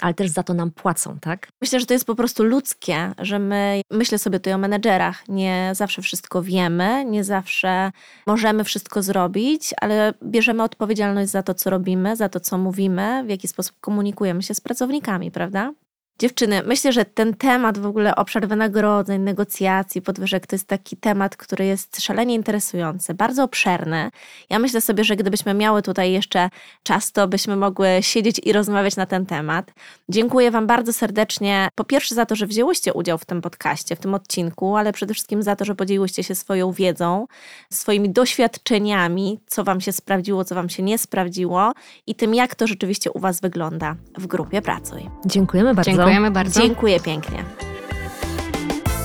ale 0.00 0.14
też 0.14 0.28
za 0.28 0.42
to 0.42 0.54
nam 0.54 0.70
płacą, 0.70 1.18
tak? 1.20 1.48
Myślę, 1.60 1.80
że 1.80 1.86
to 1.86 1.94
jest 1.94 2.06
po 2.06 2.14
prostu 2.14 2.44
ludzkie, 2.44 3.12
że 3.18 3.38
my, 3.38 3.80
myślę 3.90 4.18
sobie 4.18 4.38
tutaj 4.38 4.52
o 4.52 4.58
menedżerach, 4.58 5.28
nie 5.28 5.70
zawsze 5.74 6.02
wszystko 6.02 6.42
wiemy, 6.42 7.04
nie 7.04 7.24
zawsze 7.24 7.92
możemy 8.26 8.64
wszystko 8.64 9.02
zrobić, 9.02 9.74
ale 9.80 10.14
bierzemy 10.24 10.62
odpowiedzialność 10.62 11.30
za 11.30 11.42
to, 11.42 11.54
co 11.54 11.70
robimy, 11.70 12.16
za 12.16 12.28
to, 12.28 12.40
co 12.40 12.58
mówimy, 12.58 13.24
w 13.26 13.28
jaki 13.28 13.48
sposób 13.48 13.76
komunikujemy 13.80 14.42
się 14.42 14.54
z 14.54 14.60
pracownikami, 14.60 15.30
prawda? 15.30 15.72
Dziewczyny, 16.18 16.62
myślę, 16.66 16.92
że 16.92 17.04
ten 17.04 17.34
temat 17.34 17.78
w 17.78 17.86
ogóle 17.86 18.16
obszar 18.16 18.48
wynagrodzeń, 18.48 19.22
negocjacji, 19.22 20.02
podwyżek 20.02 20.46
to 20.46 20.56
jest 20.56 20.68
taki 20.68 20.96
temat, 20.96 21.36
który 21.36 21.64
jest 21.64 22.00
szalenie 22.00 22.34
interesujący, 22.34 23.14
bardzo 23.14 23.44
obszerny. 23.44 24.10
Ja 24.50 24.58
myślę 24.58 24.80
sobie, 24.80 25.04
że 25.04 25.16
gdybyśmy 25.16 25.54
miały 25.54 25.82
tutaj 25.82 26.12
jeszcze 26.12 26.50
czas, 26.82 27.12
to 27.12 27.28
byśmy 27.28 27.56
mogły 27.56 27.88
siedzieć 28.00 28.40
i 28.44 28.52
rozmawiać 28.52 28.96
na 28.96 29.06
ten 29.06 29.26
temat. 29.26 29.72
Dziękuję 30.08 30.50
Wam 30.50 30.66
bardzo 30.66 30.92
serdecznie, 30.92 31.68
po 31.74 31.84
pierwsze 31.84 32.14
za 32.14 32.26
to, 32.26 32.36
że 32.36 32.46
wzięłyście 32.46 32.92
udział 32.92 33.18
w 33.18 33.24
tym 33.24 33.42
podcaście, 33.42 33.96
w 33.96 33.98
tym 33.98 34.14
odcinku, 34.14 34.76
ale 34.76 34.92
przede 34.92 35.14
wszystkim 35.14 35.42
za 35.42 35.56
to, 35.56 35.64
że 35.64 35.74
podzieliłyście 35.74 36.24
się 36.24 36.34
swoją 36.34 36.72
wiedzą, 36.72 37.26
swoimi 37.70 38.10
doświadczeniami, 38.10 39.40
co 39.46 39.64
Wam 39.64 39.80
się 39.80 39.92
sprawdziło, 39.92 40.44
co 40.44 40.54
Wam 40.54 40.68
się 40.68 40.82
nie 40.82 40.98
sprawdziło 40.98 41.72
i 42.06 42.14
tym, 42.14 42.34
jak 42.34 42.54
to 42.54 42.66
rzeczywiście 42.66 43.10
u 43.12 43.18
Was 43.18 43.40
wygląda 43.40 43.96
w 44.18 44.26
grupie 44.26 44.62
Pracuj. 44.62 45.10
Dziękujemy 45.26 45.74
bardzo. 45.74 46.05
Dziękujemy 46.06 46.30
bardzo. 46.30 46.60
Dziękuję 46.60 47.00
pięknie. 47.00 47.44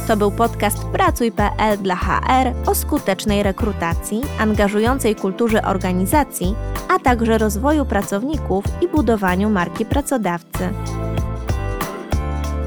To 0.08 0.18
był 0.18 0.32
podcast 0.32 0.84
Pracuj.pl 0.84 1.78
dla 1.78 1.95
HR 1.95 2.54
o 2.66 2.76
skutecznej 2.76 3.43
rekrutacji, 3.43 4.22
angażującej 4.39 5.16
kulturze 5.16 5.62
organizacji, 5.62 6.56
a 6.89 6.99
także 6.99 7.38
rozwoju 7.38 7.86
pracowników 7.86 8.66
i 8.82 8.88
budowaniu 8.88 9.49
marki 9.49 9.86
pracodawcy. 9.86 10.70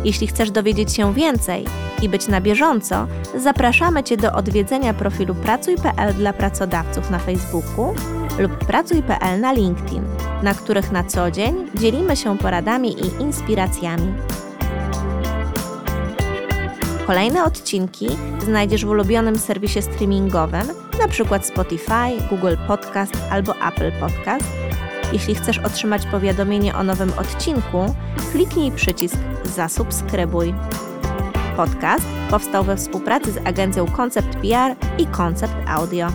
Jeśli 0.05 0.27
chcesz 0.27 0.51
dowiedzieć 0.51 0.93
się 0.93 1.15
więcej 1.15 1.65
i 2.03 2.09
być 2.09 2.29
na 2.29 2.41
bieżąco, 2.41 3.07
zapraszamy 3.39 4.03
Cię 4.03 4.17
do 4.17 4.33
odwiedzenia 4.33 4.95
profilu 4.95 5.35
Pracuj.pl 5.35 6.15
dla 6.15 6.33
pracodawców 6.33 7.11
na 7.11 7.19
Facebooku 7.19 7.95
lub 8.39 8.59
Pracuj.pl 8.59 9.41
na 9.41 9.53
LinkedIn, 9.53 10.03
na 10.43 10.55
których 10.55 10.93
na 10.93 11.05
co 11.05 11.31
dzień 11.31 11.55
dzielimy 11.75 12.17
się 12.17 12.39
poradami 12.39 12.97
i 13.01 13.23
inspiracjami. 13.23 14.15
Kolejne 17.07 17.45
odcinki 17.45 18.09
znajdziesz 18.45 18.85
w 18.85 18.89
ulubionym 18.89 19.39
serwisie 19.39 19.83
streamingowym, 19.83 20.71
np. 20.99 21.41
Spotify, 21.43 22.29
Google 22.31 22.55
Podcast 22.69 23.15
albo 23.31 23.55
Apple 23.69 23.93
Podcast. 24.01 24.45
Jeśli 25.15 25.35
chcesz 25.35 25.59
otrzymać 25.59 26.07
powiadomienie 26.07 26.75
o 26.75 26.83
nowym 26.83 27.13
odcinku, 27.19 27.95
kliknij 28.33 28.73
przycisk 28.73 29.17
Zasubskrybuj. 29.45 30.55
Podcast 31.57 32.07
powstał 32.31 32.65
we 32.65 32.77
współpracy 32.77 33.33
z 33.33 33.37
agencją 33.37 33.87
Concept 33.87 34.37
PR 34.37 34.77
i 34.99 35.07
Concept 35.07 35.55
Audio. 35.67 36.09